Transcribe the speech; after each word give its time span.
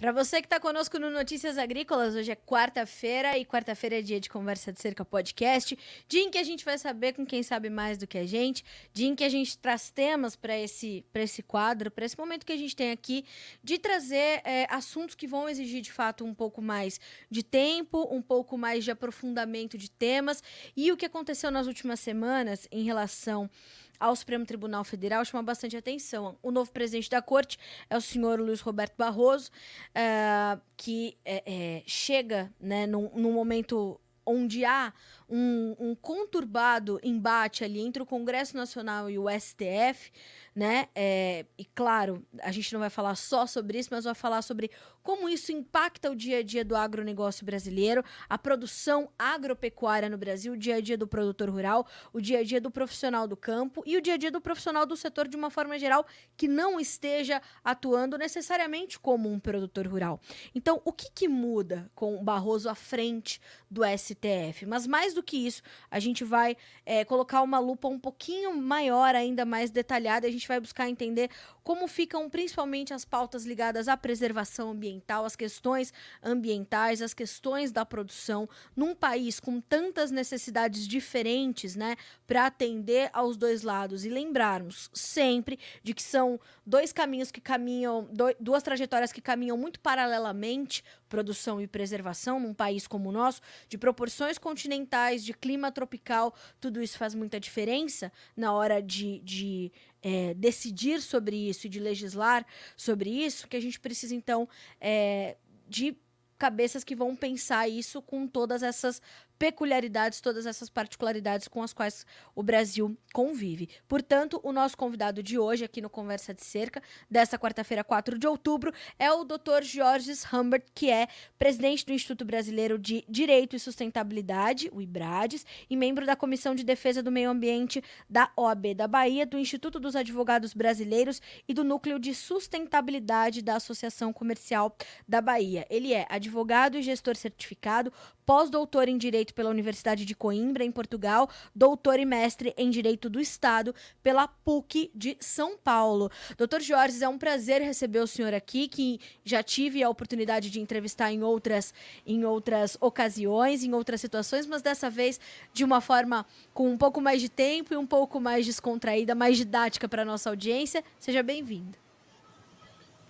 Para 0.00 0.12
você 0.12 0.40
que 0.40 0.46
está 0.46 0.58
conosco 0.58 0.98
no 0.98 1.10
Notícias 1.10 1.58
Agrícolas, 1.58 2.14
hoje 2.14 2.30
é 2.30 2.34
quarta-feira 2.34 3.36
e 3.36 3.44
quarta-feira 3.44 3.98
é 3.98 4.00
dia 4.00 4.18
de 4.18 4.30
Conversa 4.30 4.72
de 4.72 4.80
Cerca 4.80 5.04
Podcast, 5.04 5.78
dia 6.08 6.22
em 6.22 6.30
que 6.30 6.38
a 6.38 6.42
gente 6.42 6.64
vai 6.64 6.78
saber 6.78 7.12
com 7.12 7.26
quem 7.26 7.42
sabe 7.42 7.68
mais 7.68 7.98
do 7.98 8.06
que 8.06 8.16
a 8.16 8.24
gente, 8.24 8.64
dia 8.94 9.06
em 9.06 9.14
que 9.14 9.22
a 9.22 9.28
gente 9.28 9.58
traz 9.58 9.90
temas 9.90 10.34
para 10.34 10.58
esse, 10.58 11.04
esse 11.12 11.42
quadro, 11.42 11.90
para 11.90 12.06
esse 12.06 12.16
momento 12.16 12.46
que 12.46 12.52
a 12.52 12.56
gente 12.56 12.74
tem 12.74 12.92
aqui, 12.92 13.26
de 13.62 13.76
trazer 13.76 14.40
é, 14.42 14.66
assuntos 14.70 15.14
que 15.14 15.26
vão 15.26 15.46
exigir 15.50 15.82
de 15.82 15.92
fato 15.92 16.24
um 16.24 16.32
pouco 16.32 16.62
mais 16.62 16.98
de 17.30 17.42
tempo, 17.42 18.08
um 18.10 18.22
pouco 18.22 18.56
mais 18.56 18.82
de 18.82 18.90
aprofundamento 18.90 19.76
de 19.76 19.90
temas. 19.90 20.42
E 20.74 20.90
o 20.90 20.96
que 20.96 21.04
aconteceu 21.04 21.50
nas 21.50 21.66
últimas 21.66 22.00
semanas 22.00 22.66
em 22.72 22.84
relação 22.84 23.50
ao 24.00 24.16
Supremo 24.16 24.46
Tribunal 24.46 24.82
Federal 24.82 25.24
chama 25.24 25.42
bastante 25.42 25.76
atenção. 25.76 26.38
O 26.42 26.50
novo 26.50 26.72
presidente 26.72 27.10
da 27.10 27.20
corte 27.20 27.58
é 27.90 27.96
o 27.96 28.00
senhor 28.00 28.40
Luiz 28.40 28.60
Roberto 28.60 28.96
Barroso, 28.96 29.50
uh, 29.90 30.60
que 30.76 31.18
é, 31.24 31.42
é, 31.46 31.82
chega 31.86 32.52
né, 32.58 32.86
num, 32.86 33.10
num 33.14 33.32
momento 33.32 34.00
onde 34.24 34.64
há 34.64 34.92
um, 35.30 35.76
um, 35.78 35.94
conturbado 35.94 36.98
embate 37.02 37.62
ali 37.62 37.80
entre 37.80 38.02
o 38.02 38.06
Congresso 38.06 38.56
Nacional 38.56 39.08
e 39.08 39.18
o 39.18 39.26
STF, 39.30 40.10
né? 40.54 40.88
É, 40.94 41.46
e 41.56 41.64
claro, 41.64 42.26
a 42.42 42.50
gente 42.50 42.72
não 42.72 42.80
vai 42.80 42.90
falar 42.90 43.14
só 43.14 43.46
sobre 43.46 43.78
isso, 43.78 43.88
mas 43.92 44.04
vai 44.04 44.14
falar 44.14 44.42
sobre 44.42 44.70
como 45.02 45.28
isso 45.28 45.52
impacta 45.52 46.10
o 46.10 46.14
dia 46.14 46.38
a 46.38 46.42
dia 46.42 46.64
do 46.64 46.76
agronegócio 46.76 47.44
brasileiro, 47.44 48.04
a 48.28 48.36
produção 48.36 49.10
agropecuária 49.18 50.08
no 50.08 50.18
Brasil, 50.18 50.52
o 50.52 50.56
dia 50.56 50.76
a 50.76 50.80
dia 50.80 50.98
do 50.98 51.06
produtor 51.06 51.48
rural, 51.48 51.86
o 52.12 52.20
dia 52.20 52.40
a 52.40 52.44
dia 52.44 52.60
do 52.60 52.70
profissional 52.70 53.26
do 53.26 53.36
campo 53.36 53.82
e 53.86 53.96
o 53.96 54.00
dia 54.00 54.14
a 54.14 54.16
dia 54.16 54.30
do 54.30 54.40
profissional 54.40 54.84
do 54.84 54.96
setor 54.96 55.26
de 55.26 55.36
uma 55.36 55.50
forma 55.50 55.78
geral 55.78 56.06
que 56.36 56.46
não 56.46 56.78
esteja 56.78 57.40
atuando 57.64 58.18
necessariamente 58.18 58.98
como 58.98 59.30
um 59.30 59.40
produtor 59.40 59.86
rural. 59.86 60.20
Então, 60.54 60.80
o 60.84 60.92
que, 60.92 61.10
que 61.10 61.28
muda 61.28 61.90
com 61.94 62.16
o 62.16 62.22
Barroso 62.22 62.68
à 62.68 62.74
frente 62.74 63.40
do 63.70 63.82
STF? 63.84 64.66
Mas 64.66 64.86
mais 64.86 65.14
do 65.14 65.19
que 65.22 65.36
isso, 65.36 65.62
a 65.90 65.98
gente 65.98 66.24
vai 66.24 66.56
é, 66.84 67.04
colocar 67.04 67.42
uma 67.42 67.58
lupa 67.58 67.88
um 67.88 67.98
pouquinho 67.98 68.56
maior, 68.56 69.14
ainda 69.14 69.44
mais 69.44 69.70
detalhada, 69.70 70.26
a 70.26 70.30
gente 70.30 70.46
vai 70.46 70.60
buscar 70.60 70.88
entender 70.88 71.30
como 71.70 71.86
ficam 71.86 72.28
principalmente 72.28 72.92
as 72.92 73.04
pautas 73.04 73.46
ligadas 73.46 73.86
à 73.86 73.96
preservação 73.96 74.72
ambiental, 74.72 75.24
as 75.24 75.36
questões 75.36 75.92
ambientais, 76.20 77.00
as 77.00 77.14
questões 77.14 77.70
da 77.70 77.86
produção, 77.86 78.48
num 78.74 78.92
país 78.92 79.38
com 79.38 79.60
tantas 79.60 80.10
necessidades 80.10 80.84
diferentes, 80.88 81.76
né, 81.76 81.94
para 82.26 82.46
atender 82.46 83.08
aos 83.12 83.36
dois 83.36 83.62
lados. 83.62 84.04
E 84.04 84.08
lembrarmos 84.08 84.90
sempre 84.92 85.60
de 85.80 85.94
que 85.94 86.02
são 86.02 86.40
dois 86.66 86.92
caminhos 86.92 87.30
que 87.30 87.40
caminham, 87.40 88.08
duas 88.40 88.64
trajetórias 88.64 89.12
que 89.12 89.20
caminham 89.20 89.56
muito 89.56 89.78
paralelamente, 89.78 90.82
produção 91.08 91.60
e 91.60 91.68
preservação, 91.68 92.40
num 92.40 92.54
país 92.54 92.88
como 92.88 93.10
o 93.10 93.12
nosso, 93.12 93.42
de 93.68 93.78
proporções 93.78 94.38
continentais, 94.38 95.24
de 95.24 95.32
clima 95.32 95.70
tropical, 95.70 96.34
tudo 96.60 96.82
isso 96.82 96.98
faz 96.98 97.14
muita 97.14 97.38
diferença 97.38 98.10
na 98.36 98.52
hora 98.52 98.82
de, 98.82 99.20
de 99.20 99.72
é, 100.02 100.34
decidir 100.34 101.00
sobre 101.00 101.36
isso 101.36 101.66
e 101.66 101.70
de 101.70 101.80
legislar 101.80 102.46
sobre 102.76 103.10
isso, 103.10 103.48
que 103.48 103.56
a 103.56 103.60
gente 103.60 103.78
precisa, 103.78 104.14
então, 104.14 104.48
é, 104.80 105.36
de 105.68 105.96
cabeças 106.38 106.82
que 106.82 106.96
vão 106.96 107.14
pensar 107.14 107.68
isso 107.68 108.00
com 108.00 108.26
todas 108.26 108.62
essas 108.62 109.02
peculiaridades, 109.40 110.20
todas 110.20 110.44
essas 110.44 110.68
particularidades 110.68 111.48
com 111.48 111.62
as 111.62 111.72
quais 111.72 112.04
o 112.34 112.42
Brasil 112.42 112.94
convive. 113.10 113.70
Portanto, 113.88 114.38
o 114.44 114.52
nosso 114.52 114.76
convidado 114.76 115.22
de 115.22 115.38
hoje, 115.38 115.64
aqui 115.64 115.80
no 115.80 115.88
Conversa 115.88 116.34
de 116.34 116.44
Cerca, 116.44 116.82
desta 117.10 117.38
quarta-feira, 117.38 117.82
4 117.82 118.18
de 118.18 118.26
outubro, 118.26 118.70
é 118.98 119.10
o 119.10 119.24
Dr. 119.24 119.62
Jorge 119.62 120.12
Humbert, 120.30 120.64
que 120.74 120.90
é 120.90 121.08
presidente 121.38 121.86
do 121.86 121.92
Instituto 121.94 122.22
Brasileiro 122.22 122.78
de 122.78 123.02
Direito 123.08 123.56
e 123.56 123.58
Sustentabilidade, 123.58 124.68
o 124.74 124.82
IBRADES, 124.82 125.46
e 125.70 125.74
membro 125.74 126.04
da 126.04 126.14
Comissão 126.14 126.54
de 126.54 126.62
Defesa 126.62 127.02
do 127.02 127.10
Meio 127.10 127.30
Ambiente 127.30 127.82
da 128.10 128.30
OAB 128.36 128.74
da 128.74 128.86
Bahia, 128.86 129.24
do 129.24 129.38
Instituto 129.38 129.80
dos 129.80 129.96
Advogados 129.96 130.52
Brasileiros 130.52 131.22
e 131.48 131.54
do 131.54 131.64
Núcleo 131.64 131.98
de 131.98 132.14
Sustentabilidade 132.14 133.40
da 133.40 133.56
Associação 133.56 134.12
Comercial 134.12 134.76
da 135.08 135.22
Bahia. 135.22 135.66
Ele 135.70 135.94
é 135.94 136.06
advogado 136.10 136.76
e 136.76 136.82
gestor 136.82 137.16
certificado, 137.16 137.90
pós-doutor 138.26 138.86
em 138.86 138.98
Direito 138.98 139.29
pela 139.32 139.50
Universidade 139.50 140.04
de 140.04 140.14
Coimbra, 140.14 140.64
em 140.64 140.70
Portugal, 140.70 141.28
doutor 141.54 141.98
e 141.98 142.04
mestre 142.04 142.54
em 142.56 142.70
Direito 142.70 143.08
do 143.08 143.20
Estado 143.20 143.74
pela 144.02 144.26
PUC 144.26 144.90
de 144.94 145.16
São 145.20 145.56
Paulo. 145.56 146.10
Doutor 146.36 146.60
Jorge, 146.60 147.02
é 147.02 147.08
um 147.08 147.18
prazer 147.18 147.60
receber 147.62 148.00
o 148.00 148.06
senhor 148.06 148.34
aqui, 148.34 148.68
que 148.68 149.00
já 149.24 149.42
tive 149.42 149.82
a 149.82 149.88
oportunidade 149.88 150.50
de 150.50 150.60
entrevistar 150.60 151.12
em 151.12 151.22
outras, 151.22 151.72
em 152.06 152.24
outras 152.24 152.76
ocasiões, 152.80 153.62
em 153.62 153.72
outras 153.74 154.00
situações, 154.00 154.46
mas 154.46 154.62
dessa 154.62 154.90
vez 154.90 155.20
de 155.52 155.64
uma 155.64 155.80
forma 155.80 156.26
com 156.52 156.70
um 156.70 156.76
pouco 156.76 157.00
mais 157.00 157.20
de 157.20 157.28
tempo 157.28 157.74
e 157.74 157.76
um 157.76 157.86
pouco 157.86 158.20
mais 158.20 158.46
descontraída, 158.46 159.14
mais 159.14 159.36
didática 159.36 159.88
para 159.88 160.02
a 160.02 160.04
nossa 160.04 160.30
audiência. 160.30 160.82
Seja 160.98 161.22
bem-vindo. 161.22 161.78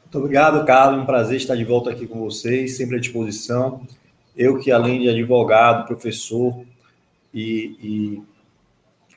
Muito 0.03 0.19
obrigado, 0.19 0.67
Carlos. 0.67 1.03
Um 1.03 1.07
prazer 1.07 1.37
estar 1.37 1.55
de 1.55 1.65
volta 1.65 1.91
aqui 1.91 2.05
com 2.05 2.19
vocês, 2.19 2.77
sempre 2.77 2.97
à 2.97 3.01
disposição. 3.01 3.87
Eu 4.41 4.59
que, 4.59 4.73
além 4.73 5.03
de 5.03 5.09
advogado, 5.11 5.87
professor 5.87 6.65
e, 7.33 7.77
e 7.83 8.23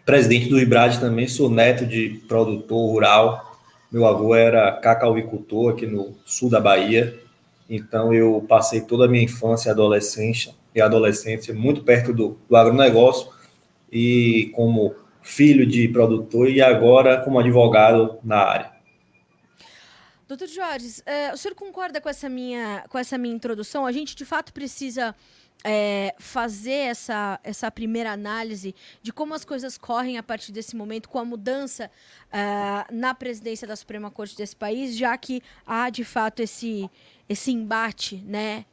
presidente 0.04 0.50
do 0.50 0.60
IBRAD 0.60 1.00
também, 1.00 1.30
sou 1.30 1.50
neto 1.50 1.86
de 1.86 2.22
produtor 2.28 2.92
rural. 2.92 3.58
Meu 3.90 4.06
avô 4.06 4.36
era 4.36 4.74
cacauicultor 4.74 5.72
aqui 5.72 5.88
no 5.88 6.14
sul 6.26 6.50
da 6.50 6.60
Bahia. 6.60 7.18
Então, 7.70 8.14
eu 8.14 8.46
passei 8.50 8.82
toda 8.82 9.06
a 9.06 9.08
minha 9.08 9.24
infância 9.24 9.70
e 9.70 9.72
adolescência, 9.72 10.54
e 10.76 10.82
adolescência 10.82 11.54
muito 11.54 11.84
perto 11.84 12.12
do, 12.12 12.38
do 12.50 12.56
agronegócio 12.58 13.32
e 13.90 14.52
como 14.54 14.94
filho 15.22 15.66
de 15.66 15.88
produtor 15.88 16.50
e 16.50 16.62
agora 16.62 17.22
como 17.22 17.40
advogado 17.40 18.18
na 18.26 18.40
área. 18.40 18.73
Doutor 20.36 20.48
Jorge, 20.48 20.88
uh, 21.02 21.36
o 21.36 21.38
senhor 21.38 21.54
concorda 21.54 22.02
com 22.02 22.10
essa, 22.10 22.28
minha, 22.28 22.84
com 22.90 22.98
essa 22.98 23.20
minha 23.20 23.36
introdução? 23.36 23.86
A 23.86 23.92
gente, 23.92 24.16
de 24.16 24.26
fato, 24.26 24.52
precisa 24.52 25.16
é, 25.64 26.16
fazer 26.18 26.72
essa, 26.72 27.40
essa 27.44 27.70
primeira 27.70 28.12
análise 28.12 28.74
de 29.04 29.14
como 29.14 29.36
as 29.36 29.46
coisas 29.46 29.78
correm 29.78 30.18
a 30.18 30.24
partir 30.24 30.52
desse 30.52 30.76
momento, 30.76 31.08
com 31.08 31.20
a 31.20 31.24
mudança 31.24 31.92
uh, 32.30 32.92
na 32.92 33.14
presidência 33.14 33.68
da 33.68 33.76
Suprema 33.76 34.10
Corte 34.10 34.36
desse 34.36 34.56
país, 34.56 34.98
já 34.98 35.16
que 35.20 35.40
há, 35.68 35.92
de 35.92 36.04
fato, 36.04 36.40
esse, 36.40 36.90
esse 37.30 37.52
embate, 37.52 38.16
né? 38.26 38.66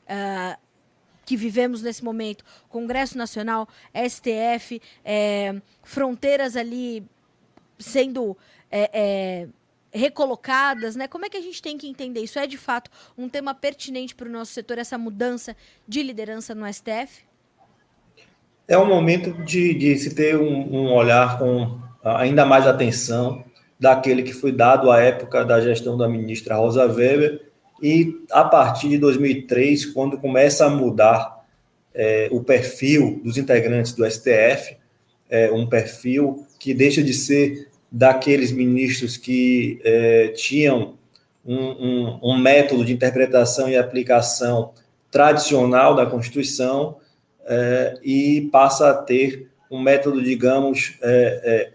Que 1.27 1.37
vivemos 1.37 1.83
nesse 1.83 2.03
momento, 2.03 2.43
Congresso 2.71 3.19
Nacional, 3.19 3.69
STF, 3.95 4.81
é, 5.05 5.61
fronteiras 5.83 6.57
ali 6.57 7.05
sendo 7.79 8.35
é, 8.71 9.47
recolocadas, 9.93 10.97
né? 10.97 11.09
Como 11.09 11.25
é 11.25 11.29
que 11.29 11.37
a 11.37 11.41
gente 11.41 11.61
tem 11.61 11.77
que 11.77 11.89
entender 11.89 12.21
isso? 12.21 12.39
É 12.39 12.47
de 12.47 12.57
fato 12.57 12.91
um 13.17 13.29
tema 13.29 13.55
pertinente 13.55 14.15
para 14.15 14.29
o 14.29 14.33
nosso 14.33 14.53
setor, 14.53 14.79
essa 14.79 14.97
mudança 14.97 15.57
de 15.87 16.03
liderança 16.03 16.55
no 16.55 16.67
STF? 16.73 17.25
É 18.69 18.79
um 18.79 18.87
momento 18.87 19.33
de, 19.45 19.75
de 19.75 19.99
se 19.99 20.15
ter 20.15 20.37
um, 20.37 20.75
um, 20.75 20.93
olhar 20.93 21.39
com 21.39 21.79
ainda 22.05 22.47
mais 22.47 22.67
atenção 22.67 23.45
daquele 23.79 24.23
que 24.23 24.33
foi 24.33 24.53
dado 24.53 24.91
à 24.91 25.01
época 25.01 25.45
da 25.45 25.61
gestão 25.61 25.97
da 25.97 26.09
ministra 26.09 26.55
Rosa 26.55 26.87
Weber 26.87 27.51
e 27.83 28.25
a 28.31 28.45
partir 28.45 28.91
de 28.91 28.99
2003, 28.99 29.87
quando 29.87 30.19
começa 30.19 30.67
a 30.67 30.71
mudar 30.71 31.45
é, 31.95 32.29
o 32.31 32.45
perfil 32.45 33.21
dos 33.25 33.39
integrantes 33.39 33.93
do 33.93 34.09
STF, 34.09 34.77
é, 35.29 35.51
um 35.51 35.67
perfil 35.67 36.47
que 36.59 36.75
deixa 36.75 37.03
de 37.03 37.15
ser 37.15 37.70
daqueles 37.91 38.53
ministros 38.53 39.17
que 39.17 39.81
é, 39.83 40.29
tinham 40.29 40.95
um, 41.45 41.57
um, 41.57 42.21
um, 42.23 42.39
método 42.39 42.85
de 42.85 42.93
interpretação 42.93 43.69
e 43.69 43.77
aplicação 43.77 44.73
tradicional 45.11 45.95
da 45.95 46.07
Constituição 46.07 46.99
é, 47.45 47.99
e 48.03 48.49
passa 48.53 48.91
a 48.91 48.95
ter 48.95 49.49
um 49.71 49.81
método, 49.81 50.23
digamos, 50.23 50.99
é, 51.03 51.71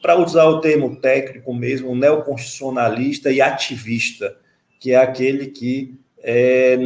para 0.00 0.16
usar 0.16 0.44
o 0.44 0.60
termo 0.60 0.96
técnico 0.96 1.52
mesmo, 1.52 1.94
neoconstitucionalista 1.94 3.32
e 3.32 3.40
ativista, 3.40 4.36
que 4.78 4.92
é 4.92 4.96
aquele 4.96 5.46
que, 5.46 5.98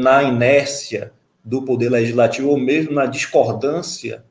na 0.00 0.23
inércia 0.23 1.12
do 1.44 1.62
poder 1.62 1.91
legislativo, 1.91 2.49
ou 2.49 2.56
mesmo 2.56 2.93
na 2.93 3.05
discordância 3.05 4.25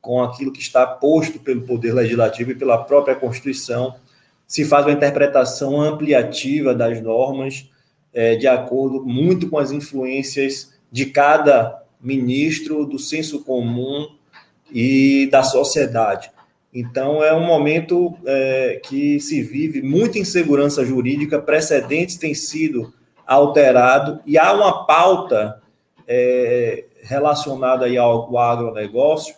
com 0.00 0.22
aquilo 0.22 0.52
que 0.52 0.60
está 0.60 0.86
posto 0.86 1.38
pelo 1.38 1.62
Poder 1.62 1.92
Legislativo 1.92 2.52
e 2.52 2.54
pela 2.54 2.78
própria 2.78 3.14
Constituição, 3.14 3.94
se 4.46 4.64
faz 4.64 4.86
uma 4.86 4.92
interpretação 4.92 5.80
ampliativa 5.80 6.74
das 6.74 7.00
normas, 7.00 7.70
é, 8.12 8.34
de 8.34 8.48
acordo 8.48 9.04
muito 9.04 9.48
com 9.48 9.58
as 9.58 9.70
influências 9.70 10.72
de 10.90 11.06
cada 11.06 11.82
ministro, 12.00 12.84
do 12.84 12.98
senso 12.98 13.44
comum 13.44 14.08
e 14.72 15.28
da 15.30 15.42
sociedade. 15.42 16.30
Então, 16.72 17.22
é 17.22 17.34
um 17.34 17.44
momento 17.44 18.16
é, 18.24 18.80
que 18.82 19.20
se 19.20 19.42
vive 19.42 19.82
muita 19.82 20.18
insegurança 20.18 20.84
jurídica, 20.84 21.40
precedentes 21.40 22.16
têm 22.16 22.34
sido 22.34 22.92
alterado, 23.26 24.20
e 24.24 24.38
há 24.38 24.52
uma 24.52 24.86
pauta 24.86 25.60
é, 26.06 26.84
relacionada 27.02 27.86
aí 27.86 27.96
ao 27.96 28.36
agronegócio, 28.36 29.34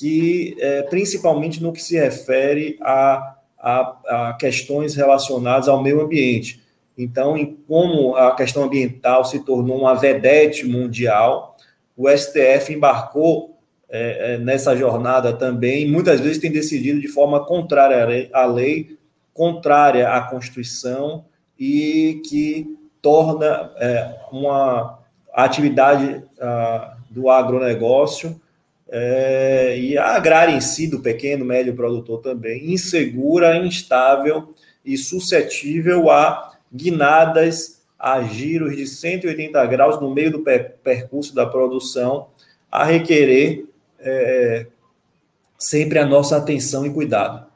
que 0.00 0.56
é, 0.58 0.80
principalmente 0.84 1.62
no 1.62 1.74
que 1.74 1.82
se 1.82 1.94
refere 1.94 2.78
a, 2.80 3.36
a, 3.58 4.28
a, 4.30 4.32
questões 4.40 4.94
relacionadas 4.94 5.68
ao 5.68 5.82
meio 5.82 6.00
ambiente. 6.00 6.58
Então, 6.96 7.36
em 7.36 7.54
como 7.68 8.16
a 8.16 8.34
questão 8.34 8.64
ambiental 8.64 9.26
se 9.26 9.40
tornou 9.40 9.78
uma 9.78 9.94
vedete 9.94 10.66
mundial, 10.66 11.54
o 11.94 12.08
STF 12.08 12.72
embarcou 12.72 13.58
é, 13.90 14.36
é, 14.36 14.38
nessa 14.38 14.74
jornada 14.74 15.34
também, 15.34 15.86
muitas 15.86 16.18
vezes 16.18 16.38
tem 16.38 16.50
decidido 16.50 16.98
de 16.98 17.08
forma 17.08 17.44
contrária 17.44 18.30
à 18.32 18.46
lei, 18.46 18.96
contrária 19.34 20.08
à 20.08 20.22
Constituição 20.22 21.26
e 21.58 22.22
que 22.26 22.74
torna 23.02 23.70
é, 23.76 24.16
uma 24.32 24.98
atividade 25.34 26.24
a, 26.40 26.96
do 27.10 27.28
agronegócio 27.28 28.40
é, 28.92 29.78
e 29.78 29.96
a 29.96 30.16
agrária 30.16 30.52
em 30.52 30.60
si, 30.60 30.88
do 30.88 31.00
pequeno, 31.00 31.44
médio 31.44 31.74
produtor 31.76 32.20
também, 32.20 32.72
insegura, 32.72 33.56
instável 33.56 34.52
e 34.84 34.98
suscetível 34.98 36.10
a 36.10 36.56
guinadas, 36.72 37.82
a 37.96 38.22
giros 38.22 38.76
de 38.76 38.86
180 38.86 39.64
graus 39.66 40.00
no 40.00 40.12
meio 40.12 40.32
do 40.32 40.40
per 40.40 40.78
percurso 40.82 41.34
da 41.34 41.46
produção, 41.46 42.28
a 42.70 42.84
requerer 42.84 43.66
é, 44.00 44.66
sempre 45.56 45.98
a 45.98 46.06
nossa 46.06 46.36
atenção 46.36 46.84
e 46.84 46.92
cuidado. 46.92 47.48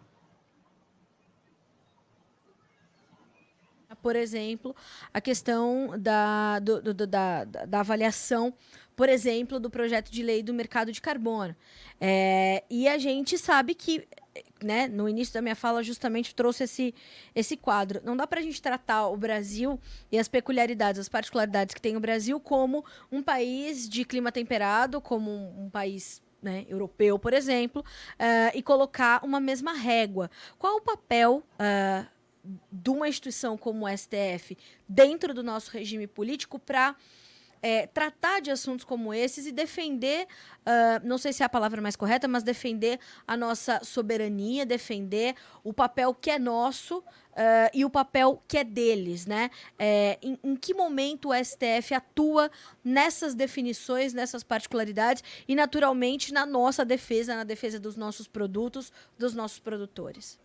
Por 4.02 4.16
exemplo, 4.16 4.76
a 5.14 5.20
questão 5.20 5.94
da, 5.98 6.58
do, 6.58 6.92
do, 6.92 7.06
da, 7.06 7.44
da 7.44 7.80
avaliação, 7.80 8.52
por 8.96 9.08
exemplo, 9.08 9.58
do 9.58 9.70
projeto 9.70 10.10
de 10.10 10.22
lei 10.22 10.42
do 10.42 10.54
mercado 10.54 10.92
de 10.92 11.00
carbono. 11.00 11.54
É, 12.00 12.62
e 12.70 12.88
a 12.88 12.98
gente 12.98 13.36
sabe 13.38 13.74
que 13.74 14.06
né, 14.62 14.88
no 14.88 15.08
início 15.08 15.34
da 15.34 15.42
minha 15.42 15.54
fala, 15.54 15.82
justamente 15.82 16.34
trouxe 16.34 16.64
esse, 16.64 16.94
esse 17.34 17.56
quadro. 17.56 18.00
Não 18.04 18.16
dá 18.16 18.26
para 18.26 18.40
a 18.40 18.42
gente 18.42 18.60
tratar 18.60 19.08
o 19.08 19.16
Brasil 19.16 19.78
e 20.10 20.18
as 20.18 20.26
peculiaridades, 20.26 20.98
as 20.98 21.08
particularidades 21.08 21.74
que 21.74 21.80
tem 21.80 21.96
o 21.96 22.00
Brasil 22.00 22.40
como 22.40 22.84
um 23.12 23.22
país 23.22 23.88
de 23.88 24.04
clima 24.04 24.32
temperado, 24.32 25.00
como 25.00 25.30
um, 25.30 25.66
um 25.66 25.70
país 25.70 26.22
né, 26.42 26.64
europeu, 26.68 27.18
por 27.18 27.32
exemplo, 27.32 27.82
uh, 27.82 28.56
e 28.56 28.62
colocar 28.62 29.24
uma 29.24 29.40
mesma 29.40 29.72
régua. 29.72 30.30
Qual 30.58 30.76
o 30.76 30.80
papel 30.80 31.42
uh, 31.54 32.06
de 32.70 32.90
uma 32.90 33.08
instituição 33.08 33.56
como 33.56 33.86
o 33.86 33.96
STF 33.96 34.56
dentro 34.88 35.32
do 35.32 35.42
nosso 35.42 35.70
regime 35.70 36.06
político 36.06 36.58
para 36.58 36.94
é, 37.64 37.86
tratar 37.86 38.42
de 38.42 38.50
assuntos 38.50 38.84
como 38.84 39.14
esses 39.14 39.46
e 39.46 39.50
defender, 39.50 40.26
uh, 40.66 41.00
não 41.02 41.16
sei 41.16 41.32
se 41.32 41.42
é 41.42 41.46
a 41.46 41.48
palavra 41.48 41.80
mais 41.80 41.96
correta, 41.96 42.28
mas 42.28 42.42
defender 42.42 42.98
a 43.26 43.38
nossa 43.38 43.80
soberania, 43.82 44.66
defender 44.66 45.34
o 45.62 45.72
papel 45.72 46.12
que 46.12 46.28
é 46.28 46.38
nosso 46.38 46.98
uh, 46.98 47.02
e 47.72 47.82
o 47.82 47.88
papel 47.88 48.42
que 48.46 48.58
é 48.58 48.64
deles, 48.64 49.24
né? 49.24 49.48
É, 49.78 50.18
em, 50.22 50.38
em, 50.44 50.54
que 50.54 50.74
momento 50.74 51.30
o 51.30 51.34
STF 51.34 51.94
atua 51.94 52.50
nessas 52.84 53.34
definições, 53.34 54.12
nessas 54.12 54.44
particularidades 54.44 55.24
e, 55.48 55.54
naturalmente, 55.54 56.34
na 56.34 56.44
nossa 56.44 56.84
defesa, 56.84 57.34
na 57.34 57.44
defesa 57.44 57.80
dos 57.80 57.96
nossos 57.96 58.28
produtos, 58.28 58.92
dos 59.18 59.34
nossos 59.34 59.58
produtores? 59.58 60.38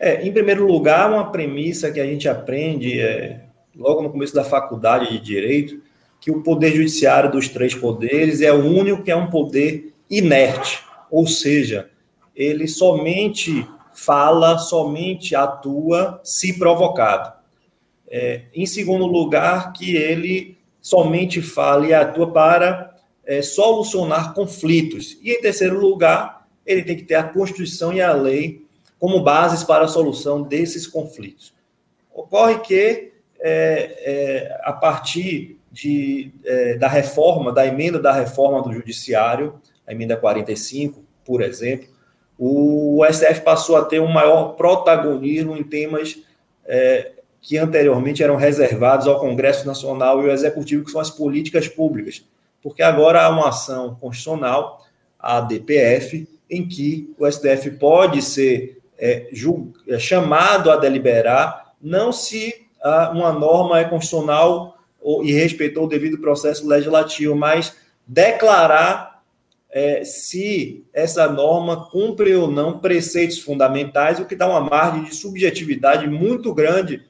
É, 0.00 0.26
em 0.26 0.32
primeiro 0.32 0.66
lugar, 0.66 1.12
uma 1.12 1.30
premissa 1.30 1.92
que 1.92 2.00
a 2.00 2.06
gente 2.06 2.26
aprende 2.30 2.98
é, 2.98 3.51
logo 3.76 4.02
no 4.02 4.10
começo 4.10 4.34
da 4.34 4.44
faculdade 4.44 5.10
de 5.10 5.18
Direito, 5.18 5.80
que 6.20 6.30
o 6.30 6.42
poder 6.42 6.72
judiciário 6.72 7.30
dos 7.30 7.48
três 7.48 7.74
poderes 7.74 8.40
é 8.40 8.52
o 8.52 8.64
único 8.64 9.02
que 9.02 9.10
é 9.10 9.16
um 9.16 9.28
poder 9.30 9.92
inerte, 10.08 10.84
ou 11.10 11.26
seja, 11.26 11.90
ele 12.34 12.68
somente 12.68 13.66
fala, 13.94 14.58
somente 14.58 15.34
atua 15.34 16.20
se 16.22 16.58
provocado. 16.58 17.32
É, 18.08 18.42
em 18.54 18.66
segundo 18.66 19.06
lugar, 19.06 19.72
que 19.72 19.96
ele 19.96 20.58
somente 20.80 21.40
fala 21.40 21.86
e 21.86 21.94
atua 21.94 22.30
para 22.30 22.96
é, 23.24 23.40
solucionar 23.40 24.34
conflitos. 24.34 25.16
E 25.22 25.30
em 25.30 25.40
terceiro 25.40 25.78
lugar, 25.78 26.46
ele 26.66 26.82
tem 26.82 26.96
que 26.96 27.04
ter 27.04 27.14
a 27.14 27.24
Constituição 27.24 27.92
e 27.92 28.00
a 28.00 28.12
lei 28.12 28.66
como 28.98 29.20
bases 29.20 29.64
para 29.64 29.84
a 29.84 29.88
solução 29.88 30.42
desses 30.42 30.86
conflitos. 30.86 31.54
Ocorre 32.12 32.58
que, 32.60 33.11
é, 33.42 33.94
é 34.04 34.60
a 34.62 34.72
partir 34.72 35.58
de, 35.70 36.32
é, 36.44 36.74
da 36.74 36.88
reforma, 36.88 37.52
da 37.52 37.66
emenda 37.66 37.98
da 37.98 38.12
reforma 38.12 38.62
do 38.62 38.72
Judiciário, 38.72 39.60
a 39.86 39.92
emenda 39.92 40.16
45, 40.16 41.02
por 41.24 41.42
exemplo, 41.42 41.88
o 42.38 43.04
STF 43.10 43.42
passou 43.42 43.76
a 43.76 43.84
ter 43.84 44.00
um 44.00 44.10
maior 44.10 44.54
protagonismo 44.54 45.56
em 45.56 45.62
temas 45.62 46.18
é, 46.64 47.12
que 47.40 47.58
anteriormente 47.58 48.22
eram 48.22 48.36
reservados 48.36 49.06
ao 49.06 49.18
Congresso 49.18 49.66
Nacional 49.66 50.22
e 50.22 50.26
ao 50.26 50.34
Executivo, 50.34 50.84
que 50.84 50.90
são 50.90 51.00
as 51.00 51.10
políticas 51.10 51.66
públicas. 51.68 52.24
Porque 52.62 52.82
agora 52.82 53.22
há 53.22 53.28
uma 53.28 53.48
ação 53.48 53.96
constitucional, 53.96 54.80
a 55.18 55.40
DPF, 55.40 56.28
em 56.48 56.66
que 56.66 57.12
o 57.18 57.30
STF 57.30 57.72
pode 57.72 58.22
ser 58.22 58.80
é, 58.98 59.28
é, 59.88 59.98
chamado 59.98 60.70
a 60.70 60.76
deliberar, 60.76 61.74
não 61.80 62.12
se 62.12 62.66
uma 63.12 63.32
norma 63.32 63.78
é 63.78 63.84
constitucional 63.84 64.78
e 65.22 65.32
respeitou 65.32 65.84
o 65.84 65.88
devido 65.88 66.18
processo 66.18 66.66
legislativo, 66.66 67.34
mas 67.34 67.76
declarar 68.06 69.22
é, 69.70 70.04
se 70.04 70.84
essa 70.92 71.26
norma 71.28 71.88
cumpre 71.90 72.34
ou 72.34 72.50
não 72.50 72.78
preceitos 72.78 73.38
fundamentais, 73.38 74.20
o 74.20 74.26
que 74.26 74.36
dá 74.36 74.46
uma 74.46 74.60
margem 74.60 75.04
de 75.04 75.14
subjetividade 75.14 76.06
muito 76.06 76.52
grande 76.52 77.02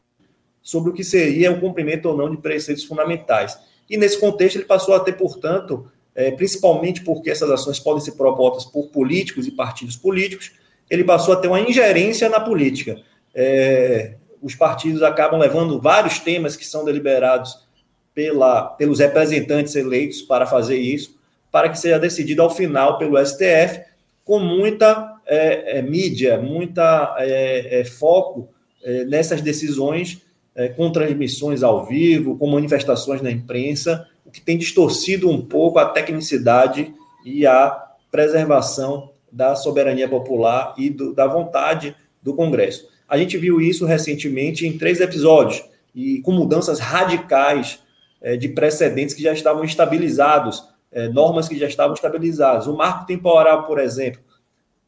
sobre 0.63 0.91
o 0.91 0.93
que 0.93 1.03
seria 1.03 1.51
o 1.51 1.59
cumprimento 1.59 2.07
ou 2.07 2.17
não 2.17 2.31
de 2.31 2.37
preceitos 2.37 2.85
fundamentais. 2.85 3.59
E 3.91 3.97
nesse 3.97 4.19
contexto 4.19 4.57
ele 4.57 4.65
passou 4.65 4.95
a 4.95 5.01
ter, 5.01 5.15
portanto, 5.15 5.91
é, 6.15 6.31
principalmente 6.31 7.03
porque 7.03 7.31
essas 7.31 7.51
ações 7.51 7.81
podem 7.81 8.03
ser 8.03 8.13
propostas 8.13 8.65
por 8.65 8.89
políticos 8.89 9.47
e 9.47 9.51
partidos 9.51 9.97
políticos, 9.97 10.53
ele 10.89 11.03
passou 11.03 11.35
a 11.35 11.37
ter 11.39 11.49
uma 11.49 11.61
ingerência 11.61 12.29
na 12.29 12.39
política. 12.39 13.03
É, 13.35 14.15
os 14.43 14.55
partidos 14.55 15.03
acabam 15.03 15.39
levando 15.39 15.81
vários 15.81 16.19
temas 16.19 16.56
que 16.56 16.67
são 16.67 16.84
deliberados 16.84 17.67
pela, 18.15 18.65
pelos 18.65 18.99
representantes 18.99 19.75
eleitos 19.77 20.20
para 20.20 20.44
fazer 20.46 20.79
isso, 20.79 21.17
para 21.51 21.69
que 21.69 21.79
seja 21.79 21.99
decidido 21.99 22.43
ao 22.43 22.51
final 22.51 22.99
pelo 22.99 23.25
STF, 23.25 23.81
com 24.25 24.39
muita 24.39 25.15
é, 25.27 25.79
é, 25.79 25.82
mídia, 25.82 26.39
muita 26.41 27.15
é, 27.19 27.81
é 27.81 27.84
foco 27.84 28.49
é, 28.82 29.05
nessas 29.05 29.41
decisões, 29.41 30.20
é, 30.55 30.69
com 30.69 30.91
transmissões 30.91 31.63
ao 31.63 31.87
vivo, 31.87 32.37
com 32.37 32.46
manifestações 32.49 33.22
na 33.22 33.31
imprensa, 33.31 34.06
o 34.25 34.31
que 34.31 34.41
tem 34.41 34.58
distorcido 34.58 35.31
um 35.31 35.41
pouco 35.41 35.79
a 35.79 35.87
tecnicidade 35.87 36.93
e 37.25 37.46
a 37.46 37.70
preservação 38.11 39.11
da 39.31 39.55
soberania 39.55 40.08
popular 40.08 40.75
e 40.77 40.91
do, 40.91 41.15
da 41.15 41.27
vontade 41.27 41.96
do 42.22 42.34
Congresso. 42.34 42.92
A 43.13 43.19
gente 43.19 43.37
viu 43.37 43.61
isso 43.61 43.85
recentemente 43.85 44.67
em 44.67 44.79
três 44.79 44.99
episódios, 44.99 45.63
e 45.95 46.23
com 46.23 46.33
mudanças 46.33 46.79
radicais 46.79 47.79
é, 48.23 48.39
de 48.39 48.49
precedentes 48.49 49.15
que 49.15 49.23
já 49.23 49.35
estavam 49.35 49.63
estabilizados, 49.65 50.67
é, 50.91 51.09
normas 51.09 51.47
que 51.47 51.59
já 51.59 51.67
estavam 51.67 51.93
estabilizadas. 51.93 52.67
O 52.67 52.75
marco 52.75 53.05
temporal, 53.05 53.67
por 53.67 53.79
exemplo, 53.79 54.23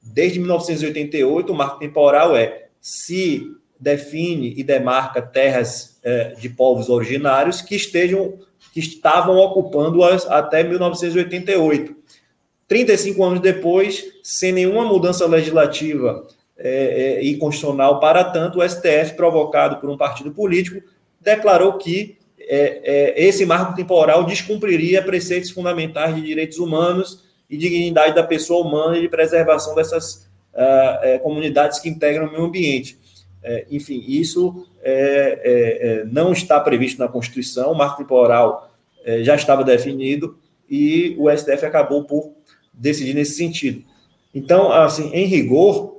desde 0.00 0.38
1988, 0.38 1.52
o 1.52 1.54
marco 1.54 1.78
temporal 1.78 2.34
é 2.34 2.68
se 2.80 3.46
define 3.78 4.54
e 4.56 4.64
demarca 4.64 5.20
terras 5.20 5.98
é, 6.02 6.28
de 6.28 6.48
povos 6.48 6.88
originários 6.88 7.60
que 7.60 7.76
estejam 7.76 8.38
que 8.72 8.80
estavam 8.80 9.36
ocupando-as 9.36 10.26
até 10.28 10.62
1988. 10.62 11.94
35 12.66 13.22
anos 13.22 13.40
depois, 13.40 14.02
sem 14.22 14.50
nenhuma 14.50 14.86
mudança 14.86 15.26
legislativa 15.26 16.26
é, 16.56 17.18
é, 17.18 17.22
e 17.22 17.36
constitucional 17.36 17.98
para 17.98 18.22
tanto, 18.22 18.60
o 18.60 18.68
STF, 18.68 19.14
provocado 19.16 19.76
por 19.80 19.90
um 19.90 19.96
partido 19.96 20.30
político, 20.30 20.80
declarou 21.20 21.72
que 21.78 22.16
é, 22.38 22.80
é, 22.84 23.24
esse 23.24 23.44
marco 23.44 23.74
temporal 23.74 24.24
descumpriria 24.24 25.02
preceitos 25.02 25.50
fundamentais 25.50 26.14
de 26.14 26.22
direitos 26.22 26.58
humanos 26.58 27.24
e 27.50 27.56
dignidade 27.56 28.14
da 28.14 28.22
pessoa 28.22 28.64
humana 28.64 28.96
e 28.96 29.00
de 29.00 29.08
preservação 29.08 29.74
dessas 29.74 30.28
uh, 30.52 31.18
comunidades 31.20 31.78
que 31.78 31.88
integram 31.88 32.28
o 32.28 32.30
meio 32.30 32.44
ambiente. 32.44 32.98
É, 33.42 33.66
enfim, 33.70 34.02
isso 34.06 34.66
não 36.10 36.32
está 36.32 36.60
previsto 36.60 36.98
na 36.98 37.08
Constituição, 37.08 37.72
o 37.72 37.74
marco 37.74 37.98
temporal 37.98 38.70
já 39.22 39.34
estava 39.34 39.64
definido 39.64 40.38
e 40.68 41.14
o 41.18 41.30
STF 41.30 41.64
acabou 41.66 42.04
por 42.04 42.32
decidir 42.72 43.14
nesse 43.14 43.34
sentido. 43.34 43.82
Então, 44.34 44.72
assim, 44.72 45.10
em 45.12 45.26
rigor, 45.26 45.94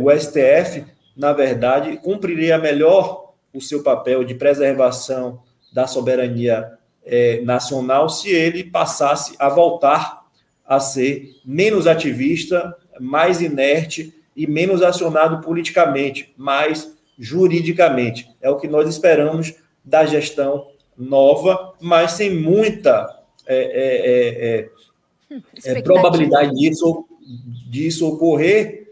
o 0.00 0.10
STF, 0.10 0.84
na 1.16 1.32
verdade, 1.32 1.96
cumpriria 1.98 2.58
melhor 2.58 3.32
o 3.52 3.60
seu 3.60 3.82
papel 3.82 4.24
de 4.24 4.34
preservação 4.34 5.40
da 5.72 5.86
soberania 5.86 6.72
é, 7.04 7.40
nacional 7.42 8.08
se 8.08 8.30
ele 8.30 8.64
passasse 8.64 9.34
a 9.38 9.48
voltar 9.48 10.26
a 10.66 10.80
ser 10.80 11.36
menos 11.44 11.86
ativista, 11.86 12.76
mais 13.00 13.40
inerte 13.40 14.12
e 14.34 14.46
menos 14.46 14.82
acionado 14.82 15.40
politicamente, 15.40 16.34
mais 16.36 16.94
juridicamente. 17.18 18.28
É 18.42 18.50
o 18.50 18.56
que 18.56 18.66
nós 18.66 18.88
esperamos 18.88 19.54
da 19.84 20.04
gestão 20.04 20.66
nova, 20.96 21.74
mas 21.80 22.12
sem 22.12 22.34
muita 22.34 23.08
é, 23.46 23.56
é, 23.56 24.58
é, 25.30 25.40
é, 25.64 25.78
é 25.78 25.82
probabilidade 25.82 26.52
disso, 26.52 27.06
disso 27.70 28.08
ocorrer, 28.08 28.85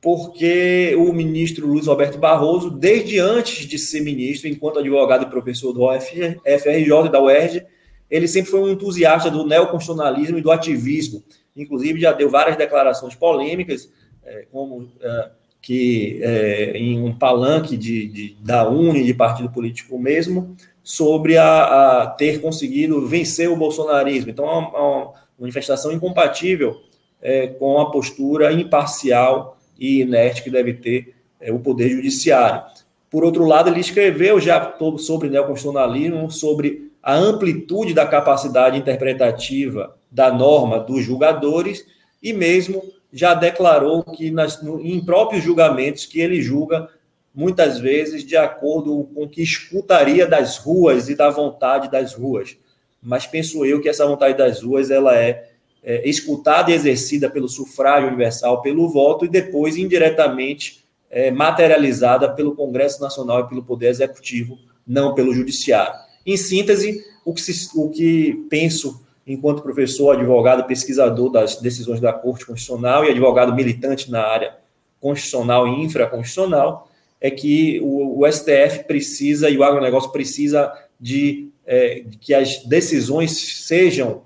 porque 0.00 0.94
o 0.96 1.12
ministro 1.12 1.66
Luiz 1.66 1.86
Roberto 1.86 2.18
Barroso, 2.18 2.70
desde 2.70 3.18
antes 3.18 3.66
de 3.66 3.78
ser 3.78 4.00
ministro, 4.00 4.48
enquanto 4.48 4.78
advogado 4.78 5.24
e 5.24 5.30
professor 5.30 5.72
do 5.72 5.88
FRJ 5.90 7.06
e 7.06 7.10
da 7.10 7.20
UERJ, 7.20 7.64
ele 8.10 8.28
sempre 8.28 8.50
foi 8.50 8.60
um 8.60 8.70
entusiasta 8.70 9.30
do 9.30 9.44
neoconstitucionalismo 9.44 10.38
e 10.38 10.42
do 10.42 10.50
ativismo. 10.50 11.22
Inclusive, 11.56 12.00
já 12.00 12.12
deu 12.12 12.30
várias 12.30 12.56
declarações 12.56 13.14
polêmicas, 13.14 13.92
é, 14.24 14.46
como 14.52 14.88
é, 15.00 15.30
que 15.60 16.20
é, 16.22 16.78
em 16.78 17.02
um 17.02 17.12
palanque 17.12 17.76
de, 17.76 18.06
de, 18.06 18.36
da 18.40 18.68
UNE, 18.68 19.04
de 19.04 19.12
partido 19.12 19.50
político 19.50 19.98
mesmo, 19.98 20.56
sobre 20.82 21.36
a, 21.36 22.02
a 22.02 22.06
ter 22.06 22.40
conseguido 22.40 23.04
vencer 23.06 23.50
o 23.50 23.56
bolsonarismo. 23.56 24.30
Então, 24.30 24.46
é 24.46 24.52
uma, 24.52 24.68
uma 24.68 25.12
manifestação 25.38 25.92
incompatível 25.92 26.76
é, 27.20 27.48
com 27.48 27.80
a 27.80 27.90
postura 27.90 28.52
imparcial 28.52 29.57
e 29.78 30.00
inerte 30.00 30.42
que 30.42 30.50
deve 30.50 30.74
ter 30.74 31.14
é, 31.40 31.52
o 31.52 31.58
Poder 31.58 31.88
Judiciário. 31.88 32.62
Por 33.10 33.24
outro 33.24 33.44
lado, 33.44 33.70
ele 33.70 33.80
escreveu 33.80 34.40
já 34.40 34.76
sobre 34.98 35.30
neoconstitucionalismo, 35.30 36.30
sobre 36.30 36.90
a 37.02 37.14
amplitude 37.14 37.94
da 37.94 38.06
capacidade 38.06 38.76
interpretativa 38.76 39.96
da 40.10 40.32
norma 40.32 40.78
dos 40.78 41.02
julgadores 41.02 41.86
e 42.22 42.32
mesmo 42.32 42.82
já 43.12 43.32
declarou 43.34 44.02
que 44.02 44.30
nas, 44.30 44.62
no, 44.62 44.80
em 44.80 45.02
próprios 45.02 45.42
julgamentos 45.42 46.04
que 46.04 46.20
ele 46.20 46.42
julga 46.42 46.88
muitas 47.34 47.78
vezes 47.78 48.24
de 48.24 48.36
acordo 48.36 49.08
com 49.14 49.22
o 49.22 49.28
que 49.28 49.42
escutaria 49.42 50.26
das 50.26 50.58
ruas 50.58 51.08
e 51.08 51.14
da 51.14 51.30
vontade 51.30 51.90
das 51.90 52.14
ruas. 52.14 52.58
Mas 53.00 53.26
penso 53.26 53.64
eu 53.64 53.80
que 53.80 53.88
essa 53.88 54.06
vontade 54.06 54.36
das 54.36 54.62
ruas 54.62 54.90
ela 54.90 55.16
é 55.16 55.47
é, 55.82 56.08
escutada 56.08 56.70
e 56.70 56.74
exercida 56.74 57.30
pelo 57.30 57.48
sufrágio 57.48 58.08
universal, 58.08 58.60
pelo 58.60 58.88
voto, 58.88 59.24
e 59.24 59.28
depois 59.28 59.76
indiretamente 59.76 60.84
é, 61.10 61.30
materializada 61.30 62.28
pelo 62.30 62.54
Congresso 62.54 63.00
Nacional 63.00 63.40
e 63.40 63.48
pelo 63.48 63.62
Poder 63.62 63.88
Executivo, 63.88 64.58
não 64.86 65.14
pelo 65.14 65.34
Judiciário. 65.34 65.94
Em 66.26 66.36
síntese, 66.36 67.04
o 67.24 67.32
que, 67.32 67.40
se, 67.40 67.68
o 67.74 67.88
que 67.88 68.46
penso 68.50 69.02
enquanto 69.26 69.62
professor, 69.62 70.16
advogado, 70.16 70.66
pesquisador 70.66 71.30
das 71.30 71.56
decisões 71.56 72.00
da 72.00 72.12
Corte 72.12 72.46
Constitucional 72.46 73.04
e 73.04 73.10
advogado 73.10 73.54
militante 73.54 74.10
na 74.10 74.22
área 74.22 74.56
constitucional 74.98 75.68
e 75.68 75.84
infraconstitucional, 75.84 76.90
é 77.20 77.30
que 77.30 77.80
o, 77.80 78.20
o 78.20 78.32
STF 78.32 78.84
precisa 78.86 79.50
e 79.50 79.58
o 79.58 79.62
agronegócio 79.62 80.10
precisa 80.10 80.72
de, 80.98 81.50
é, 81.66 82.04
que 82.20 82.32
as 82.32 82.64
decisões 82.64 83.66
sejam 83.66 84.22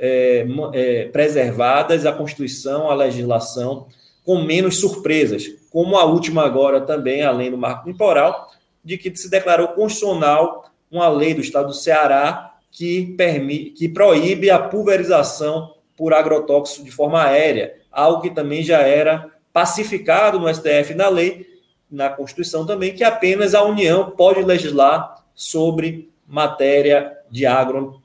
é, 0.00 0.46
é, 0.72 1.04
preservadas 1.08 2.06
a 2.06 2.12
Constituição, 2.12 2.90
a 2.90 2.94
legislação, 2.94 3.86
com 4.24 4.42
menos 4.42 4.80
surpresas, 4.80 5.44
como 5.70 5.96
a 5.96 6.04
última 6.04 6.42
agora 6.44 6.80
também, 6.80 7.22
além 7.22 7.50
do 7.50 7.58
marco 7.58 7.84
temporal, 7.84 8.50
de 8.82 8.96
que 8.96 9.14
se 9.14 9.30
declarou 9.30 9.68
constitucional 9.68 10.70
uma 10.90 11.08
lei 11.08 11.34
do 11.34 11.42
Estado 11.42 11.68
do 11.68 11.74
Ceará 11.74 12.54
que, 12.70 13.14
permite, 13.16 13.70
que 13.72 13.88
proíbe 13.88 14.50
a 14.50 14.58
pulverização 14.58 15.74
por 15.96 16.14
agrotóxico 16.14 16.84
de 16.84 16.90
forma 16.90 17.22
aérea, 17.22 17.74
algo 17.92 18.22
que 18.22 18.30
também 18.30 18.62
já 18.62 18.78
era 18.78 19.30
pacificado 19.52 20.40
no 20.40 20.52
STF 20.52 20.94
na 20.94 21.08
lei, 21.08 21.46
na 21.90 22.08
Constituição 22.08 22.64
também, 22.64 22.94
que 22.94 23.04
apenas 23.04 23.54
a 23.54 23.62
União 23.64 24.10
pode 24.12 24.42
legislar 24.42 25.22
sobre 25.34 26.08
matéria 26.26 27.12
de 27.30 27.44
agro 27.44 27.99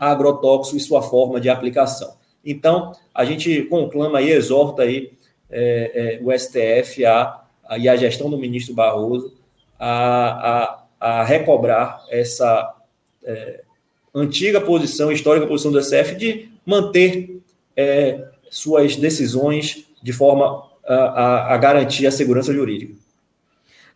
agrotóxico 0.00 0.76
e 0.76 0.80
sua 0.80 1.02
forma 1.02 1.40
de 1.40 1.48
aplicação. 1.48 2.14
Então, 2.44 2.92
a 3.14 3.24
gente 3.24 3.62
conclama 3.62 4.20
e 4.20 4.30
exorta 4.30 4.82
aí 4.82 5.12
é, 5.50 6.18
é, 6.20 6.20
o 6.22 6.36
STF 6.36 7.04
a, 7.04 7.40
a, 7.64 7.78
e 7.78 7.88
a 7.88 7.96
gestão 7.96 8.28
do 8.30 8.38
ministro 8.38 8.74
Barroso 8.74 9.34
a, 9.78 10.84
a, 11.00 11.18
a 11.20 11.24
recobrar 11.24 12.04
essa 12.10 12.74
é, 13.24 13.62
antiga 14.14 14.60
posição, 14.60 15.12
histórica 15.12 15.46
posição 15.46 15.72
do 15.72 15.82
STF 15.82 16.14
de 16.16 16.50
manter 16.64 17.40
é, 17.76 18.28
suas 18.50 18.96
decisões 18.96 19.86
de 20.02 20.12
forma 20.12 20.70
a, 20.86 21.54
a 21.54 21.56
garantir 21.56 22.06
a 22.06 22.10
segurança 22.10 22.52
jurídica. 22.52 23.01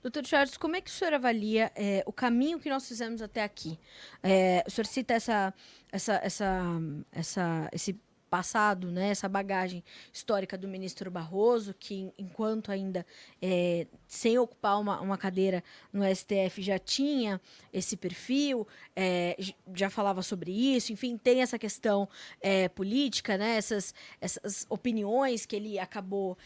Doutor 0.06 0.24
Charles, 0.24 0.56
como 0.56 0.76
é 0.76 0.80
que 0.80 0.88
o 0.88 0.92
senhor 0.92 1.14
avalia 1.14 1.72
é, 1.74 2.04
o 2.06 2.12
caminho 2.12 2.60
que 2.60 2.70
nós 2.70 2.86
fizemos 2.86 3.20
até 3.20 3.42
aqui? 3.42 3.76
É, 4.22 4.62
o 4.64 4.70
senhor 4.70 4.86
cita 4.86 5.14
essa, 5.14 5.52
essa, 5.90 6.20
essa, 6.22 6.80
essa, 7.10 7.68
esse 7.72 8.00
passado, 8.30 8.92
né, 8.92 9.08
essa 9.08 9.28
bagagem 9.28 9.82
histórica 10.12 10.56
do 10.56 10.68
ministro 10.68 11.10
Barroso, 11.10 11.74
que 11.74 12.12
enquanto 12.16 12.70
ainda 12.70 13.04
é, 13.42 13.88
sem 14.06 14.38
ocupar 14.38 14.80
uma, 14.80 15.00
uma 15.00 15.18
cadeira 15.18 15.64
no 15.92 16.04
STF 16.04 16.62
já 16.62 16.78
tinha 16.78 17.40
esse 17.72 17.96
perfil, 17.96 18.64
é, 18.94 19.36
já 19.74 19.90
falava 19.90 20.22
sobre 20.22 20.52
isso, 20.52 20.92
enfim, 20.92 21.18
tem 21.18 21.42
essa 21.42 21.58
questão 21.58 22.08
é, 22.40 22.68
política, 22.68 23.36
né, 23.36 23.56
essas, 23.56 23.92
essas 24.20 24.66
opiniões 24.68 25.44
que 25.44 25.56
ele 25.56 25.80
acabou 25.80 26.38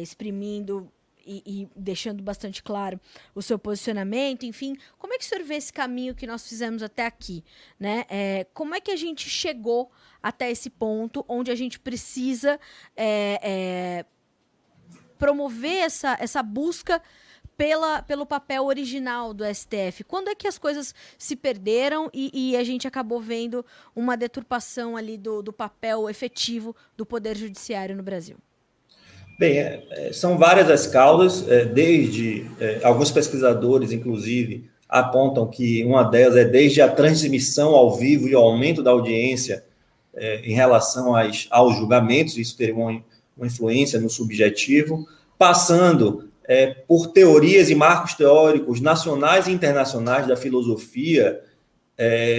exprimindo 0.00 0.90
e, 1.26 1.42
e, 1.46 1.68
deixando 1.76 2.22
bastante 2.22 2.62
claro 2.62 3.00
o 3.34 3.42
seu 3.42 3.58
posicionamento, 3.58 4.44
enfim, 4.44 4.76
como 4.98 5.14
é 5.14 5.18
que 5.18 5.24
o 5.24 5.26
senhor 5.28 5.44
vê 5.44 5.54
esse 5.54 5.72
caminho 5.72 6.14
que 6.14 6.26
nós 6.26 6.46
fizemos 6.46 6.82
até 6.82 7.06
aqui, 7.06 7.44
né? 7.78 8.04
É, 8.08 8.46
como 8.52 8.74
é 8.74 8.80
que 8.80 8.90
a 8.90 8.96
gente 8.96 9.28
chegou 9.28 9.90
até 10.22 10.50
esse 10.50 10.70
ponto 10.70 11.24
onde 11.28 11.50
a 11.50 11.54
gente 11.54 11.78
precisa 11.78 12.58
é, 12.96 13.40
é, 13.42 14.04
promover 15.18 15.84
essa, 15.84 16.16
essa 16.20 16.42
busca 16.42 17.02
pela, 17.56 18.02
pelo 18.02 18.26
papel 18.26 18.64
original 18.64 19.32
do 19.32 19.44
STF? 19.44 20.04
Quando 20.04 20.28
é 20.28 20.34
que 20.34 20.48
as 20.48 20.58
coisas 20.58 20.94
se 21.18 21.36
perderam 21.36 22.10
e, 22.12 22.52
e 22.52 22.56
a 22.56 22.64
gente 22.64 22.86
acabou 22.86 23.20
vendo 23.20 23.64
uma 23.94 24.16
deturpação 24.16 24.96
ali 24.96 25.16
do, 25.16 25.42
do 25.42 25.52
papel 25.52 26.08
efetivo 26.08 26.74
do 26.96 27.06
Poder 27.06 27.36
Judiciário 27.36 27.96
no 27.96 28.02
Brasil? 28.02 28.36
Bem, 29.38 29.58
é, 29.58 29.82
é, 29.90 30.12
são 30.12 30.38
várias 30.38 30.70
as 30.70 30.86
causas, 30.86 31.48
é, 31.48 31.64
desde 31.64 32.46
alguns 32.82 33.10
pesquisadores, 33.10 33.92
inclusive, 33.92 34.70
apontam 34.88 35.46
que 35.46 35.84
uma 35.84 36.02
delas 36.02 36.36
é 36.36 36.44
desde 36.44 36.80
a 36.80 36.88
transmissão 36.88 37.74
ao 37.74 37.96
vivo 37.96 38.28
e 38.28 38.34
o 38.34 38.38
aumento 38.38 38.82
da 38.82 38.90
audiência 38.90 39.64
em 40.44 40.52
relação 40.52 41.16
às, 41.16 41.46
aos 41.50 41.74
julgamentos, 41.78 42.36
isso 42.36 42.54
teria 42.54 42.74
uma, 42.74 43.02
uma 43.34 43.46
influência 43.46 43.98
no 43.98 44.10
subjetivo, 44.10 45.08
passando 45.38 46.28
por 46.86 47.06
teorias 47.06 47.70
e 47.70 47.74
marcos 47.74 48.12
teóricos 48.12 48.78
nacionais 48.78 49.46
e 49.46 49.52
internacionais 49.52 50.26
da 50.26 50.36
filosofia 50.36 51.40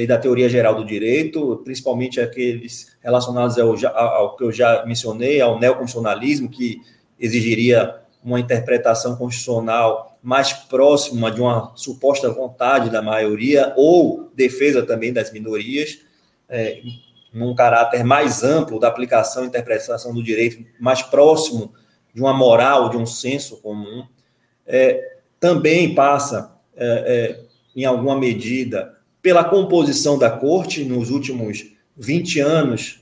e 0.01 0.08
da 0.08 0.17
teoria 0.17 0.50
geral 0.50 0.75
do 0.75 0.86
direito, 0.86 1.62
principalmente 1.63 2.20
aqueles 2.20 2.96
relacionados 3.01 3.58
ao, 3.58 3.75
ao 3.96 4.36
que 4.36 4.43
eu 4.43 4.51
já 4.51 4.86
mencionei, 4.86 5.39
ao 5.41 5.60
neoconstitucionalismo, 5.60 6.50
que 6.50 6.82
exigiria 7.20 8.01
uma 8.24 8.39
interpretação 8.39 9.15
constitucional 9.15 10.17
mais 10.24 10.53
próxima 10.53 11.29
de 11.29 11.41
uma 11.41 11.74
suposta 11.75 12.29
vontade 12.29 12.89
da 12.89 13.01
maioria 13.01 13.74
ou 13.75 14.32
defesa 14.34 14.82
também 14.82 15.12
das 15.12 15.32
minorias, 15.34 16.00
é, 16.48 16.82
num 17.34 17.53
caráter 17.53 18.03
mais 18.03 18.43
amplo 18.43 18.79
da 18.79 18.88
aplicação 18.88 19.43
e 19.43 19.48
interpretação 19.48 20.13
do 20.13 20.24
direito, 20.24 20.65
mais 20.79 21.01
próximo 21.01 21.74
de 22.13 22.22
uma 22.22 22.34
moral, 22.34 22.89
de 22.89 22.96
um 22.96 23.05
senso 23.05 23.58
comum. 23.58 24.05
É, 24.65 25.17
também 25.39 25.93
passa, 25.93 26.55
é, 26.75 27.38
é 27.38 27.43
em 27.75 27.86
alguma 27.86 28.17
medida, 28.17 28.98
pela 29.24 29.46
composição 29.46 30.20
da 30.20 30.30
corte 30.30 30.84
nos 30.84 31.10
últimos 31.10 31.65
20 31.96 32.42
anos, 32.42 33.00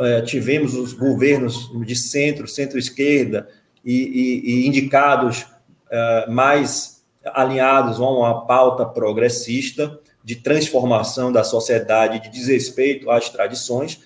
é, 0.00 0.22
tivemos 0.22 0.74
os 0.74 0.94
governos 0.94 1.70
de 1.84 1.94
centro, 1.94 2.48
centro-esquerda 2.48 3.48
e, 3.84 3.94
e, 3.94 4.50
e, 4.50 4.66
indicados 4.66 5.46
é, 5.90 6.26
mais 6.28 7.04
alinhados 7.26 8.00
a 8.00 8.08
uma 8.08 8.46
pauta 8.46 8.86
progressista 8.86 10.00
de 10.24 10.36
transformação 10.36 11.30
da 11.30 11.44
sociedade, 11.44 12.22
de 12.22 12.30
desrespeito 12.30 13.10
às 13.10 13.28
tradições. 13.28 14.00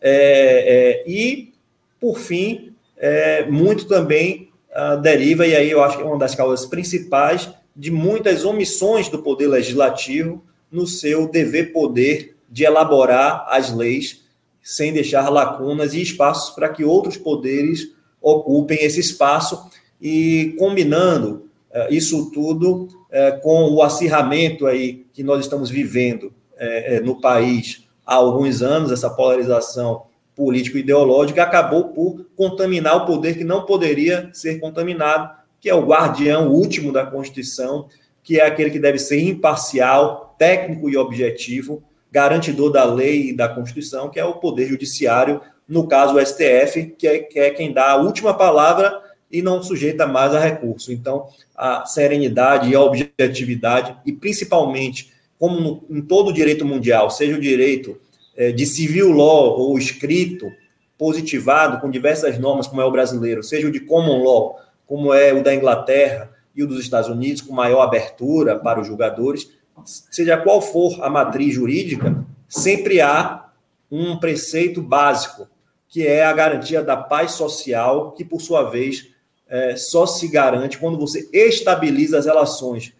É, 0.00 1.02
é, 1.04 1.10
e, 1.10 1.52
por 2.00 2.18
fim, 2.18 2.74
é, 2.96 3.44
muito 3.44 3.86
também 3.86 4.50
uh, 4.70 5.00
deriva, 5.00 5.46
e 5.46 5.54
aí 5.54 5.70
eu 5.70 5.82
acho 5.82 5.98
que 5.98 6.02
é 6.02 6.06
uma 6.06 6.18
das 6.18 6.34
causas 6.34 6.64
principais, 6.66 7.50
de 7.74 7.90
muitas 7.90 8.44
omissões 8.44 9.08
do 9.08 9.22
poder 9.22 9.48
legislativo 9.48 10.42
no 10.76 10.86
seu 10.86 11.26
dever 11.26 11.72
poder 11.72 12.36
de 12.48 12.64
elaborar 12.64 13.46
as 13.48 13.74
leis 13.74 14.24
sem 14.62 14.92
deixar 14.92 15.30
lacunas 15.30 15.94
e 15.94 16.02
espaços 16.02 16.54
para 16.54 16.68
que 16.68 16.84
outros 16.84 17.16
poderes 17.16 17.92
ocupem 18.20 18.84
esse 18.84 19.00
espaço. 19.00 19.70
E 20.00 20.54
combinando 20.58 21.48
uh, 21.70 21.92
isso 21.92 22.30
tudo 22.30 22.82
uh, 22.84 23.40
com 23.40 23.70
o 23.70 23.82
acirramento 23.82 24.66
aí 24.66 25.06
que 25.12 25.22
nós 25.22 25.44
estamos 25.44 25.70
vivendo 25.70 26.24
uh, 26.24 27.04
no 27.04 27.20
país 27.20 27.84
há 28.04 28.16
alguns 28.16 28.60
anos, 28.60 28.92
essa 28.92 29.08
polarização 29.08 30.02
político-ideológica 30.34 31.42
acabou 31.42 31.88
por 31.88 32.26
contaminar 32.36 32.96
o 32.96 33.06
poder 33.06 33.38
que 33.38 33.44
não 33.44 33.64
poderia 33.64 34.28
ser 34.32 34.60
contaminado, 34.60 35.30
que 35.60 35.70
é 35.70 35.74
o 35.74 35.86
guardião 35.86 36.50
último 36.50 36.92
da 36.92 37.06
Constituição, 37.06 37.88
que 38.22 38.40
é 38.40 38.44
aquele 38.44 38.70
que 38.70 38.80
deve 38.80 38.98
ser 38.98 39.20
imparcial, 39.20 40.25
técnico 40.38 40.88
e 40.88 40.96
objetivo, 40.96 41.82
garantidor 42.10 42.70
da 42.70 42.84
lei 42.84 43.30
e 43.30 43.36
da 43.36 43.48
Constituição, 43.48 44.08
que 44.08 44.18
é 44.18 44.24
o 44.24 44.34
Poder 44.34 44.66
Judiciário, 44.66 45.40
no 45.68 45.86
caso 45.86 46.14
o 46.14 46.24
STF, 46.24 46.94
que 46.96 47.06
é, 47.06 47.18
que 47.18 47.38
é 47.38 47.50
quem 47.50 47.72
dá 47.72 47.90
a 47.90 47.96
última 47.96 48.34
palavra 48.34 49.02
e 49.30 49.42
não 49.42 49.62
sujeita 49.62 50.06
mais 50.06 50.34
a 50.34 50.40
recurso. 50.40 50.92
Então, 50.92 51.28
a 51.56 51.84
serenidade 51.84 52.70
e 52.70 52.74
a 52.74 52.80
objetividade, 52.80 53.96
e 54.06 54.12
principalmente, 54.12 55.12
como 55.38 55.60
no, 55.60 55.84
em 55.90 56.00
todo 56.00 56.28
o 56.28 56.32
direito 56.32 56.64
mundial, 56.64 57.10
seja 57.10 57.36
o 57.36 57.40
direito 57.40 57.98
é, 58.36 58.52
de 58.52 58.64
civil 58.64 59.10
law 59.10 59.58
ou 59.58 59.76
escrito, 59.76 60.50
positivado 60.96 61.80
com 61.80 61.90
diversas 61.90 62.38
normas, 62.38 62.66
como 62.66 62.80
é 62.80 62.84
o 62.84 62.90
brasileiro, 62.90 63.42
seja 63.42 63.66
o 63.66 63.72
de 63.72 63.80
common 63.80 64.22
law, 64.22 64.58
como 64.86 65.12
é 65.12 65.32
o 65.32 65.42
da 65.42 65.54
Inglaterra 65.54 66.30
e 66.54 66.62
o 66.62 66.66
dos 66.66 66.80
Estados 66.80 67.10
Unidos, 67.10 67.42
com 67.42 67.52
maior 67.52 67.82
abertura 67.82 68.58
para 68.58 68.80
os 68.80 68.86
julgadores, 68.86 69.50
seja 69.84 70.36
qual 70.36 70.60
for 70.60 71.02
a 71.02 71.10
matriz 71.10 71.54
jurídica, 71.54 72.24
sempre 72.48 73.00
há 73.00 73.46
um 73.90 74.16
preceito 74.18 74.82
básico, 74.82 75.48
que 75.88 76.06
é 76.06 76.24
a 76.24 76.32
garantia 76.32 76.82
da 76.82 76.96
paz 76.96 77.32
social, 77.32 78.12
que, 78.12 78.24
por 78.24 78.40
sua 78.40 78.64
vez, 78.70 79.08
é, 79.48 79.76
só 79.76 80.06
se 80.06 80.28
garante 80.28 80.78
quando 80.78 80.98
você 80.98 81.28
estabiliza 81.32 82.18
as 82.18 82.26
relações, 82.26 82.92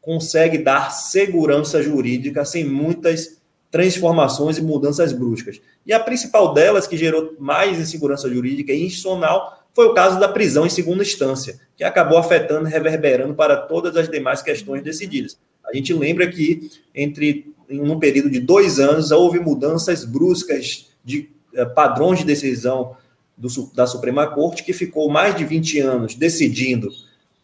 consegue 0.00 0.58
dar 0.58 0.90
segurança 0.90 1.80
jurídica 1.80 2.44
sem 2.44 2.64
muitas 2.64 3.40
transformações 3.70 4.58
e 4.58 4.62
mudanças 4.62 5.12
bruscas. 5.12 5.60
E 5.86 5.92
a 5.92 6.00
principal 6.00 6.52
delas, 6.52 6.86
que 6.86 6.96
gerou 6.96 7.34
mais 7.38 7.78
insegurança 7.78 8.28
jurídica 8.28 8.72
e 8.72 8.84
institucional, 8.84 9.64
foi 9.72 9.86
o 9.86 9.94
caso 9.94 10.20
da 10.20 10.28
prisão 10.28 10.66
em 10.66 10.70
segunda 10.70 11.02
instância, 11.02 11.58
que 11.76 11.82
acabou 11.82 12.18
afetando 12.18 12.68
e 12.68 12.70
reverberando 12.70 13.34
para 13.34 13.56
todas 13.56 13.96
as 13.96 14.08
demais 14.08 14.42
questões 14.42 14.82
decididas. 14.82 15.38
A 15.64 15.74
gente 15.74 15.92
lembra 15.92 16.28
que, 16.28 16.70
entre 16.94 17.52
em 17.68 17.80
um 17.80 17.98
período 17.98 18.30
de 18.30 18.40
dois 18.40 18.78
anos, 18.78 19.10
houve 19.10 19.38
mudanças 19.38 20.04
bruscas 20.04 20.90
de 21.04 21.30
eh, 21.54 21.64
padrões 21.64 22.18
de 22.18 22.24
decisão 22.24 22.96
do, 23.36 23.48
da 23.74 23.86
Suprema 23.86 24.26
Corte, 24.26 24.64
que 24.64 24.72
ficou 24.72 25.10
mais 25.10 25.34
de 25.34 25.44
20 25.44 25.80
anos 25.80 26.14
decidindo 26.14 26.90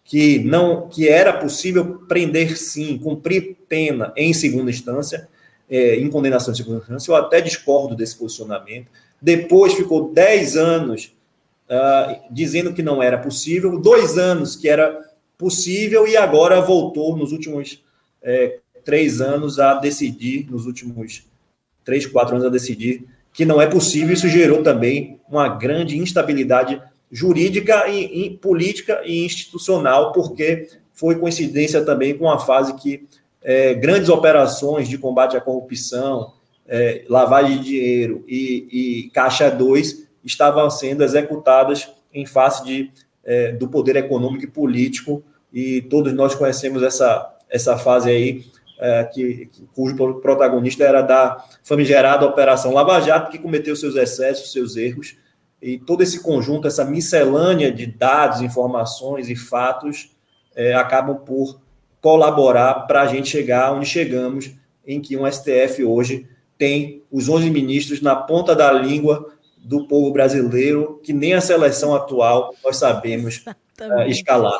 que 0.08 0.38
não 0.38 0.88
que 0.88 1.06
era 1.06 1.34
possível 1.34 1.98
prender 2.08 2.56
sim, 2.56 2.96
cumprir 2.96 3.58
pena 3.68 4.10
em 4.16 4.32
segunda 4.32 4.70
instância, 4.70 5.28
é, 5.68 5.96
em 5.96 6.08
condenação 6.08 6.50
de 6.50 6.58
segunda 6.58 6.78
instância. 6.78 7.10
Eu 7.10 7.16
até 7.16 7.42
discordo 7.42 7.94
desse 7.94 8.16
posicionamento. 8.16 8.90
Depois 9.20 9.74
ficou 9.74 10.10
10 10.10 10.56
anos 10.56 11.12
uh, 11.68 12.18
dizendo 12.30 12.72
que 12.72 12.82
não 12.82 13.02
era 13.02 13.18
possível, 13.18 13.78
dois 13.78 14.16
anos 14.16 14.56
que 14.56 14.66
era 14.66 14.98
possível 15.36 16.08
e 16.08 16.16
agora 16.16 16.60
voltou 16.62 17.14
nos 17.14 17.30
últimos 17.30 17.82
é, 18.28 18.58
três 18.84 19.20
anos 19.20 19.58
a 19.58 19.74
decidir, 19.74 20.46
nos 20.50 20.66
últimos 20.66 21.26
três, 21.84 22.04
quatro 22.06 22.34
anos 22.34 22.46
a 22.46 22.50
decidir 22.50 23.06
que 23.32 23.44
não 23.44 23.60
é 23.60 23.66
possível. 23.66 24.12
Isso 24.12 24.28
gerou 24.28 24.62
também 24.62 25.20
uma 25.28 25.48
grande 25.48 25.96
instabilidade 25.96 26.82
jurídica 27.10 27.88
e, 27.88 28.26
e 28.26 28.30
política 28.36 29.00
e 29.04 29.24
institucional, 29.24 30.12
porque 30.12 30.68
foi 30.92 31.16
coincidência 31.16 31.84
também 31.84 32.18
com 32.18 32.30
a 32.30 32.38
fase 32.38 32.74
que 32.74 33.06
é, 33.40 33.72
grandes 33.74 34.08
operações 34.08 34.88
de 34.88 34.98
combate 34.98 35.36
à 35.36 35.40
corrupção, 35.40 36.34
é, 36.66 37.04
lavagem 37.08 37.58
de 37.58 37.64
dinheiro 37.64 38.24
e, 38.28 39.06
e 39.06 39.10
Caixa 39.10 39.48
2 39.50 40.06
estavam 40.24 40.68
sendo 40.68 41.02
executadas 41.02 41.88
em 42.12 42.26
face 42.26 42.64
de, 42.64 42.90
é, 43.24 43.52
do 43.52 43.68
poder 43.68 43.96
econômico 43.96 44.44
e 44.44 44.48
político, 44.48 45.22
e 45.52 45.80
todos 45.82 46.12
nós 46.12 46.34
conhecemos 46.34 46.82
essa, 46.82 47.37
essa 47.50 47.76
fase 47.78 48.10
aí, 48.10 48.44
é, 48.78 49.04
que, 49.04 49.50
cujo 49.74 49.96
protagonista 50.20 50.84
era 50.84 51.02
da 51.02 51.44
famigerada 51.62 52.26
Operação 52.26 52.72
Lava 52.72 53.00
Jato, 53.00 53.30
que 53.30 53.38
cometeu 53.38 53.74
seus 53.74 53.96
excessos, 53.96 54.52
seus 54.52 54.76
erros, 54.76 55.16
e 55.60 55.78
todo 55.78 56.02
esse 56.02 56.22
conjunto, 56.22 56.68
essa 56.68 56.84
miscelânea 56.84 57.72
de 57.72 57.86
dados, 57.86 58.40
informações 58.40 59.28
e 59.28 59.34
fatos 59.34 60.16
é, 60.54 60.74
acabam 60.74 61.16
por 61.16 61.60
colaborar 62.00 62.86
para 62.86 63.02
a 63.02 63.06
gente 63.06 63.28
chegar 63.28 63.72
onde 63.72 63.86
chegamos, 63.86 64.52
em 64.86 65.00
que 65.00 65.16
um 65.16 65.30
STF 65.30 65.84
hoje 65.84 66.28
tem 66.56 67.02
os 67.10 67.28
11 67.28 67.50
ministros 67.50 68.00
na 68.00 68.16
ponta 68.16 68.54
da 68.54 68.72
língua 68.72 69.32
do 69.58 69.86
povo 69.86 70.12
brasileiro, 70.12 71.00
que 71.02 71.12
nem 71.12 71.34
a 71.34 71.40
seleção 71.40 71.94
atual 71.94 72.54
nós 72.64 72.76
sabemos 72.76 73.44
uh, 73.80 74.02
escalar. 74.08 74.58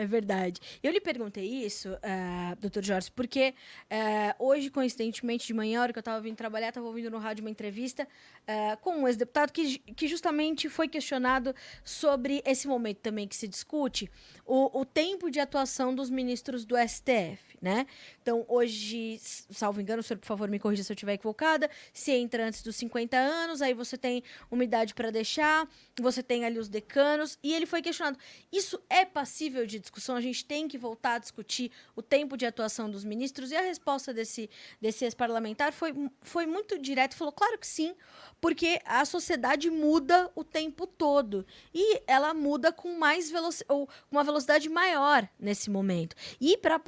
É 0.00 0.06
verdade. 0.06 0.62
Eu 0.82 0.90
lhe 0.92 0.98
perguntei 0.98 1.44
isso, 1.44 1.90
uh, 1.90 2.56
doutor 2.58 2.82
Jorge, 2.82 3.10
porque 3.10 3.52
uh, 3.92 4.42
hoje, 4.42 4.70
coincidentemente, 4.70 5.46
de 5.46 5.52
manhã, 5.52 5.78
a 5.78 5.82
hora 5.82 5.92
que 5.92 5.98
eu 5.98 6.00
estava 6.00 6.18
vindo 6.22 6.36
trabalhar, 6.36 6.68
estava 6.68 6.86
ouvindo 6.86 7.10
no 7.10 7.18
rádio 7.18 7.44
uma 7.44 7.50
entrevista 7.50 8.08
uh, 8.48 8.80
com 8.80 8.96
um 8.96 9.06
ex-deputado 9.06 9.52
que, 9.52 9.76
que 9.78 10.08
justamente 10.08 10.70
foi 10.70 10.88
questionado 10.88 11.54
sobre 11.84 12.42
esse 12.46 12.66
momento 12.66 13.00
também 13.00 13.28
que 13.28 13.36
se 13.36 13.46
discute, 13.46 14.10
o, 14.46 14.80
o 14.80 14.86
tempo 14.86 15.30
de 15.30 15.38
atuação 15.38 15.94
dos 15.94 16.08
ministros 16.08 16.64
do 16.64 16.76
STF 16.78 17.49
né? 17.60 17.86
Então, 18.22 18.44
hoje, 18.48 19.18
salvo 19.20 19.80
engano, 19.80 20.00
o 20.00 20.02
senhor, 20.02 20.18
por 20.18 20.26
favor, 20.26 20.48
me 20.48 20.58
corrija 20.58 20.82
se 20.82 20.90
eu 20.90 20.94
estiver 20.94 21.14
equivocada, 21.14 21.68
se 21.92 22.10
entra 22.12 22.46
antes 22.46 22.62
dos 22.62 22.76
50 22.76 23.16
anos, 23.16 23.60
aí 23.60 23.74
você 23.74 23.98
tem 23.98 24.22
uma 24.50 24.64
idade 24.64 24.94
para 24.94 25.10
deixar, 25.10 25.68
você 26.00 26.22
tem 26.22 26.44
ali 26.44 26.58
os 26.58 26.68
decanos, 26.68 27.38
e 27.42 27.52
ele 27.52 27.66
foi 27.66 27.82
questionado. 27.82 28.18
Isso 28.50 28.80
é 28.88 29.04
passível 29.04 29.66
de 29.66 29.78
discussão? 29.78 30.16
A 30.16 30.20
gente 30.20 30.44
tem 30.44 30.66
que 30.66 30.78
voltar 30.78 31.14
a 31.14 31.18
discutir 31.18 31.70
o 31.94 32.02
tempo 32.02 32.36
de 32.36 32.46
atuação 32.46 32.90
dos 32.90 33.04
ministros? 33.04 33.50
E 33.50 33.56
a 33.56 33.60
resposta 33.60 34.14
desse, 34.14 34.48
desse 34.80 35.04
ex-parlamentar 35.04 35.72
foi, 35.72 35.94
foi 36.22 36.46
muito 36.46 36.78
direta, 36.78 37.16
falou, 37.16 37.32
claro 37.32 37.58
que 37.58 37.66
sim, 37.66 37.94
porque 38.40 38.80
a 38.84 39.04
sociedade 39.04 39.70
muda 39.70 40.30
o 40.34 40.42
tempo 40.42 40.86
todo, 40.86 41.44
e 41.74 42.00
ela 42.06 42.32
muda 42.32 42.72
com 42.72 42.96
mais 42.96 43.30
velocidade, 43.30 43.72
ou 43.72 43.88
uma 44.10 44.24
velocidade 44.24 44.68
maior 44.68 45.28
nesse 45.38 45.68
momento. 45.68 46.16
E 46.40 46.56
para 46.56 46.80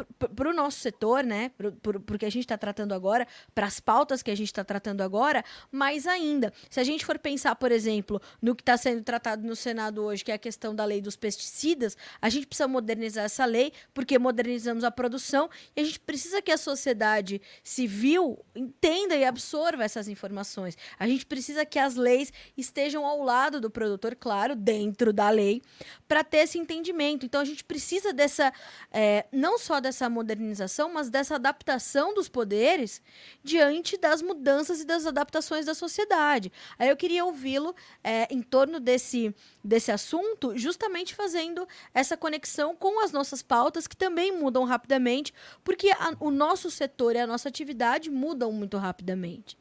o 0.50 0.54
nosso 0.62 0.78
setor, 0.78 1.24
né, 1.24 1.50
porque 2.06 2.26
a 2.26 2.30
gente 2.30 2.44
está 2.44 2.56
tratando 2.56 2.92
agora, 2.94 3.26
para 3.54 3.66
as 3.66 3.80
pautas 3.80 4.22
que 4.22 4.30
a 4.30 4.36
gente 4.36 4.48
está 4.48 4.64
tratando 4.64 5.00
agora, 5.02 5.44
mais 5.70 6.06
ainda. 6.06 6.52
Se 6.70 6.80
a 6.80 6.84
gente 6.84 7.04
for 7.04 7.18
pensar, 7.18 7.56
por 7.56 7.72
exemplo, 7.72 8.20
no 8.40 8.54
que 8.54 8.62
está 8.62 8.76
sendo 8.76 9.02
tratado 9.02 9.46
no 9.46 9.56
Senado 9.56 10.02
hoje, 10.02 10.24
que 10.24 10.30
é 10.30 10.34
a 10.34 10.38
questão 10.38 10.74
da 10.74 10.84
lei 10.84 11.00
dos 11.00 11.16
pesticidas, 11.16 11.96
a 12.20 12.28
gente 12.28 12.46
precisa 12.46 12.68
modernizar 12.68 13.24
essa 13.24 13.44
lei, 13.44 13.72
porque 13.92 14.18
modernizamos 14.18 14.84
a 14.84 14.90
produção 14.90 15.48
e 15.76 15.80
a 15.80 15.84
gente 15.84 16.00
precisa 16.00 16.40
que 16.40 16.50
a 16.50 16.56
sociedade 16.56 17.40
civil 17.62 18.38
entenda 18.54 19.16
e 19.16 19.24
absorva 19.24 19.84
essas 19.84 20.08
informações. 20.08 20.76
A 20.98 21.06
gente 21.06 21.26
precisa 21.26 21.64
que 21.64 21.78
as 21.78 21.96
leis 21.96 22.32
estejam 22.56 23.04
ao 23.04 23.22
lado 23.22 23.60
do 23.60 23.70
produtor, 23.70 24.14
claro, 24.14 24.54
dentro 24.54 25.12
da 25.12 25.28
lei, 25.30 25.62
para 26.06 26.22
ter 26.22 26.38
esse 26.38 26.58
entendimento. 26.58 27.26
Então 27.26 27.40
a 27.40 27.44
gente 27.44 27.64
precisa 27.64 28.12
dessa, 28.12 28.52
é, 28.90 29.26
não 29.32 29.58
só 29.58 29.80
dessa 29.80 30.08
modernização, 30.08 30.51
organização, 30.52 30.92
mas 30.92 31.08
dessa 31.08 31.36
adaptação 31.36 32.14
dos 32.14 32.28
poderes 32.28 33.00
diante 33.42 33.96
das 33.96 34.20
mudanças 34.22 34.80
e 34.80 34.86
das 34.86 35.06
adaptações 35.06 35.66
da 35.66 35.74
sociedade. 35.74 36.52
Aí 36.78 36.88
eu 36.88 36.96
queria 36.96 37.24
ouvi-lo 37.24 37.74
é, 38.04 38.26
em 38.30 38.42
torno 38.42 38.78
desse, 38.78 39.34
desse 39.64 39.90
assunto, 39.90 40.56
justamente 40.56 41.14
fazendo 41.14 41.66
essa 41.94 42.16
conexão 42.16 42.76
com 42.76 43.02
as 43.02 43.10
nossas 43.10 43.42
pautas, 43.42 43.86
que 43.86 43.96
também 43.96 44.36
mudam 44.36 44.64
rapidamente, 44.64 45.32
porque 45.64 45.90
a, 45.90 46.14
o 46.20 46.30
nosso 46.30 46.70
setor 46.70 47.16
e 47.16 47.18
a 47.18 47.26
nossa 47.26 47.48
atividade 47.48 48.10
mudam 48.10 48.52
muito 48.52 48.76
rapidamente. 48.76 49.56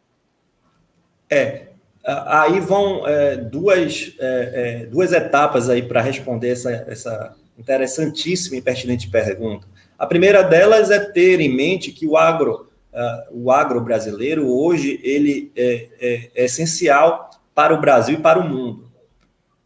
É, 1.30 1.68
aí 2.04 2.60
vão 2.60 3.08
é, 3.08 3.38
duas, 3.38 4.14
é, 4.20 4.82
é, 4.84 4.86
duas 4.86 5.14
etapas 5.14 5.70
aí 5.70 5.82
para 5.82 6.02
responder 6.02 6.50
essa, 6.50 6.72
essa 6.88 7.36
interessantíssima 7.58 8.58
e 8.58 8.62
pertinente 8.62 9.10
pergunta. 9.10 9.71
A 10.02 10.08
primeira 10.08 10.42
delas 10.42 10.90
é 10.90 11.00
ter 11.00 11.40
em 11.40 11.56
mente 11.56 11.92
que 11.92 12.08
o 12.08 12.18
agro, 12.18 12.68
uh, 12.92 13.44
o 13.44 13.52
agro 13.52 13.80
brasileiro 13.80 14.52
hoje 14.52 15.00
ele 15.04 15.52
é, 15.56 15.90
é, 16.02 16.32
é 16.34 16.46
essencial 16.46 17.30
para 17.54 17.72
o 17.72 17.80
Brasil 17.80 18.18
e 18.18 18.20
para 18.20 18.40
o 18.40 18.50
mundo. 18.50 18.90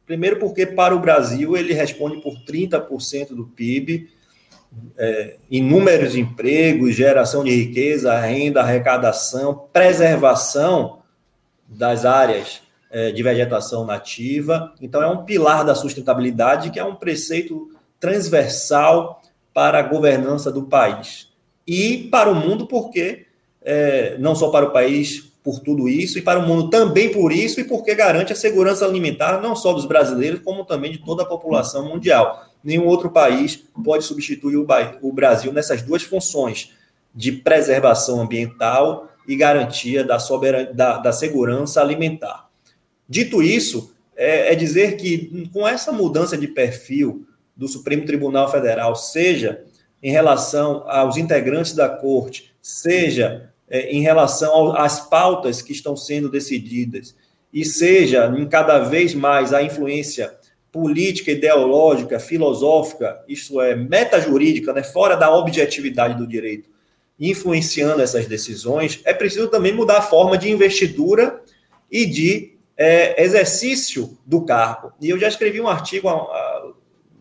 Primeiro 0.06 0.38
porque 0.38 0.66
para 0.66 0.94
o 0.94 1.00
Brasil 1.00 1.56
ele 1.56 1.74
responde 1.74 2.22
por 2.22 2.34
30% 2.44 3.30
do 3.30 3.46
PIB, 3.46 4.10
é, 4.98 5.38
inúmeros 5.50 6.18
empregos, 6.18 6.96
geração 6.96 7.42
de 7.42 7.52
riqueza, 7.52 8.14
renda, 8.20 8.60
arrecadação, 8.60 9.70
preservação 9.72 11.00
das 11.66 12.04
áreas 12.04 12.62
é, 12.92 13.10
de 13.10 13.24
vegetação 13.24 13.86
nativa. 13.86 14.74
Então, 14.82 15.02
é 15.02 15.08
um 15.08 15.24
pilar 15.24 15.64
da 15.64 15.76
sustentabilidade 15.76 16.72
que 16.72 16.80
é 16.80 16.84
um 16.84 16.96
preceito 16.96 17.72
transversal 18.02 19.22
para 19.56 19.80
a 19.80 19.84
governança 19.84 20.52
do 20.52 20.64
país. 20.64 21.30
E 21.66 22.10
para 22.12 22.30
o 22.30 22.36
mundo, 22.36 22.68
porque 22.68 23.26
é, 23.62 24.18
não 24.20 24.36
só 24.36 24.50
para 24.50 24.66
o 24.66 24.72
país 24.72 25.32
por 25.42 25.62
tudo 25.62 25.88
isso, 25.88 26.20
e 26.20 26.22
para 26.22 26.40
o 26.40 26.46
mundo 26.46 26.70
também 26.70 27.10
por 27.10 27.32
isso, 27.32 27.62
e 27.62 27.64
porque 27.64 27.96
garante 27.96 28.34
a 28.34 28.36
segurança 28.36 28.86
alimentar 28.86 29.40
não 29.40 29.56
só 29.56 29.72
dos 29.72 29.86
brasileiros, 29.86 30.42
como 30.44 30.66
também 30.66 30.92
de 30.92 30.98
toda 30.98 31.24
a 31.24 31.26
população 31.26 31.88
mundial. 31.88 32.46
Nenhum 32.62 32.86
outro 32.86 33.10
país 33.10 33.64
pode 33.82 34.04
substituir 34.04 34.58
o 34.58 35.14
Brasil 35.14 35.54
nessas 35.54 35.82
duas 35.82 36.04
funções 36.04 36.74
de 37.14 37.32
preservação 37.32 38.20
ambiental 38.20 39.08
e 39.26 39.38
garantia 39.38 40.04
da, 40.04 40.20
soberan... 40.20 40.74
da, 40.74 40.98
da 40.98 41.14
segurança 41.14 41.80
alimentar. 41.80 42.50
Dito 43.08 43.42
isso, 43.42 43.94
é, 44.18 44.52
é 44.52 44.56
dizer 44.56 44.98
que 44.98 45.50
com 45.54 45.66
essa 45.66 45.94
mudança 45.94 46.38
de 46.38 46.48
perfil 46.48 47.26
do 47.56 47.68
Supremo 47.68 48.06
Tribunal 48.06 48.52
Federal, 48.52 48.96
seja 48.96 49.64
em 50.02 50.12
relação 50.12 50.84
aos 50.88 51.18
integrantes 51.18 51.74
da 51.74 51.90
corte, 51.90 52.54
seja 52.62 53.50
é, 53.70 53.92
em 53.92 54.02
relação 54.02 54.76
às 54.76 55.00
pautas 55.10 55.62
que 55.62 55.72
estão 55.72 55.96
sendo 55.96 56.30
decididas, 56.30 57.16
e 57.52 57.64
seja 57.64 58.28
em 58.38 58.46
cada 58.48 58.80
vez 58.80 59.14
mais 59.14 59.54
a 59.54 59.64
influência 59.64 60.36
política, 60.72 61.32
ideológica, 61.32 62.20
filosófica, 62.20 63.24
isto 63.30 63.62
é, 63.62 63.76
metajurídica, 63.76 64.74
né, 64.74 64.84
fora 64.84 65.16
da 65.16 65.34
objetividade 65.34 66.18
do 66.18 66.28
direito, 66.28 66.70
influenciando 67.18 68.02
essas 68.02 68.28
decisões, 68.28 69.00
é 69.06 69.14
preciso 69.14 69.48
também 69.48 69.74
mudar 69.74 70.00
a 70.00 70.02
forma 70.02 70.38
de 70.38 70.52
investidura 70.52 71.42
e 71.90 72.06
de 72.06 72.58
é, 72.78 73.24
exercício 73.24 74.18
do 74.26 74.42
cargo. 74.42 74.92
E 75.00 75.10
eu 75.10 75.18
já 75.18 75.30
escrevi 75.30 75.62
um 75.62 75.70
artigo 75.70 76.10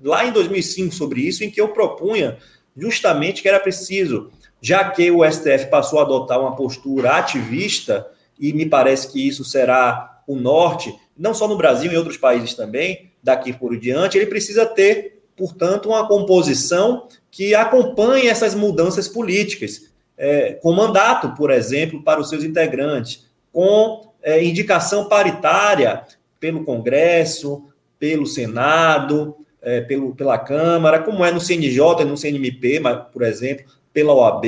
lá 0.05 0.27
em 0.27 0.33
2005 0.33 0.95
sobre 0.95 1.23
isso, 1.23 1.43
em 1.43 1.51
que 1.51 1.61
eu 1.61 1.69
propunha 1.69 2.37
justamente 2.77 3.41
que 3.41 3.49
era 3.49 3.59
preciso, 3.59 4.31
já 4.61 4.89
que 4.91 5.11
o 5.11 5.25
STF 5.25 5.71
passou 5.71 5.99
a 5.99 6.03
adotar 6.03 6.39
uma 6.41 6.55
postura 6.55 7.13
ativista, 7.13 8.07
e 8.39 8.53
me 8.53 8.67
parece 8.67 9.11
que 9.11 9.27
isso 9.27 9.45
será 9.45 10.23
o 10.27 10.37
norte, 10.37 10.95
não 11.17 11.33
só 11.33 11.49
no 11.49 11.57
Brasil, 11.57 11.91
em 11.91 11.97
outros 11.97 12.17
países 12.17 12.55
também, 12.55 13.11
daqui 13.23 13.53
por 13.53 13.79
diante, 13.79 14.19
ele 14.19 14.27
precisa 14.27 14.67
ter, 14.67 15.23
portanto, 15.37 15.89
uma 15.89 16.07
composição 16.07 17.09
que 17.31 17.55
acompanhe 17.55 18.27
essas 18.29 18.55
mudanças 18.55 19.09
políticas, 19.09 19.93
é, 20.17 20.55
com 20.55 20.73
mandato, 20.73 21.35
por 21.35 21.51
exemplo, 21.51 22.03
para 22.03 22.21
os 22.21 22.29
seus 22.29 22.45
integrantes, 22.45 23.27
com 23.53 24.13
é, 24.23 24.43
indicação 24.45 25.09
paritária 25.09 26.05
pelo 26.39 26.65
Congresso, 26.65 27.65
pelo 27.99 28.27
Senado, 28.27 29.37
é, 29.65 29.81
pelo, 29.81 30.15
pela 30.15 30.39
Câmara, 30.39 31.01
como 31.01 31.25
é 31.25 31.33
no 31.33 31.41
CNJ 31.41 32.03
e 32.03 32.05
no 32.05 32.17
CNMP, 32.17 32.79
mas, 32.81 33.07
por 33.13 33.23
exemplo, 33.23 33.65
pela 33.93 34.15
OAB, 34.15 34.45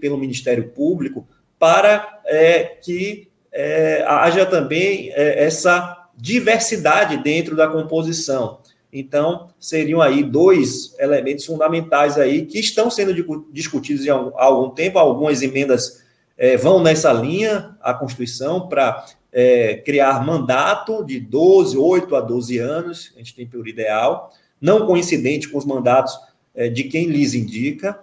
pelo 0.00 0.18
Ministério 0.18 0.70
Público, 0.70 1.26
para 1.58 2.20
é, 2.26 2.64
que 2.64 3.28
é, 3.52 4.04
haja 4.06 4.46
também 4.46 5.10
é, 5.12 5.44
essa 5.44 6.08
diversidade 6.16 7.16
dentro 7.18 7.54
da 7.54 7.68
composição. 7.68 8.58
Então, 8.92 9.48
seriam 9.58 10.00
aí 10.00 10.22
dois 10.22 10.94
elementos 11.00 11.44
fundamentais 11.44 12.16
aí 12.16 12.46
que 12.46 12.60
estão 12.60 12.88
sendo 12.88 13.12
discutidos 13.52 14.06
há 14.08 14.44
algum 14.44 14.70
tempo. 14.70 14.98
Algumas 14.98 15.42
emendas 15.42 16.04
é, 16.38 16.56
vão 16.56 16.80
nessa 16.80 17.12
linha, 17.12 17.76
a 17.80 17.92
Constituição, 17.92 18.68
para 18.68 19.04
é, 19.32 19.78
criar 19.78 20.24
mandato 20.24 21.04
de 21.04 21.18
12, 21.18 21.76
8 21.76 22.14
a 22.14 22.20
12 22.20 22.58
anos, 22.58 23.12
a 23.16 23.18
gente 23.18 23.34
tem 23.34 23.46
por 23.46 23.66
ideal, 23.66 24.32
não 24.64 24.86
coincidente 24.86 25.50
com 25.50 25.58
os 25.58 25.66
mandatos 25.66 26.18
é, 26.54 26.70
de 26.70 26.84
quem 26.84 27.06
lhes 27.06 27.34
indica, 27.34 28.00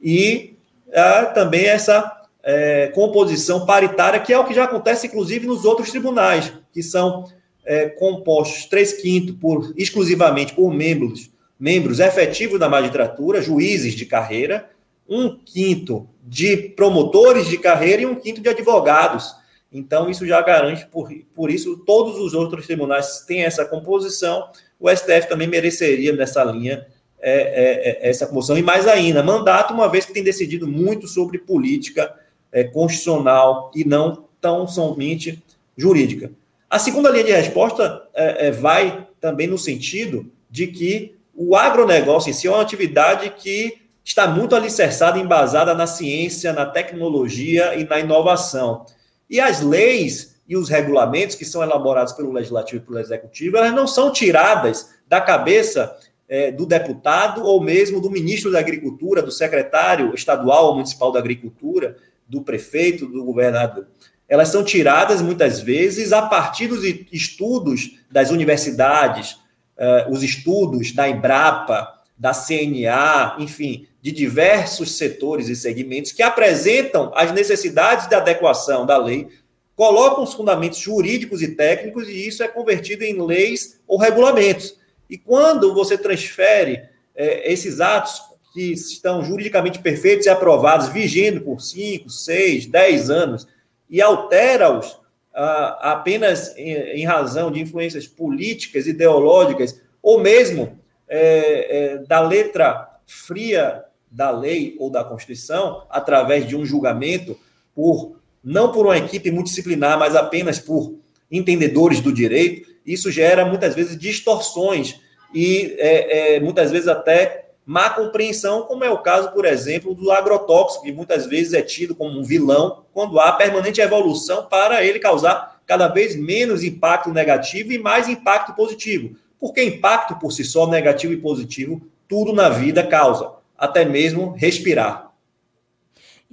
e 0.00 0.54
é, 0.92 1.24
também 1.24 1.64
essa 1.64 2.22
é, 2.40 2.86
composição 2.94 3.66
paritária, 3.66 4.20
que 4.20 4.32
é 4.32 4.38
o 4.38 4.44
que 4.44 4.54
já 4.54 4.62
acontece, 4.62 5.08
inclusive, 5.08 5.44
nos 5.44 5.64
outros 5.64 5.90
tribunais, 5.90 6.52
que 6.72 6.84
são 6.84 7.24
é, 7.64 7.88
compostos 7.88 8.66
três 8.66 8.92
quintos 8.92 9.34
por 9.40 9.74
exclusivamente 9.76 10.54
por 10.54 10.72
membros 10.72 11.32
membros 11.58 11.98
efetivos 11.98 12.60
da 12.60 12.68
magistratura, 12.68 13.40
juízes 13.40 13.94
de 13.94 14.04
carreira, 14.04 14.70
um 15.08 15.36
quinto 15.36 16.06
de 16.22 16.56
promotores 16.56 17.48
de 17.48 17.58
carreira 17.58 18.02
e 18.02 18.06
um 18.06 18.14
quinto 18.14 18.40
de 18.40 18.48
advogados. 18.48 19.34
Então, 19.72 20.10
isso 20.10 20.26
já 20.26 20.40
garante, 20.42 20.86
por, 20.86 21.10
por 21.34 21.50
isso, 21.50 21.78
todos 21.86 22.18
os 22.18 22.34
outros 22.34 22.66
tribunais 22.66 23.24
têm 23.26 23.44
essa 23.44 23.64
composição. 23.64 24.48
O 24.84 24.94
STF 24.94 25.30
também 25.30 25.48
mereceria, 25.48 26.12
nessa 26.12 26.44
linha, 26.44 26.86
é, 27.18 27.32
é, 27.32 28.06
é, 28.06 28.10
essa 28.10 28.26
composição. 28.26 28.58
E 28.58 28.62
mais 28.62 28.86
ainda, 28.86 29.22
mandato, 29.22 29.72
uma 29.72 29.88
vez 29.88 30.04
que 30.04 30.12
tem 30.12 30.22
decidido 30.22 30.68
muito 30.68 31.08
sobre 31.08 31.38
política 31.38 32.14
é, 32.52 32.64
constitucional 32.64 33.70
e 33.74 33.82
não 33.82 34.26
tão 34.42 34.68
somente 34.68 35.42
jurídica. 35.74 36.30
A 36.68 36.78
segunda 36.78 37.08
linha 37.08 37.24
de 37.24 37.32
resposta 37.32 38.06
é, 38.12 38.48
é, 38.48 38.50
vai 38.50 39.08
também 39.22 39.46
no 39.46 39.56
sentido 39.56 40.30
de 40.50 40.66
que 40.66 41.16
o 41.34 41.56
agronegócio 41.56 42.28
em 42.28 42.34
si 42.34 42.46
é 42.46 42.50
uma 42.50 42.60
atividade 42.60 43.30
que 43.38 43.78
está 44.04 44.26
muito 44.26 44.54
alicerçada, 44.54 45.18
embasada 45.18 45.74
na 45.74 45.86
ciência, 45.86 46.52
na 46.52 46.66
tecnologia 46.66 47.74
e 47.74 47.84
na 47.84 48.00
inovação. 48.00 48.84
E 49.30 49.40
as 49.40 49.62
leis 49.62 50.33
e 50.48 50.56
os 50.56 50.68
regulamentos 50.68 51.36
que 51.36 51.44
são 51.44 51.62
elaborados 51.62 52.12
pelo 52.12 52.32
Legislativo 52.32 52.82
e 52.82 52.86
pelo 52.86 52.98
Executivo, 52.98 53.56
elas 53.56 53.72
não 53.72 53.86
são 53.86 54.12
tiradas 54.12 54.90
da 55.08 55.20
cabeça 55.20 55.96
é, 56.28 56.50
do 56.50 56.66
deputado 56.66 57.44
ou 57.44 57.62
mesmo 57.62 58.00
do 58.00 58.10
ministro 58.10 58.50
da 58.50 58.58
Agricultura, 58.58 59.22
do 59.22 59.30
secretário 59.30 60.14
estadual 60.14 60.66
ou 60.66 60.74
municipal 60.74 61.12
da 61.12 61.18
Agricultura, 61.18 61.96
do 62.28 62.42
prefeito, 62.42 63.06
do 63.06 63.24
governador. 63.24 63.86
Elas 64.28 64.48
são 64.48 64.64
tiradas 64.64 65.20
muitas 65.20 65.60
vezes 65.60 66.12
a 66.12 66.22
partir 66.22 66.66
dos 66.66 66.82
estudos 67.12 67.98
das 68.10 68.30
universidades, 68.30 69.32
uh, 69.76 70.10
os 70.10 70.22
estudos 70.22 70.92
da 70.92 71.08
Embrapa, 71.08 71.92
da 72.16 72.32
CNA, 72.32 73.36
enfim, 73.38 73.86
de 74.00 74.12
diversos 74.12 74.96
setores 74.96 75.48
e 75.48 75.56
segmentos 75.56 76.12
que 76.12 76.22
apresentam 76.22 77.12
as 77.14 77.32
necessidades 77.32 78.06
de 78.06 78.14
adequação 78.14 78.86
da 78.86 78.96
lei, 78.96 79.28
colocam 79.76 80.24
os 80.24 80.34
fundamentos 80.34 80.78
jurídicos 80.78 81.42
e 81.42 81.54
técnicos 81.54 82.08
e 82.08 82.28
isso 82.28 82.42
é 82.42 82.48
convertido 82.48 83.04
em 83.04 83.20
leis 83.20 83.80
ou 83.86 83.98
regulamentos. 83.98 84.76
E 85.08 85.18
quando 85.18 85.74
você 85.74 85.98
transfere 85.98 86.82
eh, 87.14 87.52
esses 87.52 87.80
atos 87.80 88.22
que 88.52 88.72
estão 88.72 89.24
juridicamente 89.24 89.80
perfeitos 89.80 90.26
e 90.26 90.30
aprovados, 90.30 90.88
vigendo 90.88 91.40
por 91.40 91.60
5, 91.60 92.08
6, 92.08 92.66
10 92.66 93.10
anos, 93.10 93.48
e 93.90 94.00
altera-os 94.00 94.96
ah, 95.34 95.92
apenas 95.92 96.56
em, 96.56 96.72
em, 96.72 97.04
razão 97.04 97.50
de 97.50 97.60
influências 97.60 98.06
políticas, 98.06 98.86
ideológicas, 98.86 99.80
ou 100.00 100.20
mesmo 100.20 100.78
é, 101.08 101.94
é, 101.94 101.98
da 101.98 102.20
letra 102.20 102.88
fria 103.04 103.84
da 104.08 104.30
lei 104.30 104.76
ou 104.78 104.88
da 104.88 105.02
Constituição, 105.02 105.84
através 105.90 106.46
de 106.46 106.56
um 106.56 106.64
julgamento, 106.64 107.36
por 107.74 108.16
não 108.44 108.70
por 108.70 108.86
uma 108.86 108.98
equipe 108.98 109.30
multidisciplinar, 109.30 109.98
mas 109.98 110.14
apenas 110.14 110.58
por 110.58 110.98
entendedores 111.30 112.00
do 112.00 112.12
direito, 112.12 112.68
isso 112.84 113.10
gera 113.10 113.44
muitas 113.44 113.74
vezes 113.74 113.98
distorções 113.98 115.00
e 115.34 115.74
é, 115.78 116.36
é 116.36 116.40
muitas 116.40 116.70
vezes 116.70 116.86
até 116.86 117.44
má 117.66 117.88
compreensão, 117.90 118.62
como 118.62 118.84
é 118.84 118.90
o 118.90 118.98
caso, 118.98 119.30
por 119.32 119.44
exemplo, 119.44 119.94
do 119.94 120.10
agrotóxico, 120.10 120.84
que 120.84 120.92
muitas 120.92 121.26
vezes 121.26 121.54
é 121.54 121.62
tido 121.62 121.94
como 121.94 122.18
um 122.18 122.22
vilão, 122.22 122.84
quando 122.92 123.18
há 123.18 123.32
permanente 123.32 123.80
evolução 123.80 124.46
para 124.46 124.84
ele 124.84 124.98
causar 124.98 125.60
cada 125.66 125.88
vez 125.88 126.14
menos 126.14 126.62
impacto 126.62 127.10
negativo 127.10 127.72
e 127.72 127.78
mais 127.78 128.08
impacto 128.08 128.54
positivo. 128.54 129.16
Porque 129.40 129.64
impacto 129.64 130.16
por 130.16 130.30
si 130.30 130.44
só, 130.44 130.66
negativo 130.66 131.12
e 131.12 131.16
positivo, 131.16 131.80
tudo 132.06 132.32
na 132.32 132.50
vida 132.50 132.82
causa, 132.86 133.32
até 133.56 133.84
mesmo 133.84 134.34
respirar. 134.36 135.03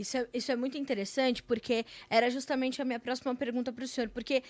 Isso 0.02 0.18
é, 0.18 0.28
isso 0.34 0.52
é 0.52 0.56
muito 0.56 0.78
interessante, 0.78 1.44
porque 1.44 1.86
era 2.10 2.30
justamente 2.30 2.82
a 2.82 2.86
minha 2.86 3.00
próxima 3.00 3.34
pergunta 3.36 3.72
para 3.72 3.84
o 3.84 3.88
senhor, 3.88 4.10
porque 4.10 4.44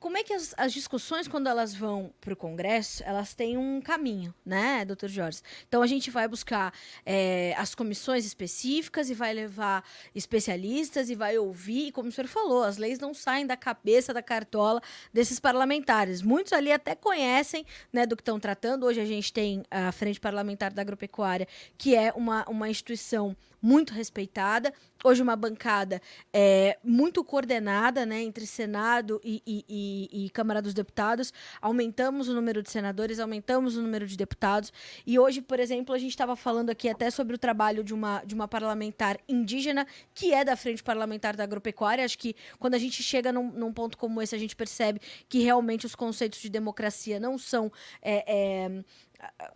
como 0.00 0.16
é 0.16 0.24
que 0.24 0.32
as, 0.32 0.54
as 0.56 0.72
discussões, 0.72 1.28
quando 1.28 1.46
elas 1.46 1.74
vão 1.74 2.10
para 2.22 2.32
o 2.32 2.36
Congresso, 2.36 3.02
elas 3.04 3.34
têm 3.34 3.58
um 3.58 3.82
caminho, 3.82 4.34
né, 4.44 4.82
doutor 4.86 5.10
Jorge? 5.10 5.42
Então, 5.68 5.82
a 5.82 5.86
gente 5.86 6.10
vai 6.10 6.26
buscar 6.26 6.72
é, 7.04 7.54
as 7.58 7.74
comissões 7.74 8.24
específicas 8.24 9.10
e 9.10 9.14
vai 9.14 9.34
levar 9.34 9.84
especialistas 10.14 11.10
e 11.10 11.14
vai 11.14 11.36
ouvir, 11.36 11.88
e 11.88 11.92
como 11.92 12.08
o 12.08 12.12
senhor 12.12 12.26
falou, 12.26 12.64
as 12.64 12.78
leis 12.78 12.98
não 12.98 13.12
saem 13.12 13.46
da 13.46 13.58
cabeça, 13.58 14.14
da 14.14 14.22
cartola 14.22 14.80
desses 15.12 15.38
parlamentares. 15.38 16.22
Muitos 16.22 16.54
ali 16.54 16.72
até 16.72 16.94
conhecem 16.94 17.66
né, 17.92 18.06
do 18.06 18.16
que 18.16 18.22
estão 18.22 18.40
tratando. 18.40 18.86
Hoje 18.86 19.00
a 19.02 19.06
gente 19.06 19.30
tem 19.30 19.62
a 19.70 19.92
Frente 19.92 20.18
Parlamentar 20.18 20.72
da 20.72 20.80
Agropecuária, 20.80 21.46
que 21.76 21.94
é 21.94 22.10
uma, 22.16 22.48
uma 22.48 22.70
instituição 22.70 23.36
muito 23.60 23.92
respeitada. 23.92 24.72
Hoje 25.04 25.22
uma 25.22 25.36
bancada 25.36 26.00
é, 26.32 26.78
muito 26.82 27.24
coordenada 27.24 28.04
né, 28.04 28.22
entre 28.22 28.46
Senado 28.46 29.20
e, 29.24 29.42
e, 29.46 29.64
e, 29.68 29.89
e, 30.12 30.30
Câmara 30.30 30.60
dos 30.62 30.74
Deputados. 30.74 31.32
Aumentamos 31.60 32.28
o 32.28 32.34
número 32.34 32.62
de 32.62 32.70
senadores, 32.70 33.18
aumentamos 33.18 33.76
o 33.76 33.82
número 33.82 34.06
de 34.06 34.16
deputados. 34.16 34.72
E 35.06 35.18
hoje, 35.18 35.40
por 35.40 35.58
exemplo, 35.58 35.94
a 35.94 35.98
gente 35.98 36.10
estava 36.10 36.36
falando 36.36 36.70
aqui 36.70 36.88
até 36.88 37.10
sobre 37.10 37.34
o 37.34 37.38
trabalho 37.38 37.82
de 37.82 37.94
uma, 37.94 38.22
de 38.24 38.34
uma 38.34 38.46
parlamentar 38.46 39.18
indígena, 39.28 39.86
que 40.14 40.32
é 40.32 40.44
da 40.44 40.56
Frente 40.56 40.82
Parlamentar 40.82 41.36
da 41.36 41.44
Agropecuária. 41.44 42.04
Acho 42.04 42.18
que 42.18 42.34
quando 42.58 42.74
a 42.74 42.78
gente 42.78 43.02
chega 43.02 43.32
num, 43.32 43.50
num 43.50 43.72
ponto 43.72 43.96
como 43.96 44.20
esse, 44.22 44.34
a 44.34 44.38
gente 44.38 44.56
percebe 44.56 45.00
que 45.28 45.40
realmente 45.40 45.86
os 45.86 45.94
conceitos 45.94 46.40
de 46.40 46.48
democracia 46.48 47.18
não 47.18 47.38
são. 47.38 47.72
É, 48.02 48.24
é, 48.26 48.84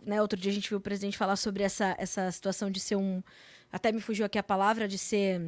né, 0.01 0.21
outro 0.21 0.39
dia 0.39 0.51
a 0.51 0.53
gente 0.53 0.69
viu 0.69 0.77
o 0.77 0.81
presidente 0.81 1.17
falar 1.17 1.35
sobre 1.35 1.63
essa, 1.63 1.95
essa 1.97 2.31
situação 2.31 2.69
de 2.69 2.79
ser 2.79 2.95
um 2.95 3.23
até 3.75 3.91
me 3.91 3.99
fugiu 3.99 4.25
aqui 4.25 4.39
a 4.39 4.43
palavra 4.43 4.87
de 4.87 4.97
ser, 4.97 5.41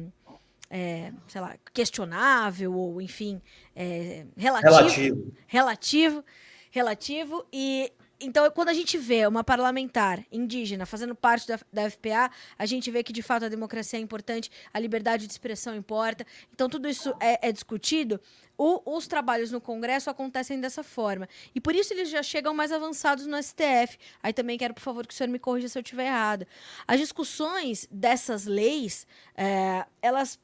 é, 0.70 1.12
sei 1.26 1.40
lá, 1.40 1.56
questionável 1.72 2.74
ou, 2.74 3.00
enfim, 3.00 3.40
é, 3.74 4.26
relativo, 4.36 4.74
relativo. 4.76 5.34
Relativo. 5.46 6.24
Relativo. 6.70 7.46
E 7.52 7.92
então, 8.20 8.50
quando 8.50 8.68
a 8.68 8.74
gente 8.74 8.98
vê 8.98 9.26
uma 9.26 9.44
parlamentar 9.44 10.24
indígena 10.32 10.84
fazendo 10.84 11.14
parte 11.14 11.46
da, 11.46 11.60
da, 11.72 11.88
FPA, 11.88 12.30
a 12.58 12.66
gente 12.66 12.90
vê 12.90 13.04
que 13.04 13.12
de 13.12 13.22
fato 13.22 13.44
a 13.44 13.48
democracia 13.48 13.98
é 13.98 14.02
importante, 14.02 14.50
a 14.74 14.80
liberdade 14.80 15.26
de 15.26 15.32
expressão 15.32 15.76
importa. 15.76 16.26
Então, 16.52 16.68
tudo 16.68 16.88
isso 16.88 17.14
é, 17.20 17.48
é 17.48 17.52
discutido. 17.52 18.20
O, 18.56 18.96
os 18.96 19.06
trabalhos 19.06 19.52
no 19.52 19.60
Congresso 19.60 20.10
acontecem 20.10 20.60
dessa 20.60 20.82
forma. 20.82 21.28
E 21.54 21.60
por 21.60 21.76
isso 21.76 21.94
eles 21.94 22.10
já 22.10 22.20
chegam 22.20 22.52
mais 22.52 22.72
avançados 22.72 23.24
no 23.24 23.40
STF. 23.40 23.96
Aí 24.20 24.32
também 24.32 24.58
quero, 24.58 24.74
por 24.74 24.82
favor, 24.82 25.06
que 25.06 25.14
o 25.14 25.16
senhor 25.16 25.30
me 25.30 25.38
corrija 25.38 25.68
se 25.68 25.78
eu 25.78 25.82
estiver 25.82 26.06
errado. 26.06 26.44
As 26.88 26.98
discussões 26.98 27.86
dessas 27.88 28.46
leis, 28.46 29.06
é, 29.36 29.86
elas, 30.02 30.40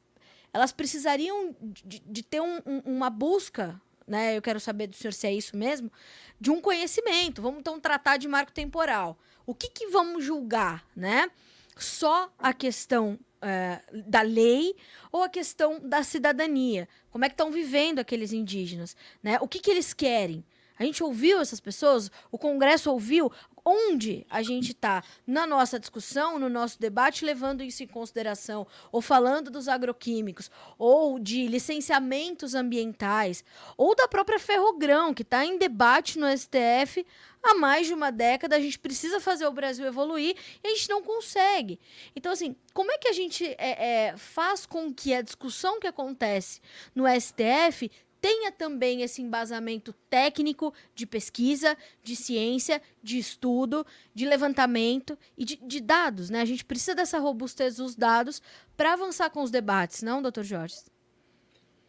elas 0.55 0.71
precisariam 0.71 1.53
de, 1.61 1.99
de 1.99 2.23
ter 2.23 2.39
um, 2.39 2.61
um, 2.65 2.79
uma 2.85 3.09
busca 3.09 3.79
né? 4.07 4.37
Eu 4.37 4.41
quero 4.41 4.59
saber 4.59 4.87
do 4.87 4.95
senhor 4.95 5.11
se 5.11 5.25
é 5.25 5.33
isso 5.33 5.57
mesmo, 5.57 5.91
de 6.39 6.51
um 6.51 6.61
conhecimento. 6.61 7.41
Vamos 7.41 7.59
então 7.59 7.79
tratar 7.79 8.17
de 8.17 8.27
marco 8.27 8.51
temporal. 8.51 9.17
O 9.47 9.55
que, 9.55 9.67
que 9.67 9.87
vamos 9.87 10.23
julgar, 10.23 10.85
né? 10.95 11.29
Só 11.75 12.31
a 12.37 12.53
questão 12.53 13.19
é, 13.41 13.81
da 14.07 14.21
lei 14.21 14.75
ou 15.11 15.23
a 15.23 15.27
questão 15.27 15.79
da 15.79 16.03
cidadania? 16.03 16.87
Como 17.09 17.25
é 17.25 17.29
que 17.29 17.33
estão 17.33 17.51
vivendo 17.51 17.97
aqueles 17.97 18.31
indígenas, 18.31 18.95
né? 19.23 19.39
O 19.41 19.47
que, 19.47 19.59
que 19.59 19.71
eles 19.71 19.91
querem? 19.91 20.45
A 20.77 20.83
gente 20.83 21.03
ouviu 21.03 21.39
essas 21.39 21.59
pessoas, 21.59 22.11
o 22.31 22.37
Congresso 22.37 22.91
ouviu, 22.91 23.31
onde 23.65 24.25
a 24.29 24.43
gente 24.43 24.71
está 24.71 25.03
na 25.25 25.47
nossa 25.47 25.79
discussão, 25.79 26.37
no 26.37 26.47
nosso 26.47 26.79
debate, 26.79 27.25
levando 27.25 27.63
isso 27.63 27.81
em 27.83 27.87
consideração, 27.87 28.67
ou 28.91 29.01
falando 29.01 29.49
dos 29.49 29.67
agroquímicos, 29.67 30.51
ou 30.77 31.17
de 31.17 31.47
licenciamentos 31.47 32.53
ambientais, 32.53 33.43
ou 33.75 33.95
da 33.95 34.07
própria 34.07 34.37
Ferrogrão, 34.37 35.13
que 35.13 35.23
está 35.23 35.43
em 35.43 35.57
debate 35.57 36.19
no 36.19 36.27
STF 36.37 37.05
há 37.45 37.55
mais 37.55 37.87
de 37.87 37.93
uma 37.93 38.11
década. 38.11 38.55
A 38.55 38.59
gente 38.59 38.79
precisa 38.79 39.19
fazer 39.19 39.45
o 39.45 39.51
Brasil 39.51 39.85
evoluir 39.85 40.35
e 40.63 40.67
a 40.67 40.71
gente 40.71 40.89
não 40.89 41.01
consegue. 41.01 41.79
Então, 42.15 42.31
assim, 42.31 42.55
como 42.73 42.91
é 42.91 42.97
que 42.97 43.07
a 43.07 43.13
gente 43.13 43.45
é, 43.57 44.07
é, 44.07 44.17
faz 44.17 44.65
com 44.65 44.93
que 44.93 45.13
a 45.13 45.21
discussão 45.21 45.79
que 45.79 45.87
acontece 45.87 46.59
no 46.93 47.05
STF 47.07 47.89
tenha 48.25 48.51
também 48.51 49.03
esse 49.03 49.21
embasamento 49.21 49.93
técnico 50.09 50.73
de 50.95 51.05
pesquisa, 51.05 51.77
de 52.01 52.15
ciência, 52.15 52.81
de 53.03 53.19
estudo, 53.19 53.85
de 54.15 54.25
levantamento 54.25 55.15
e 55.37 55.45
de, 55.45 55.57
de 55.57 55.79
dados. 55.79 56.31
Né? 56.31 56.41
A 56.41 56.45
gente 56.45 56.65
precisa 56.65 56.95
dessa 56.95 57.19
robustez 57.19 57.75
dos 57.75 57.95
dados 57.95 58.41
para 58.75 58.93
avançar 58.93 59.29
com 59.29 59.43
os 59.43 59.51
debates, 59.51 60.01
não, 60.01 60.23
doutor 60.23 60.43
Jorge? 60.43 60.73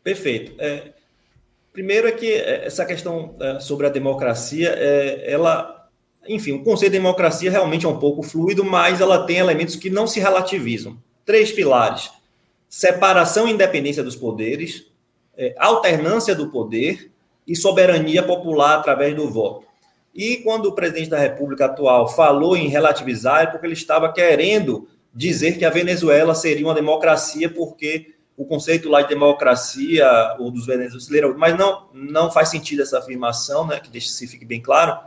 Perfeito. 0.05 0.53
É, 0.61 0.93
primeiro 1.73 2.07
é 2.07 2.13
que 2.13 2.31
é, 2.31 2.67
essa 2.67 2.85
questão 2.85 3.35
é, 3.41 3.59
sobre 3.59 3.87
a 3.87 3.91
democracia, 3.91 4.75
é, 4.77 5.33
ela, 5.33 5.89
enfim, 6.29 6.53
o 6.53 6.63
conceito 6.63 6.93
de 6.93 6.99
democracia 6.99 7.51
realmente 7.51 7.87
é 7.87 7.89
um 7.89 7.99
pouco 7.99 8.23
fluido, 8.23 8.63
mas 8.63 9.01
ela 9.01 9.25
tem 9.25 9.39
elementos 9.39 9.77
que 9.77 9.89
não 9.89 10.07
se 10.07 10.21
relativizam. 10.21 11.03
Três 11.25 11.51
pilares: 11.51 12.11
separação 12.69 13.49
e 13.49 13.53
independência 13.53 14.05
dos 14.05 14.17
poderes, 14.17 14.95
é, 15.37 15.55
alternância 15.59 16.35
do 16.35 16.51
poder 16.51 17.11
e 17.47 17.55
soberania 17.55 18.23
popular 18.23 18.79
através 18.79 19.15
do 19.15 19.29
voto. 19.31 19.67
E 20.15 20.39
quando 20.39 20.67
o 20.67 20.73
presidente 20.73 21.11
da 21.11 21.19
República 21.19 21.67
atual 21.67 22.09
falou 22.09 22.57
em 22.57 22.69
relativizar, 22.69 23.43
é 23.43 23.47
porque 23.47 23.67
ele 23.67 23.75
estava 23.75 24.13
querendo 24.13 24.89
dizer 25.15 25.59
que 25.59 25.65
a 25.65 25.71
Venezuela 25.71 26.35
seria 26.35 26.67
uma 26.67 26.75
democracia, 26.75 27.49
porque 27.51 28.15
o 28.37 28.45
conceito 28.45 28.89
lá 28.89 29.03
de 29.03 29.09
democracia, 29.09 30.07
ou 30.39 30.51
dos 30.51 30.67
venezuelanos, 30.67 31.39
mas 31.39 31.57
não, 31.57 31.89
não 31.93 32.31
faz 32.31 32.51
sentido 32.51 32.83
essa 32.83 32.99
afirmação, 32.99 33.67
né, 33.67 33.81
que 33.81 33.91
deixe 33.91 34.09
se 34.09 34.27
fique 34.27 34.45
bem 34.45 34.61
claro, 34.61 34.99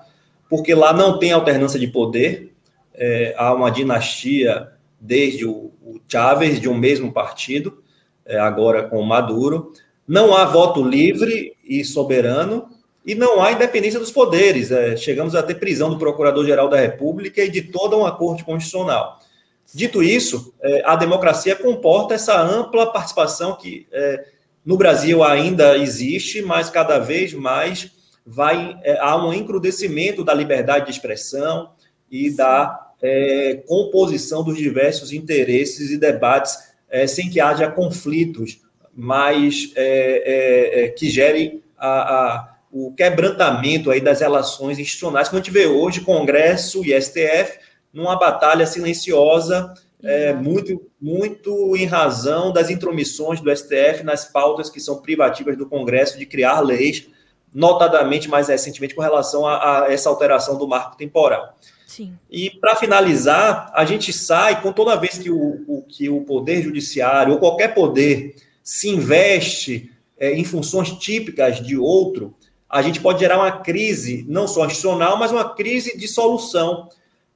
porque 0.50 0.74
lá 0.74 0.92
não 0.92 1.20
tem 1.20 1.32
alternância 1.32 1.80
de 1.80 1.88
poder, 1.88 2.56
é, 2.94 3.36
há 3.38 3.54
uma 3.54 3.70
dinastia 3.70 4.72
desde 5.00 5.46
o, 5.46 5.72
o 5.82 6.00
Chávez, 6.08 6.60
de 6.60 6.68
um 6.68 6.76
mesmo 6.76 7.13
partido, 7.13 7.84
é, 8.26 8.38
agora 8.38 8.84
com 8.84 9.00
o 9.00 9.06
Maduro, 9.06 9.74
não 10.10 10.36
há 10.36 10.43
voto 10.43 10.84
livre 10.84 11.56
e 11.63 11.86
soberano 11.86 12.67
e 13.06 13.13
não 13.13 13.43
há 13.43 13.52
independência 13.52 14.00
dos 14.00 14.10
poderes. 14.10 14.72
É, 14.72 14.98
chegamos 14.98 15.36
a 15.36 15.43
ter 15.43 15.54
prisão 15.60 15.88
do 15.88 16.00
Procurador-Geral 16.00 16.67
da 16.67 16.78
República 16.78 17.43
e 17.43 17.50
de 17.50 17.62
toda 17.62 17.95
uma 17.95 18.12
Corte 18.12 18.43
Constitucional. 18.43 19.19
Dito 19.72 20.02
isso, 20.02 20.52
é, 20.63 20.82
a 20.84 20.95
democracia 20.95 21.56
comporta 21.56 22.15
essa 22.15 22.41
ampla 22.41 22.91
participação 22.91 23.56
que 23.56 23.86
é, 23.91 24.26
no 24.65 24.78
Brasil 24.78 25.24
ainda 25.24 25.78
existe, 25.78 26.41
mas 26.41 26.72
cada 26.72 26.98
vez 26.98 27.32
mais 27.32 27.91
vai 28.26 28.80
é, 28.84 28.98
há 29.00 29.15
um 29.15 29.32
encrudecimento 29.32 30.24
da 30.24 30.34
liberdade 30.34 30.86
de 30.86 30.91
expressão 30.91 31.69
e 32.10 32.32
da 32.32 32.93
é, 33.00 33.62
composição 33.67 34.43
dos 34.43 34.58
diversos 34.58 35.13
interesses 35.13 35.91
e 35.91 35.98
debates 35.98 36.58
é, 36.89 37.06
sem 37.06 37.30
que 37.30 37.39
haja 37.39 37.69
conflitos 37.69 38.67
mas 38.99 39.71
é, 39.77 39.83
é, 39.85 40.83
é, 40.83 40.88
que 40.89 41.09
gere 41.09 41.63
a, 41.77 41.88
a, 41.88 42.55
o 42.69 42.93
quebrantamento 42.93 43.89
aí 43.89 44.01
das 44.01 44.19
relações 44.19 44.77
institucionais, 44.77 45.29
que 45.29 45.35
a 45.35 45.39
gente 45.39 45.51
vê 45.51 45.67
hoje 45.67 46.01
Congresso 46.01 46.83
e 46.85 47.01
STF 47.01 47.59
numa 47.93 48.19
batalha 48.19 48.67
silenciosa, 48.67 49.73
é, 50.03 50.33
muito, 50.33 50.85
muito 50.99 51.77
em 51.77 51.85
razão 51.85 52.51
das 52.51 52.69
intromissões 52.69 53.39
do 53.39 53.55
STF 53.55 54.03
nas 54.03 54.25
pautas 54.25 54.69
que 54.69 54.81
são 54.81 55.01
privativas 55.01 55.55
do 55.55 55.65
Congresso 55.65 56.19
de 56.19 56.25
criar 56.25 56.59
leis, 56.59 57.07
notadamente 57.53 58.27
mais 58.27 58.49
recentemente 58.49 58.93
com 58.93 59.01
relação 59.01 59.47
a, 59.47 59.85
a 59.85 59.93
essa 59.93 60.09
alteração 60.09 60.57
do 60.57 60.67
marco 60.67 60.97
temporal. 60.97 61.57
Sim. 61.88 62.13
E 62.29 62.49
para 62.49 62.75
finalizar, 62.75 63.71
a 63.73 63.85
gente 63.85 64.12
sai 64.12 64.62
com 64.62 64.73
toda 64.73 64.97
vez 64.97 65.17
que 65.17 65.31
o, 65.31 65.63
o, 65.67 65.81
que 65.88 66.09
o 66.09 66.21
poder 66.21 66.62
judiciário 66.62 67.31
ou 67.31 67.39
qualquer 67.39 67.73
poder 67.73 68.35
se 68.63 68.89
investe 68.89 69.91
é, 70.17 70.34
em 70.34 70.43
funções 70.43 70.91
típicas 70.91 71.65
de 71.65 71.78
outro, 71.78 72.36
a 72.69 72.82
gente 72.82 73.02
pode 73.02 73.19
gerar 73.19 73.38
uma 73.38 73.52
crise, 73.52 74.26
não 74.28 74.48
só 74.48 74.65
institucional, 74.65 75.17
mas 75.17 75.32
uma 75.32 75.56
crise 75.56 75.98
de 75.98 76.08
solução. 76.08 76.88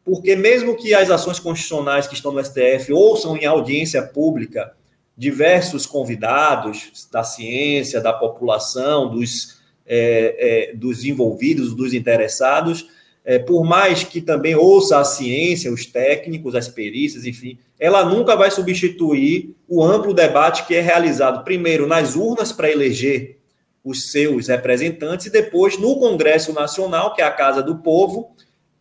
Porque, 0.06 0.36
mesmo 0.36 0.76
que 0.76 0.94
as 0.94 1.10
ações 1.10 1.40
constitucionais 1.40 2.08
que 2.08 2.14
estão 2.14 2.32
no 2.32 2.44
STF 2.44 2.92
ouçam 2.92 3.38
em 3.38 3.46
audiência 3.46 4.02
pública 4.04 4.74
diversos 5.18 5.86
convidados 5.86 7.08
da 7.12 7.24
ciência, 7.24 8.02
da 8.02 8.12
população, 8.12 9.10
dos, 9.10 9.62
é, 9.86 10.72
é, 10.72 10.76
dos 10.76 11.06
envolvidos, 11.06 11.74
dos 11.74 11.94
interessados, 11.94 12.88
é, 13.26 13.40
por 13.40 13.64
mais 13.64 14.04
que 14.04 14.20
também 14.20 14.56
ouça 14.56 15.00
a 15.00 15.04
ciência, 15.06 15.72
os 15.72 15.86
técnicos, 15.86 16.56
as 16.56 16.68
perícias, 16.68 17.26
enfim, 17.26 17.58
ela 17.80 18.04
nunca 18.04 18.36
vai 18.36 18.52
substituir 18.52 19.56
o 19.68 19.84
amplo 19.84 20.14
debate 20.14 20.66
que 20.66 20.76
é 20.76 20.82
realizado 20.82 21.44
primeiro 21.44 21.88
nas 21.88 22.16
urnas 22.16 22.52
para 22.52 22.70
eleger 22.70 23.38
os 23.84 24.12
seus 24.12 24.48
representantes 24.48 25.26
e 25.26 25.30
depois 25.30 25.78
no 25.78 25.98
Congresso 25.98 26.54
Nacional, 26.54 27.14
que 27.14 27.22
é 27.22 27.26
a 27.26 27.32
Casa 27.32 27.62
do 27.62 27.78
Povo, 27.78 28.32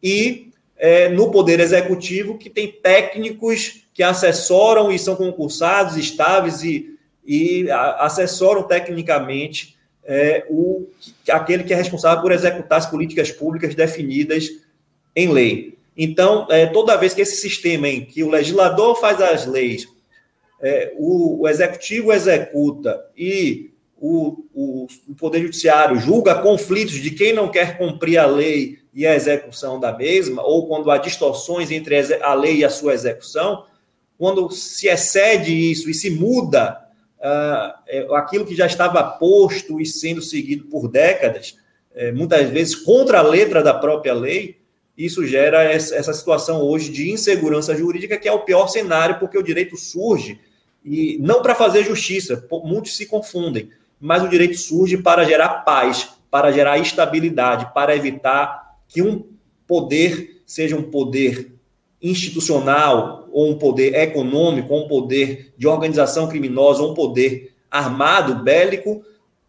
e 0.02 0.50
é, 0.76 1.08
no 1.08 1.30
Poder 1.30 1.60
Executivo, 1.60 2.38
que 2.38 2.50
tem 2.50 2.70
técnicos 2.70 3.84
que 3.94 4.02
assessoram 4.02 4.90
e 4.90 4.98
são 4.98 5.14
concursados, 5.14 5.96
estáveis 5.96 6.62
e, 6.62 6.96
e 7.24 7.68
assessoram 7.98 8.62
tecnicamente 8.64 9.71
é, 10.04 10.44
o, 10.48 10.88
aquele 11.30 11.64
que 11.64 11.72
é 11.72 11.76
responsável 11.76 12.22
por 12.22 12.32
executar 12.32 12.78
as 12.78 12.86
políticas 12.86 13.30
públicas 13.30 13.74
definidas 13.74 14.48
em 15.14 15.28
lei. 15.28 15.78
Então, 15.96 16.46
é, 16.50 16.66
toda 16.66 16.96
vez 16.96 17.14
que 17.14 17.20
esse 17.20 17.36
sistema 17.36 17.88
em 17.88 18.04
que 18.04 18.22
o 18.22 18.30
legislador 18.30 18.96
faz 18.96 19.20
as 19.20 19.46
leis, 19.46 19.86
é, 20.60 20.92
o, 20.96 21.42
o, 21.42 21.48
executivo 21.48 22.12
executa 22.12 23.04
e 23.16 23.70
o, 24.00 24.44
o, 24.54 24.86
o, 25.08 25.14
Poder 25.14 25.40
Judiciário 25.42 25.98
julga 25.98 26.36
conflitos 26.36 26.94
de 26.94 27.10
quem 27.10 27.32
não 27.32 27.48
quer 27.48 27.76
cumprir 27.76 28.18
a 28.18 28.26
lei 28.26 28.78
e 28.94 29.06
a 29.06 29.14
execução 29.14 29.78
da 29.78 29.96
mesma, 29.96 30.42
ou 30.42 30.66
quando 30.66 30.90
há 30.90 30.98
distorções 30.98 31.70
entre 31.70 31.96
a 32.22 32.34
lei 32.34 32.58
e 32.58 32.64
a 32.64 32.70
sua 32.70 32.94
execução, 32.94 33.64
quando 34.18 34.50
se 34.50 34.88
excede 34.88 35.52
isso 35.52 35.90
e 35.90 35.94
se 35.94 36.10
muda 36.10 36.81
aquilo 38.14 38.44
que 38.44 38.54
já 38.54 38.66
estava 38.66 39.02
posto 39.02 39.80
e 39.80 39.86
sendo 39.86 40.20
seguido 40.20 40.64
por 40.64 40.88
décadas, 40.88 41.56
uh, 41.94 42.14
muitas 42.14 42.50
vezes 42.50 42.74
contra 42.74 43.20
a 43.20 43.22
letra 43.22 43.62
da 43.62 43.72
própria 43.72 44.12
lei, 44.12 44.60
isso 44.96 45.24
gera 45.26 45.62
essa 45.64 46.12
situação 46.12 46.60
hoje 46.60 46.90
de 46.90 47.10
insegurança 47.10 47.74
jurídica, 47.74 48.18
que 48.18 48.28
é 48.28 48.32
o 48.32 48.44
pior 48.44 48.68
cenário, 48.68 49.18
porque 49.18 49.38
o 49.38 49.42
direito 49.42 49.76
surge, 49.76 50.38
e 50.84 51.16
não 51.20 51.40
para 51.40 51.54
fazer 51.54 51.84
justiça, 51.84 52.46
muitos 52.64 52.96
se 52.96 53.06
confundem, 53.06 53.70
mas 53.98 54.22
o 54.22 54.28
direito 54.28 54.58
surge 54.58 54.98
para 54.98 55.24
gerar 55.24 55.64
paz, 55.64 56.10
para 56.30 56.50
gerar 56.50 56.78
estabilidade, 56.78 57.72
para 57.72 57.96
evitar 57.96 58.76
que 58.88 59.00
um 59.00 59.24
poder 59.66 60.42
seja 60.44 60.76
um 60.76 60.82
poder 60.82 61.51
institucional, 62.02 63.28
ou 63.30 63.50
um 63.50 63.58
poder 63.58 63.94
econômico, 63.94 64.74
ou 64.74 64.84
um 64.84 64.88
poder 64.88 65.52
de 65.56 65.66
organização 65.66 66.28
criminosa, 66.28 66.82
ou 66.82 66.92
um 66.92 66.94
poder 66.94 67.54
armado, 67.70 68.42
bélico, 68.42 69.04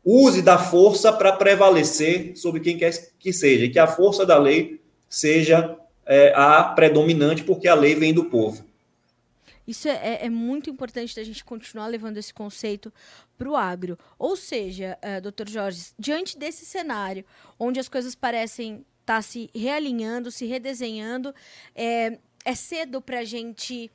use 0.05 0.41
da 0.41 0.57
força 0.57 1.11
para 1.11 1.31
prevalecer 1.33 2.35
sobre 2.35 2.59
quem 2.59 2.77
quer 2.77 2.91
que 3.17 3.33
seja, 3.33 3.65
e 3.65 3.69
que 3.69 3.79
a 3.79 3.87
força 3.87 4.25
da 4.25 4.37
lei 4.37 4.79
seja 5.09 5.77
é, 6.05 6.33
a 6.35 6.63
predominante, 6.63 7.43
porque 7.43 7.67
a 7.67 7.75
lei 7.75 7.95
vem 7.95 8.13
do 8.13 8.25
povo. 8.25 8.63
Isso 9.65 9.87
é, 9.87 9.91
é, 9.91 10.25
é 10.25 10.29
muito 10.29 10.69
importante 10.69 11.15
da 11.15 11.23
gente 11.23 11.43
continuar 11.43 11.87
levando 11.87 12.17
esse 12.17 12.33
conceito 12.33 12.91
para 13.37 13.49
o 13.49 13.55
agro. 13.55 13.97
Ou 14.19 14.35
seja, 14.35 14.97
uh, 15.01 15.21
doutor 15.21 15.47
Jorge, 15.47 15.87
diante 15.97 16.37
desse 16.37 16.65
cenário, 16.65 17.23
onde 17.57 17.79
as 17.79 17.87
coisas 17.87 18.13
parecem 18.13 18.85
estar 19.01 19.15
tá 19.15 19.21
se 19.21 19.49
realinhando, 19.55 20.31
se 20.31 20.45
redesenhando, 20.45 21.33
é, 21.73 22.17
é 22.45 22.56
cedo 22.56 23.01
para 23.01 23.19
a 23.19 23.23
gente 23.23 23.91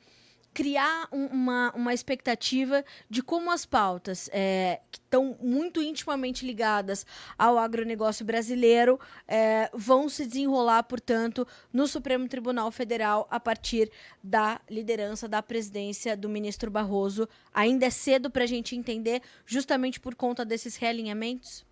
criar 0.53 1.07
um, 1.11 1.27
uma, 1.27 1.71
uma 1.75 1.93
expectativa 1.93 2.83
de 3.09 3.21
como 3.21 3.51
as 3.51 3.65
pautas 3.65 4.29
é, 4.33 4.81
que 4.91 4.97
estão 4.97 5.37
muito 5.41 5.81
intimamente 5.81 6.45
ligadas 6.45 7.05
ao 7.37 7.57
agronegócio 7.57 8.25
brasileiro 8.25 8.99
é, 9.27 9.69
vão 9.73 10.09
se 10.09 10.25
desenrolar, 10.25 10.83
portanto, 10.83 11.47
no 11.71 11.87
Supremo 11.87 12.27
Tribunal 12.27 12.71
Federal 12.71 13.27
a 13.29 13.39
partir 13.39 13.91
da 14.23 14.59
liderança 14.69 15.27
da 15.27 15.41
presidência 15.41 16.17
do 16.17 16.27
ministro 16.27 16.71
Barroso. 16.71 17.27
Ainda 17.53 17.85
é 17.85 17.89
cedo 17.89 18.29
para 18.29 18.43
a 18.43 18.47
gente 18.47 18.75
entender, 18.75 19.21
justamente 19.45 19.99
por 19.99 20.15
conta 20.15 20.43
desses 20.43 20.75
realinhamentos? 20.75 21.68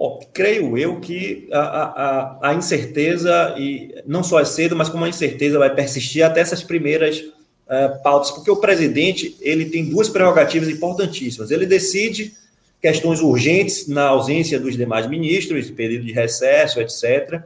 Oh, 0.00 0.20
creio 0.32 0.78
eu 0.78 1.00
que 1.00 1.48
a, 1.50 1.58
a, 1.58 2.50
a 2.50 2.54
incerteza, 2.54 3.56
e 3.58 3.92
não 4.06 4.22
só 4.22 4.38
é 4.38 4.44
cedo, 4.44 4.76
mas 4.76 4.88
como 4.88 5.04
a 5.04 5.08
incerteza 5.08 5.58
vai 5.58 5.74
persistir 5.74 6.24
até 6.24 6.38
essas 6.38 6.62
primeiras 6.62 7.18
uh, 7.18 8.00
pautas, 8.00 8.30
porque 8.30 8.48
o 8.48 8.60
presidente 8.60 9.36
ele 9.40 9.64
tem 9.66 9.86
duas 9.86 10.08
prerrogativas 10.08 10.68
importantíssimas. 10.68 11.50
Ele 11.50 11.66
decide 11.66 12.32
questões 12.80 13.20
urgentes 13.20 13.88
na 13.88 14.06
ausência 14.06 14.60
dos 14.60 14.76
demais 14.76 15.08
ministros, 15.08 15.68
período 15.68 16.04
de 16.04 16.12
recesso, 16.12 16.80
etc. 16.80 17.42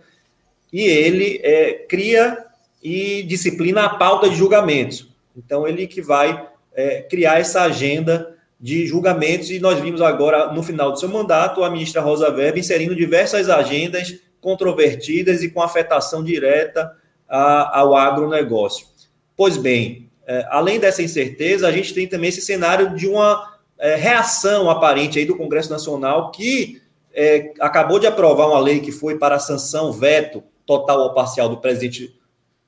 E 0.71 0.83
ele 0.83 1.41
é, 1.43 1.73
cria 1.89 2.37
e 2.83 3.23
disciplina 3.23 3.85
a 3.85 3.95
pauta 3.97 4.29
de 4.29 4.37
julgamentos. 4.37 5.07
Então, 5.35 5.67
ele 5.67 5.87
que 5.87 6.03
vai 6.03 6.47
é, 6.75 7.01
criar 7.01 7.41
essa 7.41 7.63
agenda 7.63 8.32
de 8.63 8.87
julgamentos, 8.87 9.51
e 9.51 9.59
nós 9.59 9.81
vimos 9.81 10.01
agora, 10.01 10.53
no 10.53 10.63
final 10.63 10.93
do 10.93 11.01
seu 11.01 11.09
mandato, 11.09 11.65
a 11.65 11.71
ministra 11.71 12.01
Rosa 12.01 12.31
Weber 12.31 12.57
inserindo 12.57 12.95
diversas 12.95 13.51
agendas 13.51 14.15
controvertidas 14.41 15.43
e 15.43 15.51
com 15.51 15.61
afetação 15.61 16.23
direta 16.23 16.93
a, 17.29 17.81
ao 17.81 17.97
agronegócio. 17.97 18.87
Pois 19.37 19.57
bem, 19.57 20.09
é, 20.25 20.47
além 20.49 20.79
dessa 20.79 21.03
incerteza, 21.03 21.67
a 21.67 21.73
gente 21.73 21.93
tem 21.93 22.07
também 22.07 22.29
esse 22.29 22.41
cenário 22.41 22.95
de 22.95 23.09
uma 23.09 23.59
é, 23.77 23.97
reação 23.97 24.71
aparente 24.71 25.19
aí 25.19 25.25
do 25.25 25.37
Congresso 25.37 25.69
Nacional, 25.71 26.31
que 26.31 26.81
é, 27.13 27.53
acabou 27.59 27.99
de 27.99 28.07
aprovar 28.07 28.47
uma 28.47 28.61
lei 28.61 28.79
que 28.79 28.93
foi 28.93 29.19
para 29.19 29.41
sanção, 29.41 29.93
veto 29.93 30.41
total 30.65 31.01
ou 31.01 31.15
parcial 31.15 31.49
do 31.49 31.57
presidente 31.57 32.17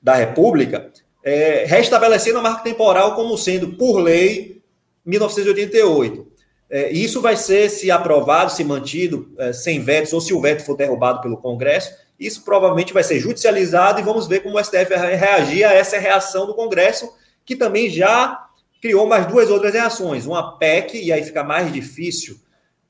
da 0.01 0.13
República, 0.13 0.91
é, 1.23 1.63
restabelecendo 1.65 2.39
a 2.39 2.41
marca 2.41 2.63
temporal 2.63 3.15
como 3.15 3.37
sendo, 3.37 3.77
por 3.77 3.99
lei, 3.99 4.61
1988. 5.05 6.27
É, 6.69 6.91
isso 6.91 7.21
vai 7.21 7.37
ser, 7.37 7.69
se 7.69 7.91
aprovado, 7.91 8.51
se 8.51 8.63
mantido, 8.63 9.31
é, 9.37 9.53
sem 9.53 9.79
vetos, 9.79 10.13
ou 10.13 10.21
se 10.21 10.33
o 10.33 10.41
veto 10.41 10.65
for 10.65 10.75
derrubado 10.75 11.21
pelo 11.21 11.37
Congresso, 11.37 11.93
isso 12.19 12.43
provavelmente 12.43 12.93
vai 12.93 13.03
ser 13.03 13.19
judicializado 13.19 13.99
e 13.99 14.03
vamos 14.03 14.27
ver 14.27 14.41
como 14.41 14.57
o 14.57 14.63
STF 14.63 14.85
vai 14.89 15.15
reagir 15.15 15.63
a 15.63 15.73
essa 15.73 15.99
reação 15.99 16.45
do 16.45 16.55
Congresso 16.55 17.13
que 17.45 17.55
também 17.55 17.89
já 17.89 18.47
criou 18.81 19.05
mais 19.05 19.27
duas 19.27 19.49
outras 19.49 19.73
reações. 19.73 20.25
Uma 20.25 20.57
PEC, 20.57 20.97
e 20.97 21.11
aí 21.11 21.23
fica 21.23 21.43
mais 21.43 21.71
difícil 21.71 22.39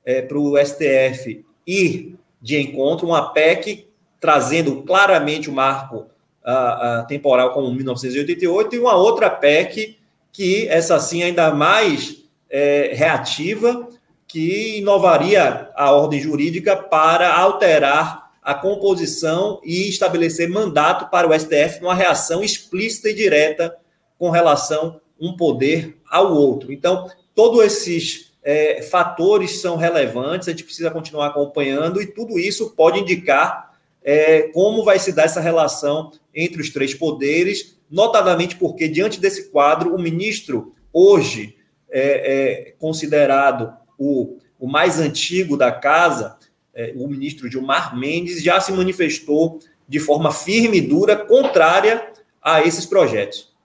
é, 0.06 0.22
para 0.22 0.38
o 0.38 0.58
STF 0.58 1.44
ir 1.66 2.16
de 2.42 2.60
encontro, 2.60 3.08
uma 3.08 3.34
PEC 3.34 3.88
trazendo 4.20 4.84
claramente 4.84 5.50
o 5.50 5.54
marco 5.54 6.06
a, 6.44 7.00
a, 7.00 7.04
temporal 7.04 7.52
como 7.52 7.74
1988, 7.74 8.76
e 8.76 8.80
uma 8.80 8.96
outra 8.96 9.30
PEC 9.30 9.98
que, 10.36 10.68
essa 10.68 11.00
sim, 11.00 11.24
ainda 11.24 11.54
mais 11.54 12.18
é, 12.50 12.92
reativa, 12.94 13.88
que 14.28 14.80
inovaria 14.80 15.70
a 15.76 15.92
ordem 15.92 16.20
jurídica 16.20 16.76
para 16.76 17.34
alterar 17.34 18.32
a 18.42 18.54
composição 18.54 19.62
e 19.64 19.88
estabelecer 19.88 20.50
mandato 20.50 21.10
para 21.10 21.28
o 21.28 21.40
STF 21.40 21.82
numa 21.82 21.96
reação 21.96 22.44
explícita 22.44 23.10
e 23.10 23.14
direta 23.14 23.76
com 24.20 24.30
relação 24.30 25.00
um 25.20 25.38
poder 25.38 25.98
ao 26.10 26.36
outro. 26.36 26.72
Então, 26.74 27.10
todos 27.34 27.64
esses 27.64 28.34
é, 28.44 28.82
fatores 28.82 29.62
são 29.62 29.78
relevantes, 29.78 30.50
a 30.50 30.52
gente 30.52 30.66
precisa 30.66 30.92
continuar 30.92 31.28
acompanhando 31.28 32.02
e 32.02 32.08
tudo 32.08 32.38
isso 32.38 32.72
pode 32.76 33.00
indicar 33.00 33.74
é, 34.08 34.44
como 34.50 34.84
vai 34.84 35.00
se 35.00 35.12
dar 35.12 35.24
essa 35.24 35.42
relação 35.42 36.12
entre 36.34 36.62
os 36.62 36.70
três 36.70 36.94
poderes, 36.94 37.76
notadamente 37.90 38.56
porque, 38.56 38.88
diante 38.88 39.20
desse 39.20 39.50
quadro, 39.50 39.96
o 39.96 40.00
ministro, 40.00 40.74
hoje 40.94 41.58
é, 41.90 42.68
é 42.70 42.72
considerado 42.78 43.76
o, 43.98 44.38
o 44.60 44.68
mais 44.68 45.00
antigo 45.00 45.58
da 45.58 45.72
casa, 45.72 46.38
é, 46.72 46.94
o 46.96 47.08
ministro 47.08 47.50
Gilmar 47.50 47.98
Mendes, 47.98 48.44
já 48.44 48.62
se 48.62 48.72
manifestou 48.72 49.60
de 49.90 50.00
forma 50.00 50.32
firme 50.32 50.78
e 50.78 50.82
dura 50.82 51.16
contrária 51.16 52.12
a 52.40 52.62
esses 52.62 52.86
projetos. 52.86 53.56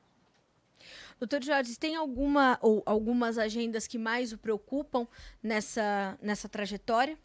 Doutor 1.19 1.45
Jorge, 1.45 1.79
tem 1.79 1.97
alguma 1.97 2.59
ou 2.63 2.83
algumas 2.87 3.37
agendas 3.37 3.87
que 3.87 3.99
mais 3.99 4.33
o 4.33 4.39
preocupam 4.39 5.07
nessa, 5.43 6.19
nessa 6.23 6.49
trajetória? 6.49 7.19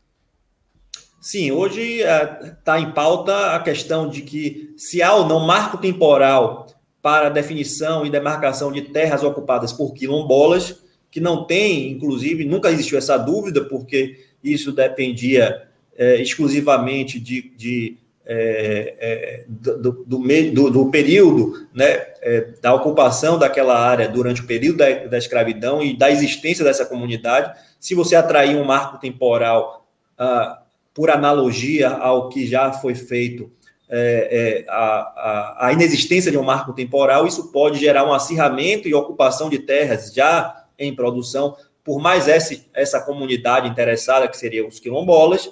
Sim, 1.19 1.51
hoje 1.51 2.01
está 2.01 2.77
é, 2.77 2.81
em 2.81 2.91
pauta 2.91 3.55
a 3.55 3.59
questão 3.59 4.07
de 4.07 4.21
que 4.21 4.73
se 4.77 5.01
há 5.01 5.13
ou 5.13 5.27
não 5.27 5.39
marco 5.39 5.77
temporal 5.77 6.67
para 7.01 7.29
definição 7.29 8.05
e 8.05 8.09
demarcação 8.09 8.71
de 8.71 8.81
terras 8.81 9.23
ocupadas 9.23 9.71
por 9.71 9.93
quilombolas, 9.93 10.83
que 11.09 11.19
não 11.19 11.45
tem, 11.45 11.91
inclusive, 11.91 12.45
nunca 12.45 12.71
existiu 12.71 12.97
essa 12.97 13.17
dúvida, 13.17 13.63
porque 13.63 14.19
isso 14.43 14.71
dependia 14.71 15.67
é, 15.97 16.21
exclusivamente 16.21 17.19
de, 17.19 17.53
de 17.55 17.97
é, 18.27 18.95
é, 18.99 19.45
do, 19.47 19.77
do, 19.77 20.23
do, 20.51 20.71
do, 20.71 20.89
período 20.89 21.67
né, 21.71 21.85
é, 22.21 22.47
da 22.59 22.73
ocupação 22.73 23.37
daquela 23.37 23.79
área 23.79 24.09
durante 24.09 24.41
o 24.41 24.47
período 24.47 24.77
da, 24.77 25.05
da, 25.05 25.17
escravidão 25.17 25.81
e 25.81 25.95
da 25.95 26.09
existência 26.09 26.65
dessa 26.65 26.87
comunidade, 26.87 27.55
se 27.79 27.93
você 27.93 28.15
atrair 28.15 28.57
um 28.57 28.63
marco 28.63 28.97
temporal 28.97 29.87
ah, 30.17 30.63
por 30.95 31.11
analogia 31.11 31.89
ao 31.89 32.29
que 32.29 32.47
já 32.47 32.71
foi 32.71 32.95
feito, 32.95 33.51
é, 33.87 34.63
é, 34.65 34.71
a, 34.71 34.77
a, 34.77 35.67
a, 35.67 35.73
inexistência 35.73 36.31
de 36.31 36.37
um 36.37 36.43
marco 36.43 36.73
temporal, 36.73 37.27
isso 37.27 37.51
pode 37.51 37.77
gerar 37.77 38.03
um 38.03 38.13
acirramento 38.13 38.87
e 38.87 38.95
ocupação 38.95 39.47
de 39.49 39.59
terras 39.59 40.11
já 40.11 40.65
em 40.79 40.95
produção 40.95 41.55
por 41.83 42.01
mais 42.01 42.27
essa, 42.27 42.59
essa 42.73 42.99
comunidade 42.99 43.69
interessada, 43.69 44.27
que 44.27 44.35
seria 44.35 44.67
os 44.67 44.79
quilombolas, 44.79 45.51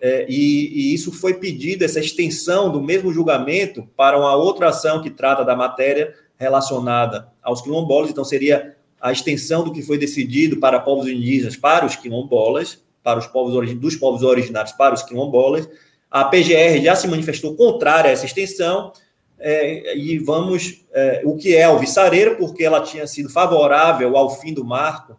é, 0.00 0.24
e, 0.28 0.90
e, 0.90 0.94
isso 0.94 1.12
foi 1.12 1.34
pedido, 1.34 1.84
essa 1.84 2.00
extensão 2.00 2.70
do 2.70 2.80
mesmo 2.80 3.12
julgamento 3.12 3.86
para 3.96 4.18
uma 4.18 4.34
outra 4.34 4.70
ação 4.70 5.02
que 5.02 5.10
trata 5.10 5.44
da 5.44 5.54
matéria 5.54 6.14
relacionada 6.36 7.28
aos 7.42 7.60
quilombolas, 7.60 8.10
então 8.10 8.24
seria 8.24 8.76
a 9.00 9.12
extensão 9.12 9.62
do 9.62 9.72
que 9.72 9.82
foi 9.82 9.98
decidido 9.98 10.58
para 10.58 10.80
povos 10.80 11.06
indígenas 11.06 11.56
para 11.56 11.84
os 11.84 11.96
quilombolas, 11.96 12.82
para 13.04 13.20
os 13.20 13.28
povos 13.28 13.72
dos 13.76 13.94
povos 13.94 14.24
originários 14.24 14.72
para 14.72 14.94
os 14.94 15.02
quilombolas. 15.04 15.68
A 16.10 16.24
PGR 16.24 16.82
já 16.82 16.96
se 16.96 17.06
manifestou 17.06 17.54
contrária 17.54 18.10
a 18.10 18.12
essa 18.12 18.26
extensão, 18.26 18.92
é, 19.38 19.96
e 19.96 20.18
vamos. 20.18 20.84
É, 20.92 21.22
o 21.24 21.36
que 21.36 21.54
é 21.54 21.64
alvissareiro, 21.64 22.36
porque 22.36 22.64
ela 22.64 22.80
tinha 22.80 23.06
sido 23.06 23.28
favorável 23.28 24.16
ao 24.16 24.30
fim 24.30 24.54
do 24.54 24.64
marco 24.64 25.18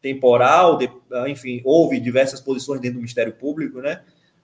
temporal, 0.00 0.76
de, 0.76 0.88
enfim, 1.26 1.62
houve 1.64 1.98
diversas 1.98 2.40
posições 2.40 2.80
dentro 2.80 2.96
do 2.96 3.00
Ministério 3.00 3.32
Público, 3.32 3.80
né? 3.80 4.02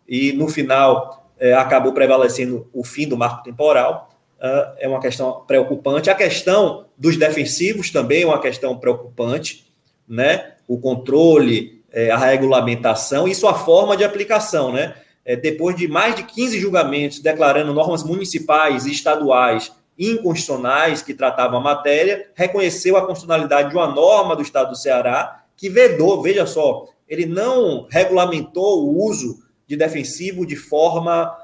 E 0.09 0.33
no 0.33 0.49
final 0.49 1.31
é, 1.39 1.53
acabou 1.53 1.93
prevalecendo 1.93 2.69
o 2.73 2.83
fim 2.83 3.07
do 3.07 3.17
marco 3.17 3.45
temporal. 3.45 4.09
Uh, 4.39 4.73
é 4.79 4.89
uma 4.89 5.01
questão 5.01 5.45
preocupante. 5.47 6.09
A 6.09 6.15
questão 6.15 6.87
dos 6.97 7.19
defensivos 7.19 7.91
também 7.91 8.23
é 8.23 8.27
uma 8.27 8.41
questão 8.41 8.77
preocupante, 8.79 9.67
né? 10.09 10.55
O 10.67 10.79
controle, 10.79 11.80
é, 11.93 12.11
a 12.11 12.17
regulamentação 12.17 13.27
e 13.27 13.35
sua 13.35 13.55
forma 13.55 13.97
de 13.97 14.05
aplicação, 14.05 14.73
né? 14.73 14.95
É, 15.25 15.37
depois 15.37 15.77
de 15.77 15.87
mais 15.87 16.15
de 16.15 16.23
15 16.23 16.59
julgamentos 16.59 17.21
declarando 17.21 17.75
normas 17.75 18.03
municipais 18.03 18.87
e 18.87 18.93
estaduais 18.93 19.73
inconstitucionais 19.99 21.03
que 21.03 21.13
tratavam 21.13 21.61
a 21.61 21.63
matéria, 21.63 22.31
reconheceu 22.35 22.97
a 22.97 23.03
constitucionalidade 23.03 23.69
de 23.69 23.77
uma 23.77 23.89
norma 23.89 24.35
do 24.35 24.43
Estado 24.43 24.71
do 24.71 24.77
Ceará 24.77 25.45
que 25.55 25.69
vedou, 25.69 26.23
veja 26.23 26.47
só, 26.47 26.87
ele 27.07 27.27
não 27.27 27.87
regulamentou 27.91 28.83
o 28.83 29.05
uso 29.05 29.43
de 29.67 29.77
defensivo 29.77 30.47
de 30.47 30.57
forma 30.57 31.37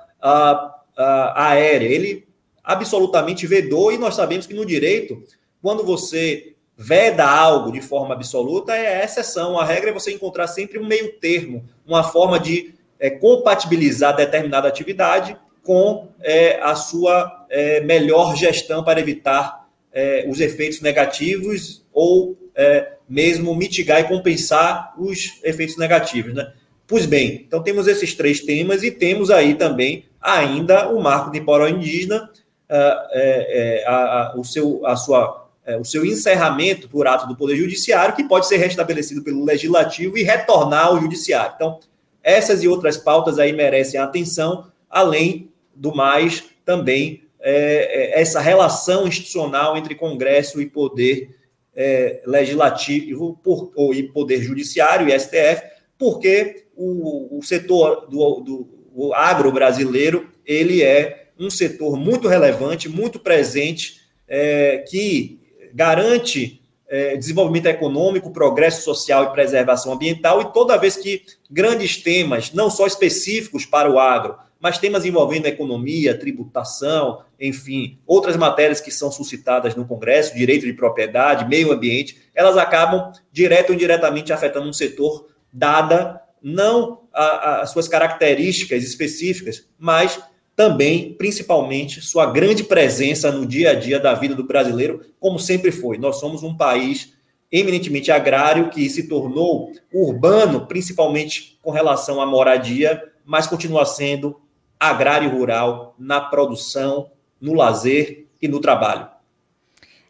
aérea, 1.37 1.87
ele 1.87 2.27
absolutamente 2.65 3.47
vedou, 3.47 3.93
e 3.93 3.99
nós 3.99 4.15
sabemos 4.15 4.47
que 4.47 4.55
no 4.55 4.65
direito, 4.65 5.23
quando 5.61 5.85
você 5.85 6.56
veda 6.77 7.25
algo 7.25 7.73
de 7.73 7.81
forma 7.81 8.15
absoluta, 8.15 8.77
é 8.77 9.03
exceção. 9.05 9.59
A 9.59 9.65
regra 9.65 9.91
é 9.91 9.93
você 9.93 10.13
encontrar 10.13 10.47
sempre 10.47 10.79
um 10.79 10.87
meio 10.87 11.13
termo, 11.15 11.65
uma 11.87 12.03
forma 12.03 12.39
de 12.39 12.75
é, 12.99 13.11
compatibilizar 13.11 14.15
determinada 14.15 14.69
atividade 14.69 15.37
com 15.63 16.09
é, 16.21 16.61
a 16.61 16.75
sua 16.75 17.47
é, 17.49 17.81
melhor 17.81 18.37
gestão 18.37 18.85
para 18.85 19.01
evitar 19.01 19.67
é, 19.93 20.27
os 20.29 20.41
efeitos 20.41 20.81
negativos 20.81 21.85
ou 21.93 22.37
é, 22.55 22.93
mesmo 23.09 23.55
mitigar 23.55 24.01
e 24.01 24.05
compensar 24.05 24.95
os 24.99 25.41
efeitos 25.43 25.77
negativos, 25.77 26.35
né? 26.35 26.53
Pois 26.87 27.05
bem, 27.05 27.45
então 27.47 27.63
temos 27.63 27.89
esses 27.89 28.15
três 28.15 28.41
temas 28.41 28.83
e 28.85 28.91
temos 28.91 29.31
aí 29.31 29.55
também 29.55 30.05
ainda 30.21 30.89
o 30.89 31.01
marco 31.03 31.31
temporal 31.31 31.69
indígena, 31.69 32.31
uh, 32.71 33.09
é, 33.11 33.85
a, 33.87 33.95
a, 33.95 34.37
o, 34.37 34.45
seu, 34.45 34.87
a 34.87 34.95
sua, 34.95 35.46
o 35.75 35.85
seu 35.85 36.05
encerramento 36.05 36.89
por 36.89 37.09
ato 37.09 37.27
do 37.27 37.37
Poder 37.37 37.57
Judiciário, 37.57 38.15
que 38.15 38.23
pode 38.23 38.47
ser 38.47 38.59
restabelecido 38.59 39.23
pelo 39.23 39.45
Legislativo 39.45 40.17
e 40.17 40.23
retornar 40.23 40.87
ao 40.87 41.01
Judiciário. 41.01 41.55
Então, 41.57 41.81
essas 42.23 42.63
e 42.63 42.69
outras 42.69 42.97
pautas 42.97 43.39
aí 43.39 43.53
merecem 43.53 43.99
atenção, 43.99 44.71
além 44.89 45.51
do 45.75 45.95
mais, 45.95 46.45
também 46.65 47.23
é, 47.41 48.15
é, 48.15 48.21
essa 48.21 48.41
relação 48.41 49.07
institucional 49.07 49.77
entre 49.77 49.95
Congresso 49.95 50.61
e 50.61 50.67
Poder 50.67 51.37
é, 51.75 52.23
legislativo 52.27 53.39
por, 53.43 53.71
ou, 53.77 53.95
e 53.95 54.05
poder 54.05 54.43
judiciário 54.43 55.09
e 55.09 55.19
STF, 55.19 55.63
porque 55.99 56.67
o, 56.75 57.39
o 57.39 57.43
setor 57.43 58.07
do, 58.09 58.41
do 58.41 59.15
agro 59.15 59.53
brasileiro 59.53 60.29
ele 60.45 60.83
é 60.83 61.31
um 61.39 61.51
setor 61.51 61.97
muito 61.97 62.29
relevante, 62.29 62.89
muito 62.89 63.21
presente, 63.21 64.01
é, 64.27 64.79
que 64.89 65.39
garante 65.77 66.63
é, 66.89 67.19
desenvolvimento 67.19 67.67
econômico, 67.67 68.31
progresso 68.33 68.83
social 68.83 69.25
e 69.25 69.33
preservação 69.33 69.93
ambiental, 69.93 70.41
e 70.41 70.53
toda 70.53 70.79
vez 70.79 70.97
que 70.97 71.23
grandes 71.51 71.99
temas, 71.99 72.51
não 72.53 72.71
só 72.71 72.87
específicos 72.87 73.67
para 73.67 73.91
o 73.91 73.99
agro, 73.99 74.37
mas 74.59 74.79
temas 74.79 75.05
envolvendo 75.05 75.45
economia, 75.45 76.19
tributação, 76.19 77.23
enfim, 77.39 77.99
outras 78.07 78.39
matérias 78.39 78.81
que 78.81 78.91
são 78.91 79.13
suscitadas 79.13 79.75
no 79.75 79.85
Congresso, 79.85 80.35
direito 80.35 80.65
de 80.65 80.73
propriedade, 80.73 81.47
meio 81.47 81.71
ambiente, 81.71 82.23
elas 82.35 82.57
acabam 82.57 83.13
direto 83.31 83.69
ou 83.71 83.75
indiretamente 83.75 84.33
afetando 84.33 84.67
um 84.67 84.73
setor, 84.73 85.29
dada 85.53 86.23
não 86.43 87.03
as 87.13 87.71
suas 87.71 87.87
características 87.87 88.83
específicas, 88.83 89.69
mas 89.79 90.19
também, 90.57 91.13
principalmente, 91.13 92.01
sua 92.01 92.25
grande 92.25 92.65
presença 92.65 93.31
no 93.31 93.45
dia 93.45 93.73
a 93.73 93.75
dia 93.75 94.01
da 94.01 94.15
vida 94.15 94.35
do 94.35 94.43
brasileiro, 94.43 95.05
como 95.21 95.39
sempre 95.39 95.71
foi. 95.71 95.99
Nós 95.99 96.19
somos 96.19 96.43
um 96.43 96.57
país 96.57 97.13
eminentemente 97.53 98.11
agrário 98.11 98.71
que 98.71 98.89
se 98.89 99.07
tornou 99.07 99.71
urbano, 99.93 100.67
principalmente 100.67 101.59
com 101.61 101.71
relação 101.71 102.23
à 102.23 102.27
moradia, 102.27 103.03
mas 103.23 103.47
continua 103.47 103.85
sendo 103.85 104.41
agrário 104.81 105.31
rural 105.31 105.95
na 105.99 106.23
produção, 106.23 107.11
no 107.39 107.53
lazer 107.53 108.27
e 108.41 108.49
no 108.49 108.59
trabalho. 108.59 109.09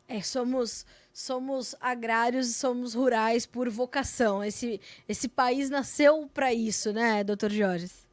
É, 0.08 0.22
somos 0.22 0.86
somos 1.12 1.74
agrários 1.80 2.46
e 2.50 2.52
somos 2.52 2.92
rurais 2.92 3.46
por 3.46 3.70
vocação. 3.70 4.44
Esse, 4.44 4.78
esse 5.08 5.28
país 5.28 5.70
nasceu 5.70 6.28
para 6.32 6.52
isso, 6.52 6.92
né, 6.92 7.24
doutor 7.24 7.50
Jorge? 7.50 8.05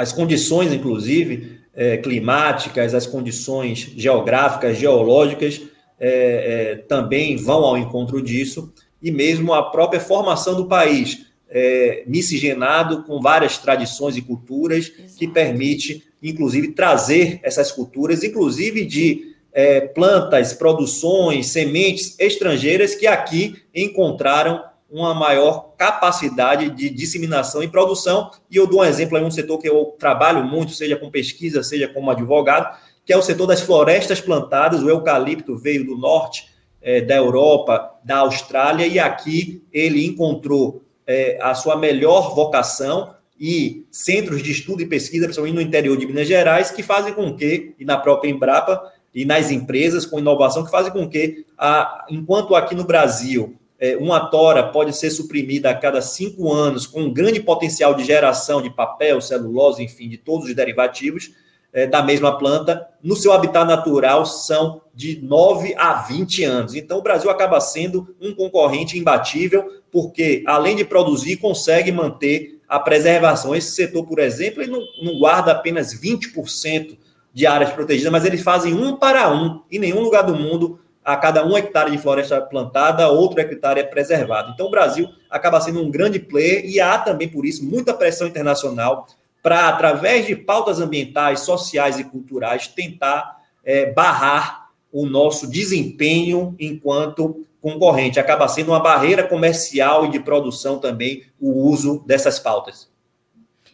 As 0.00 0.12
condições, 0.12 0.72
inclusive, 0.72 1.60
é, 1.74 1.98
climáticas, 1.98 2.94
as 2.94 3.06
condições 3.06 3.92
geográficas, 3.94 4.78
geológicas, 4.78 5.60
é, 5.98 6.08
é, 6.08 6.76
também 6.76 7.36
vão 7.36 7.62
ao 7.62 7.76
encontro 7.76 8.22
disso, 8.22 8.72
e 9.02 9.10
mesmo 9.10 9.52
a 9.52 9.70
própria 9.70 10.00
formação 10.00 10.54
do 10.54 10.64
país 10.64 11.26
é, 11.50 12.02
miscigenado 12.06 13.02
com 13.02 13.20
várias 13.20 13.58
tradições 13.58 14.16
e 14.16 14.22
culturas 14.22 14.88
que 15.18 15.28
permite, 15.28 16.02
inclusive, 16.22 16.68
trazer 16.68 17.38
essas 17.42 17.70
culturas, 17.70 18.24
inclusive 18.24 18.86
de 18.86 19.34
é, 19.52 19.82
plantas, 19.82 20.54
produções, 20.54 21.48
sementes 21.48 22.18
estrangeiras 22.18 22.94
que 22.94 23.06
aqui 23.06 23.56
encontraram 23.74 24.64
uma 24.90 25.14
maior 25.14 25.74
capacidade 25.76 26.70
de 26.70 26.90
disseminação 26.90 27.62
e 27.62 27.68
produção. 27.68 28.30
E 28.50 28.56
eu 28.56 28.66
dou 28.66 28.80
um 28.80 28.84
exemplo 28.84 29.16
aí, 29.16 29.24
um 29.24 29.30
setor 29.30 29.58
que 29.58 29.68
eu 29.68 29.94
trabalho 29.98 30.44
muito, 30.44 30.72
seja 30.72 30.96
com 30.96 31.10
pesquisa, 31.10 31.62
seja 31.62 31.88
como 31.88 32.10
advogado, 32.10 32.76
que 33.04 33.12
é 33.12 33.16
o 33.16 33.22
setor 33.22 33.46
das 33.46 33.60
florestas 33.60 34.20
plantadas. 34.20 34.82
O 34.82 34.90
eucalipto 34.90 35.56
veio 35.56 35.86
do 35.86 35.96
norte 35.96 36.48
é, 36.82 37.00
da 37.00 37.16
Europa, 37.16 37.98
da 38.04 38.18
Austrália, 38.18 38.86
e 38.86 38.98
aqui 38.98 39.62
ele 39.72 40.04
encontrou 40.04 40.82
é, 41.06 41.38
a 41.40 41.54
sua 41.54 41.76
melhor 41.76 42.34
vocação 42.34 43.14
e 43.38 43.86
centros 43.90 44.42
de 44.42 44.50
estudo 44.52 44.82
e 44.82 44.86
pesquisa, 44.86 45.24
principalmente 45.24 45.54
no 45.54 45.62
interior 45.62 45.96
de 45.96 46.06
Minas 46.06 46.28
Gerais, 46.28 46.70
que 46.70 46.82
fazem 46.82 47.14
com 47.14 47.34
que, 47.34 47.74
e 47.78 47.84
na 47.84 47.96
própria 47.96 48.28
Embrapa, 48.28 48.92
e 49.14 49.24
nas 49.24 49.50
empresas 49.50 50.04
com 50.04 50.18
inovação, 50.18 50.64
que 50.64 50.70
fazem 50.70 50.92
com 50.92 51.08
que, 51.08 51.44
a, 51.56 52.06
enquanto 52.10 52.54
aqui 52.54 52.74
no 52.74 52.84
Brasil, 52.84 53.59
uma 53.98 54.20
tora 54.28 54.62
pode 54.62 54.94
ser 54.94 55.10
suprimida 55.10 55.70
a 55.70 55.74
cada 55.74 56.02
cinco 56.02 56.52
anos, 56.52 56.86
com 56.86 57.02
um 57.02 57.12
grande 57.12 57.40
potencial 57.40 57.94
de 57.94 58.04
geração 58.04 58.60
de 58.60 58.70
papel, 58.70 59.20
celulose, 59.20 59.82
enfim, 59.82 60.08
de 60.08 60.18
todos 60.18 60.48
os 60.48 60.54
derivativos 60.54 61.30
é, 61.72 61.86
da 61.86 62.02
mesma 62.02 62.36
planta, 62.36 62.86
no 63.02 63.16
seu 63.16 63.32
habitat 63.32 63.66
natural 63.66 64.26
são 64.26 64.82
de 64.94 65.20
9 65.22 65.74
a 65.78 66.02
20 66.02 66.44
anos. 66.44 66.74
Então, 66.74 66.98
o 66.98 67.02
Brasil 67.02 67.30
acaba 67.30 67.60
sendo 67.60 68.14
um 68.20 68.34
concorrente 68.34 68.98
imbatível 68.98 69.80
porque 69.90 70.42
além 70.46 70.76
de 70.76 70.84
produzir, 70.84 71.36
consegue 71.36 71.90
manter 71.90 72.60
a 72.68 72.78
preservação. 72.78 73.54
Esse 73.54 73.72
setor, 73.72 74.06
por 74.06 74.18
exemplo, 74.18 74.62
ele 74.62 74.70
não, 74.70 74.82
não 75.02 75.18
guarda 75.18 75.52
apenas 75.52 75.92
20% 75.92 76.96
de 77.32 77.46
áreas 77.46 77.72
protegidas, 77.72 78.12
mas 78.12 78.24
eles 78.24 78.42
fazem 78.42 78.74
um 78.74 78.96
para 78.96 79.32
um. 79.32 79.62
Em 79.70 79.78
nenhum 79.78 80.00
lugar 80.00 80.22
do 80.22 80.34
mundo, 80.34 80.78
a 81.04 81.16
cada 81.16 81.44
um 81.46 81.56
hectare 81.56 81.90
de 81.90 81.98
floresta 81.98 82.40
plantada, 82.40 83.08
outro 83.08 83.40
hectare 83.40 83.80
é 83.80 83.84
preservado. 83.84 84.52
Então, 84.52 84.66
o 84.66 84.70
Brasil 84.70 85.08
acaba 85.28 85.60
sendo 85.60 85.82
um 85.82 85.90
grande 85.90 86.18
player 86.18 86.64
e 86.66 86.80
há 86.80 86.98
também, 86.98 87.28
por 87.28 87.46
isso, 87.46 87.64
muita 87.64 87.94
pressão 87.94 88.26
internacional 88.26 89.06
para, 89.42 89.68
através 89.68 90.26
de 90.26 90.36
pautas 90.36 90.80
ambientais, 90.80 91.40
sociais 91.40 91.98
e 91.98 92.04
culturais, 92.04 92.68
tentar 92.68 93.38
é, 93.64 93.90
barrar 93.92 94.68
o 94.92 95.06
nosso 95.06 95.46
desempenho 95.46 96.54
enquanto 96.58 97.46
concorrente. 97.60 98.20
Acaba 98.20 98.48
sendo 98.48 98.72
uma 98.72 98.80
barreira 98.80 99.22
comercial 99.22 100.04
e 100.04 100.10
de 100.10 100.20
produção 100.20 100.78
também 100.78 101.22
o 101.40 101.50
uso 101.68 102.02
dessas 102.06 102.38
pautas. 102.38 102.89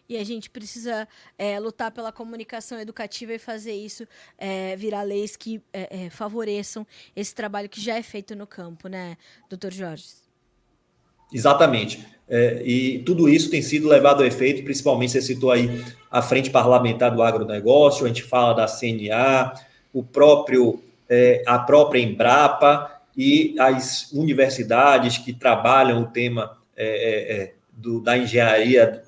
E 0.09 0.17
a 0.17 0.25
gente 0.25 0.49
precisa 0.49 1.09
é, 1.39 1.59
lutar 1.59 1.91
pela 1.91 2.13
comunicação 2.13 2.79
educativa 2.79 3.33
e 3.35 3.39
fazer 3.39 3.75
isso 3.75 4.07
é, 4.39 4.77
virar 4.77 5.03
leis 5.03 5.37
que 5.37 5.61
é, 5.73 6.05
é 6.05 6.11
favoreçam 6.11 6.87
esse 7.15 7.35
trabalho 7.35 7.69
que 7.69 7.81
já 7.81 7.97
é 7.97 8.03
feito 8.03 8.35
no 8.37 8.47
campo, 8.47 8.89
né, 8.89 9.17
doutor 9.49 9.73
Jorge? 9.73 10.05
Exatamente. 11.33 12.07
É, 12.29 12.63
e 12.65 12.99
tudo 13.01 13.29
isso 13.29 13.51
tem 13.51 13.63
sido 13.63 13.89
levado 13.89 14.23
a 14.23 14.27
efeito, 14.27 14.65
principalmente 14.65 15.13
você 15.13 15.23
citou 15.23 15.51
aí 15.51 15.85
a 16.11 16.21
Frente 16.23 16.51
Parlamentar 16.51 17.15
do 17.15 17.23
Agronegócio, 17.23 18.05
a 18.05 18.09
gente 18.09 18.23
fala 18.23 18.53
da 18.53 18.67
CNA, 18.67 19.53
o 19.93 20.03
próprio, 20.03 20.83
é, 21.09 21.43
a 21.47 21.59
própria 21.59 22.01
Embrapa, 22.01 22.97
e 23.17 23.55
as 23.59 24.13
universidades 24.13 25.19
que 25.19 25.33
trabalham 25.33 26.03
o 26.03 26.07
tema 26.07 26.57
é, 26.77 27.53
do, 27.77 28.01
da 28.01 28.17
engenharia 28.17 29.03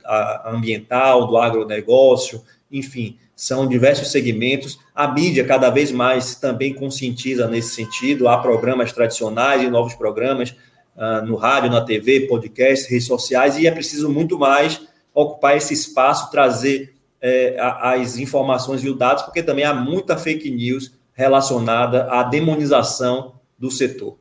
ambiental, 0.45 1.27
do 1.27 1.39
agronegócio, 1.39 2.43
enfim, 2.71 3.17
são 3.35 3.67
diversos 3.67 4.11
segmentos. 4.13 4.79
A 4.95 5.09
mídia 5.09 5.45
cada 5.45 5.71
vez 5.71 5.91
mais 5.91 6.35
também 6.35 6.75
conscientiza 6.75 7.49
nesse 7.49 7.75
sentido. 7.75 8.29
Há 8.29 8.39
programas 8.39 8.93
tradicionais 8.93 9.63
e 9.63 9.71
novos 9.71 9.95
programas 9.95 10.51
uh, 10.97 11.25
no 11.25 11.37
rádio, 11.37 11.71
na 11.71 11.81
TV, 11.81 12.27
podcast, 12.27 12.91
redes 12.91 13.07
sociais, 13.07 13.57
e 13.57 13.67
é 13.67 13.71
preciso 13.71 14.11
muito 14.11 14.39
mais 14.39 14.81
ocupar 15.15 15.57
esse 15.57 15.73
espaço, 15.73 16.31
trazer 16.31 16.95
é, 17.21 17.57
as 17.59 18.19
informações 18.19 18.85
e 18.85 18.89
os 18.89 18.97
dados, 18.97 19.25
porque 19.25 19.43
também 19.43 19.65
há 19.65 19.75
muita 19.75 20.17
fake 20.17 20.51
news 20.51 20.93
relacionada 21.13 22.05
à 22.13 22.23
demonização 22.23 23.35
do 23.59 23.71
setor. 23.71 24.17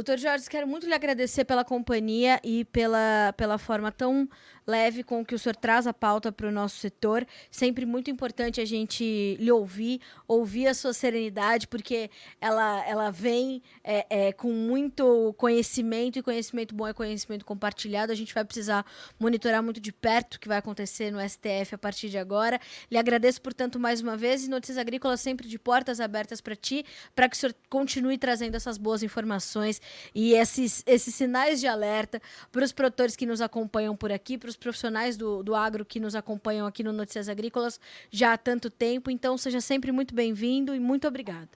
Doutor 0.00 0.16
Jorge, 0.16 0.48
quero 0.48 0.66
muito 0.66 0.86
lhe 0.86 0.94
agradecer 0.94 1.44
pela 1.44 1.62
companhia 1.62 2.40
e 2.42 2.64
pela, 2.64 3.34
pela 3.36 3.58
forma 3.58 3.92
tão 3.92 4.26
leve 4.70 5.02
com 5.02 5.24
que 5.24 5.34
o 5.34 5.38
senhor 5.38 5.56
traz 5.56 5.86
a 5.86 5.92
pauta 5.92 6.30
para 6.30 6.46
o 6.48 6.52
nosso 6.52 6.76
setor. 6.76 7.26
Sempre 7.50 7.84
muito 7.84 8.10
importante 8.10 8.60
a 8.60 8.64
gente 8.64 9.36
lhe 9.38 9.50
ouvir, 9.50 10.00
ouvir 10.28 10.68
a 10.68 10.74
sua 10.74 10.92
serenidade, 10.92 11.66
porque 11.66 12.10
ela, 12.40 12.86
ela 12.86 13.10
vem 13.10 13.62
é, 13.82 14.06
é, 14.08 14.32
com 14.32 14.52
muito 14.52 15.34
conhecimento, 15.36 16.18
e 16.18 16.22
conhecimento 16.22 16.74
bom 16.74 16.86
é 16.86 16.92
conhecimento 16.92 17.44
compartilhado. 17.44 18.12
A 18.12 18.14
gente 18.14 18.32
vai 18.32 18.44
precisar 18.44 18.86
monitorar 19.18 19.62
muito 19.62 19.80
de 19.80 19.92
perto 19.92 20.34
o 20.34 20.40
que 20.40 20.48
vai 20.48 20.58
acontecer 20.58 21.10
no 21.10 21.18
STF 21.20 21.74
a 21.74 21.78
partir 21.78 22.08
de 22.08 22.18
agora. 22.18 22.60
Lhe 22.90 22.96
agradeço, 22.98 23.42
portanto, 23.42 23.78
mais 23.78 24.00
uma 24.00 24.16
vez, 24.16 24.44
e 24.44 24.50
Notícias 24.50 24.78
Agrícolas 24.78 25.20
sempre 25.20 25.48
de 25.48 25.58
portas 25.58 26.00
abertas 26.00 26.40
para 26.40 26.54
ti, 26.54 26.84
para 27.14 27.28
que 27.28 27.36
o 27.36 27.38
senhor 27.38 27.54
continue 27.68 28.16
trazendo 28.16 28.54
essas 28.54 28.78
boas 28.78 29.02
informações 29.02 29.80
e 30.14 30.34
esses, 30.34 30.84
esses 30.86 31.14
sinais 31.14 31.58
de 31.60 31.66
alerta 31.66 32.22
para 32.52 32.64
os 32.64 32.72
produtores 32.72 33.16
que 33.16 33.26
nos 33.26 33.40
acompanham 33.40 33.96
por 33.96 34.12
aqui, 34.12 34.38
para 34.38 34.48
os 34.48 34.56
profissionais 34.60 35.16
do, 35.16 35.42
do 35.42 35.54
agro 35.54 35.84
que 35.84 35.98
nos 35.98 36.14
acompanham 36.14 36.66
aqui 36.66 36.84
no 36.84 36.92
Notícias 36.92 37.28
Agrícolas 37.28 37.80
já 38.10 38.34
há 38.34 38.38
tanto 38.38 38.70
tempo. 38.70 39.10
Então, 39.10 39.36
seja 39.36 39.60
sempre 39.60 39.90
muito 39.90 40.14
bem-vindo 40.14 40.74
e 40.74 40.78
muito 40.78 41.08
obrigada. 41.08 41.48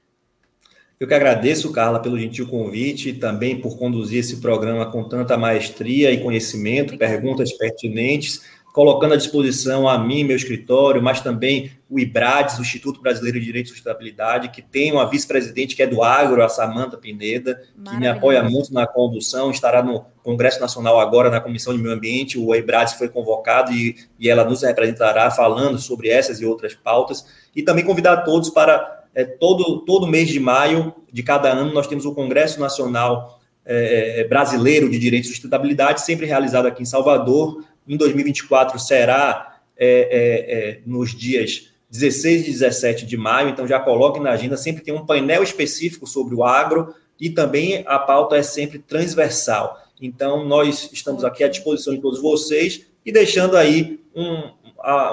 Eu 0.98 1.06
que 1.06 1.14
agradeço, 1.14 1.70
Carla, 1.72 2.00
pelo 2.00 2.18
gentil 2.18 2.46
convite 2.46 3.10
e 3.10 3.12
também 3.12 3.60
por 3.60 3.76
conduzir 3.76 4.20
esse 4.20 4.36
programa 4.38 4.90
com 4.90 5.04
tanta 5.04 5.36
maestria 5.36 6.10
e 6.10 6.22
conhecimento, 6.22 6.94
Obrigada. 6.94 7.12
perguntas 7.12 7.52
pertinentes 7.52 8.42
colocando 8.74 9.14
à 9.14 9.16
disposição 9.16 9.88
a 9.88 9.96
mim, 9.96 10.24
meu 10.24 10.34
escritório, 10.34 11.00
mas 11.00 11.20
também 11.20 11.70
o 11.88 11.96
IBRADES, 11.96 12.58
o 12.58 12.62
Instituto 12.62 13.00
Brasileiro 13.00 13.38
de 13.38 13.46
Direito 13.46 13.66
e 13.66 13.68
Sustentabilidade, 13.68 14.48
que 14.48 14.60
tem 14.60 14.90
uma 14.90 15.08
vice-presidente 15.08 15.76
que 15.76 15.82
é 15.84 15.86
do 15.86 16.02
agro, 16.02 16.42
a 16.42 16.48
Samanta 16.48 16.96
Pineda, 16.96 17.62
que 17.84 17.96
me 17.96 18.08
apoia 18.08 18.42
muito 18.42 18.74
na 18.74 18.84
condução, 18.84 19.52
estará 19.52 19.80
no 19.80 20.04
Congresso 20.24 20.60
Nacional 20.60 20.98
agora 20.98 21.30
na 21.30 21.40
Comissão 21.40 21.72
de 21.72 21.80
Meio 21.80 21.94
Ambiente, 21.94 22.36
o 22.36 22.52
IBRADES 22.52 22.94
foi 22.94 23.08
convocado 23.08 23.70
e, 23.70 23.94
e 24.18 24.28
ela 24.28 24.42
nos 24.42 24.62
representará 24.62 25.30
falando 25.30 25.78
sobre 25.78 26.08
essas 26.08 26.40
e 26.40 26.44
outras 26.44 26.74
pautas, 26.74 27.24
e 27.54 27.62
também 27.62 27.84
convidar 27.84 28.22
todos 28.24 28.50
para 28.50 29.04
é, 29.14 29.22
todo, 29.24 29.84
todo 29.84 30.08
mês 30.08 30.28
de 30.28 30.40
maio 30.40 30.92
de 31.12 31.22
cada 31.22 31.48
ano 31.48 31.72
nós 31.72 31.86
temos 31.86 32.04
o 32.04 32.12
Congresso 32.12 32.58
Nacional 32.58 33.40
é, 33.64 34.26
Brasileiro 34.28 34.90
de 34.90 34.98
Direito 34.98 35.26
e 35.26 35.28
Sustentabilidade, 35.28 36.00
sempre 36.02 36.26
realizado 36.26 36.66
aqui 36.66 36.82
em 36.82 36.86
Salvador, 36.86 37.62
em 37.86 37.96
2024 37.96 38.78
será 38.78 39.60
é, 39.76 39.88
é, 39.88 40.58
é, 40.58 40.80
nos 40.86 41.14
dias 41.14 41.70
16 41.90 42.48
e 42.48 42.50
17 42.50 43.06
de 43.06 43.16
maio, 43.16 43.48
então 43.48 43.66
já 43.66 43.78
coloque 43.78 44.18
na 44.18 44.30
agenda, 44.30 44.56
sempre 44.56 44.82
tem 44.82 44.92
um 44.92 45.06
painel 45.06 45.42
específico 45.42 46.06
sobre 46.06 46.34
o 46.34 46.42
agro 46.42 46.94
e 47.20 47.30
também 47.30 47.84
a 47.86 47.98
pauta 47.98 48.36
é 48.36 48.42
sempre 48.42 48.78
transversal. 48.78 49.80
Então, 50.00 50.44
nós 50.44 50.90
estamos 50.92 51.24
aqui 51.24 51.44
à 51.44 51.48
disposição 51.48 51.94
de 51.94 52.00
todos 52.00 52.20
vocês 52.20 52.86
e 53.06 53.12
deixando 53.12 53.56
aí 53.56 54.00
um, 54.14 54.50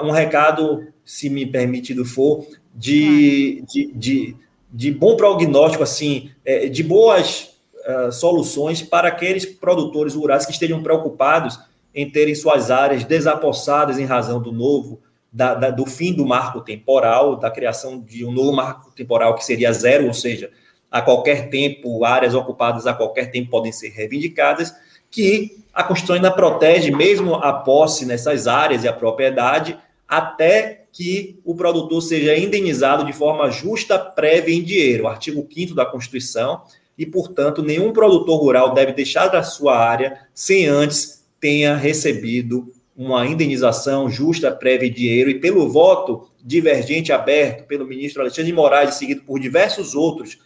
um 0.04 0.10
recado, 0.10 0.88
se 1.04 1.30
me 1.30 1.46
permitido 1.46 2.04
for, 2.04 2.46
de, 2.74 3.62
de, 3.68 3.92
de, 3.94 4.36
de 4.72 4.90
bom 4.90 5.16
prognóstico, 5.16 5.82
assim, 5.82 6.30
é, 6.44 6.68
de 6.68 6.82
boas 6.82 7.50
uh, 7.86 8.10
soluções 8.10 8.82
para 8.82 9.08
aqueles 9.08 9.44
produtores 9.44 10.14
rurais 10.14 10.46
que 10.46 10.52
estejam 10.52 10.82
preocupados 10.82 11.58
em 11.94 12.10
terem 12.10 12.34
suas 12.34 12.70
áreas 12.70 13.04
desapossadas 13.04 13.98
em 13.98 14.04
razão 14.04 14.40
do 14.40 14.52
novo, 14.52 15.00
da, 15.32 15.54
da, 15.54 15.70
do 15.70 15.86
fim 15.86 16.12
do 16.12 16.26
marco 16.26 16.60
temporal, 16.60 17.36
da 17.36 17.50
criação 17.50 17.98
de 17.98 18.24
um 18.24 18.32
novo 18.32 18.52
marco 18.52 18.90
temporal 18.92 19.34
que 19.34 19.44
seria 19.44 19.72
zero, 19.72 20.06
ou 20.06 20.14
seja, 20.14 20.50
a 20.90 21.00
qualquer 21.00 21.48
tempo, 21.48 22.04
áreas 22.04 22.34
ocupadas 22.34 22.86
a 22.86 22.92
qualquer 22.92 23.30
tempo 23.30 23.50
podem 23.50 23.72
ser 23.72 23.88
reivindicadas, 23.88 24.74
que 25.10 25.62
a 25.72 25.82
Constituição 25.82 26.16
ainda 26.16 26.30
protege 26.30 26.90
mesmo 26.90 27.34
a 27.34 27.52
posse 27.52 28.04
nessas 28.04 28.46
áreas 28.46 28.84
e 28.84 28.88
a 28.88 28.92
propriedade, 28.92 29.78
até 30.06 30.84
que 30.92 31.40
o 31.44 31.54
produtor 31.54 32.02
seja 32.02 32.36
indenizado 32.36 33.04
de 33.04 33.12
forma 33.14 33.50
justa, 33.50 33.98
prévia 33.98 34.54
em 34.54 34.62
dinheiro. 34.62 35.08
Artigo 35.08 35.46
5 35.50 35.74
da 35.74 35.86
Constituição, 35.86 36.62
e, 36.98 37.06
portanto, 37.06 37.62
nenhum 37.62 37.92
produtor 37.92 38.38
rural 38.38 38.74
deve 38.74 38.92
deixar 38.92 39.28
da 39.28 39.42
sua 39.42 39.78
área 39.78 40.26
sem 40.34 40.66
antes 40.66 41.21
tenha 41.42 41.74
recebido 41.74 42.72
uma 42.96 43.26
indenização 43.26 44.08
justa, 44.08 44.52
prévia 44.52 44.88
de 44.88 44.94
dinheiro, 44.94 45.28
e 45.28 45.40
pelo 45.40 45.68
voto 45.68 46.30
divergente 46.40 47.12
aberto 47.12 47.66
pelo 47.66 47.84
ministro 47.84 48.22
Alexandre 48.22 48.52
de 48.52 48.56
Moraes, 48.56 48.94
seguido 48.94 49.22
por 49.22 49.40
diversos 49.40 49.92
outros 49.92 50.38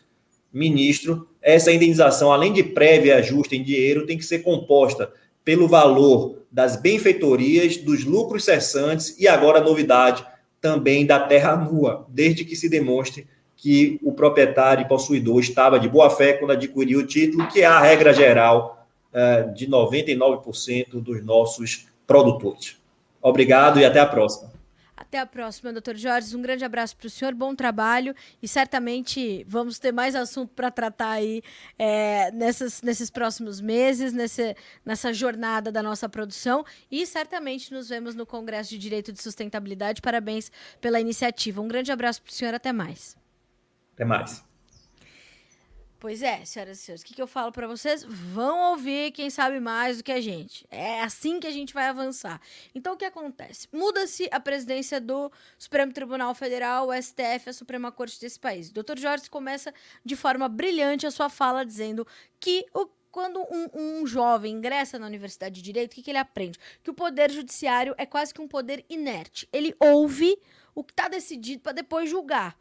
ministros, 0.50 1.20
essa 1.42 1.70
indenização, 1.70 2.32
além 2.32 2.50
de 2.50 2.62
prévia 2.62 3.22
justa 3.22 3.54
em 3.54 3.62
dinheiro, 3.62 4.06
tem 4.06 4.16
que 4.16 4.24
ser 4.24 4.38
composta 4.38 5.12
pelo 5.44 5.68
valor 5.68 6.42
das 6.50 6.76
benfeitorias, 6.76 7.76
dos 7.76 8.04
lucros 8.04 8.44
cessantes 8.44 9.14
e 9.20 9.28
agora 9.28 9.58
a 9.58 9.62
novidade 9.62 10.26
também 10.62 11.04
da 11.04 11.20
terra 11.20 11.56
nua, 11.56 12.06
desde 12.08 12.42
que 12.42 12.56
se 12.56 12.70
demonstre 12.70 13.26
que 13.54 14.00
o 14.02 14.12
proprietário 14.12 14.82
e 14.82 14.88
possuidor 14.88 15.40
estava 15.40 15.78
de 15.78 15.90
boa 15.90 16.08
fé 16.08 16.32
quando 16.32 16.52
adquiriu 16.52 17.00
o 17.00 17.06
título, 17.06 17.48
que 17.48 17.60
é 17.60 17.66
a 17.66 17.80
regra 17.80 18.14
geral 18.14 18.75
é, 19.16 19.44
de 19.44 19.66
99% 19.66 21.00
dos 21.00 21.24
nossos 21.24 21.86
produtores. 22.06 22.76
Obrigado 23.22 23.80
e 23.80 23.84
até 23.84 23.98
a 23.98 24.04
próxima. 24.04 24.52
Até 24.94 25.18
a 25.18 25.26
próxima, 25.26 25.72
doutor 25.72 25.96
Jorge. 25.96 26.36
Um 26.36 26.42
grande 26.42 26.64
abraço 26.64 26.94
para 26.96 27.06
o 27.06 27.10
senhor, 27.10 27.34
bom 27.34 27.54
trabalho 27.54 28.14
e 28.42 28.48
certamente 28.48 29.44
vamos 29.48 29.78
ter 29.78 29.90
mais 29.90 30.14
assunto 30.14 30.52
para 30.54 30.70
tratar 30.70 31.12
aí 31.12 31.42
é, 31.78 32.30
nessas, 32.32 32.82
nesses 32.82 33.10
próximos 33.10 33.58
meses, 33.58 34.12
nesse, 34.12 34.54
nessa 34.84 35.12
jornada 35.14 35.72
da 35.72 35.82
nossa 35.82 36.08
produção 36.08 36.64
e 36.90 37.06
certamente 37.06 37.72
nos 37.72 37.88
vemos 37.88 38.14
no 38.14 38.26
Congresso 38.26 38.70
de 38.70 38.78
Direito 38.78 39.12
de 39.12 39.22
Sustentabilidade. 39.22 40.02
Parabéns 40.02 40.52
pela 40.80 41.00
iniciativa. 41.00 41.60
Um 41.62 41.68
grande 41.68 41.90
abraço 41.90 42.20
para 42.20 42.30
o 42.30 42.34
senhor, 42.34 42.52
até 42.52 42.72
mais. 42.72 43.16
Até 43.94 44.04
mais. 44.04 44.44
Pois 45.98 46.22
é, 46.22 46.44
senhoras 46.44 46.78
e 46.78 46.82
senhores, 46.82 47.02
o 47.02 47.06
que, 47.06 47.14
que 47.14 47.22
eu 47.22 47.26
falo 47.26 47.50
para 47.50 47.66
vocês? 47.66 48.04
Vão 48.04 48.70
ouvir 48.72 49.12
quem 49.12 49.30
sabe 49.30 49.58
mais 49.58 49.96
do 49.96 50.04
que 50.04 50.12
a 50.12 50.20
gente. 50.20 50.66
É 50.70 51.00
assim 51.00 51.40
que 51.40 51.46
a 51.46 51.50
gente 51.50 51.72
vai 51.72 51.86
avançar. 51.86 52.38
Então, 52.74 52.92
o 52.92 52.96
que 52.98 53.04
acontece? 53.04 53.66
Muda-se 53.72 54.28
a 54.30 54.38
presidência 54.38 55.00
do 55.00 55.32
Supremo 55.58 55.92
Tribunal 55.94 56.34
Federal, 56.34 56.88
o 56.88 57.02
STF, 57.02 57.48
a 57.48 57.52
Suprema 57.52 57.90
Corte 57.90 58.20
desse 58.20 58.38
país. 58.38 58.68
O 58.68 58.74
Dr. 58.74 58.98
Jorge 58.98 59.30
começa 59.30 59.72
de 60.04 60.14
forma 60.14 60.48
brilhante 60.50 61.06
a 61.06 61.10
sua 61.10 61.30
fala 61.30 61.64
dizendo 61.64 62.06
que 62.38 62.66
o 62.74 62.86
quando 63.16 63.40
um, 63.50 63.68
um, 63.72 64.06
jovem 64.06 64.52
ingressa 64.52 64.98
na 64.98 65.06
Universidade 65.06 65.54
de 65.54 65.62
Direito, 65.62 65.92
o 65.92 65.94
que, 65.94 66.02
que 66.02 66.10
ele 66.10 66.18
aprende? 66.18 66.58
Que 66.84 66.90
o 66.90 66.94
poder 66.94 67.30
judiciário 67.30 67.94
é 67.96 68.04
quase 68.04 68.34
que 68.34 68.42
um 68.42 68.46
poder 68.46 68.84
inerte. 68.90 69.48
Ele 69.50 69.74
ouve 69.80 70.38
o 70.74 70.84
que 70.84 70.92
está 70.92 71.08
decidido 71.08 71.62
para 71.62 71.72
depois 71.72 72.10
julgar. 72.10 72.54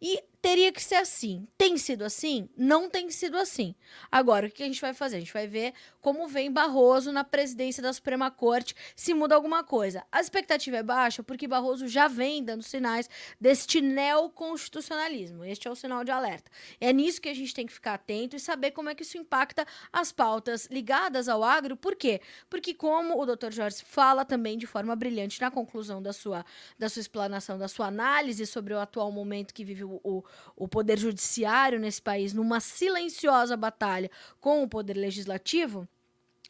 E 0.00 0.22
teria 0.46 0.70
que 0.70 0.80
ser 0.80 0.94
assim. 0.94 1.48
Tem 1.58 1.76
sido 1.76 2.04
assim? 2.04 2.48
Não 2.56 2.88
tem 2.88 3.10
sido 3.10 3.36
assim. 3.36 3.74
Agora, 4.12 4.46
o 4.46 4.50
que 4.50 4.62
a 4.62 4.66
gente 4.66 4.80
vai 4.80 4.94
fazer? 4.94 5.16
A 5.16 5.18
gente 5.18 5.32
vai 5.32 5.48
ver 5.48 5.74
como 6.00 6.28
vem 6.28 6.52
Barroso 6.52 7.10
na 7.10 7.24
presidência 7.24 7.82
da 7.82 7.92
Suprema 7.92 8.30
Corte, 8.30 8.72
se 8.94 9.12
muda 9.12 9.34
alguma 9.34 9.64
coisa. 9.64 10.04
A 10.12 10.20
expectativa 10.20 10.76
é 10.76 10.82
baixa 10.84 11.20
porque 11.20 11.48
Barroso 11.48 11.88
já 11.88 12.06
vem 12.06 12.44
dando 12.44 12.62
sinais 12.62 13.10
deste 13.40 13.80
neoconstitucionalismo. 13.80 15.44
Este 15.44 15.66
é 15.66 15.70
o 15.70 15.74
sinal 15.74 16.04
de 16.04 16.12
alerta. 16.12 16.48
É 16.80 16.92
nisso 16.92 17.20
que 17.20 17.28
a 17.28 17.34
gente 17.34 17.52
tem 17.52 17.66
que 17.66 17.72
ficar 17.72 17.94
atento 17.94 18.36
e 18.36 18.38
saber 18.38 18.70
como 18.70 18.88
é 18.88 18.94
que 18.94 19.02
isso 19.02 19.18
impacta 19.18 19.66
as 19.92 20.12
pautas 20.12 20.68
ligadas 20.70 21.28
ao 21.28 21.42
agro. 21.42 21.76
Por 21.76 21.96
quê? 21.96 22.20
Porque, 22.48 22.72
como 22.72 23.20
o 23.20 23.26
Dr. 23.26 23.50
Jorge 23.50 23.82
fala 23.84 24.24
também 24.24 24.56
de 24.56 24.66
forma 24.68 24.94
brilhante 24.94 25.40
na 25.40 25.50
conclusão 25.50 26.00
da 26.00 26.12
sua, 26.12 26.46
da 26.78 26.88
sua 26.88 27.00
explanação, 27.00 27.58
da 27.58 27.66
sua 27.66 27.88
análise 27.88 28.46
sobre 28.46 28.72
o 28.72 28.78
atual 28.78 29.10
momento 29.10 29.52
que 29.52 29.64
vive 29.64 29.82
o, 29.82 30.00
o, 30.04 30.22
o 30.56 30.68
Poder 30.68 30.98
Judiciário 30.98 31.78
nesse 31.78 32.00
país 32.00 32.32
numa 32.32 32.60
silenciosa 32.60 33.56
batalha 33.56 34.10
com 34.40 34.62
o 34.62 34.68
Poder 34.68 34.94
Legislativo 34.94 35.88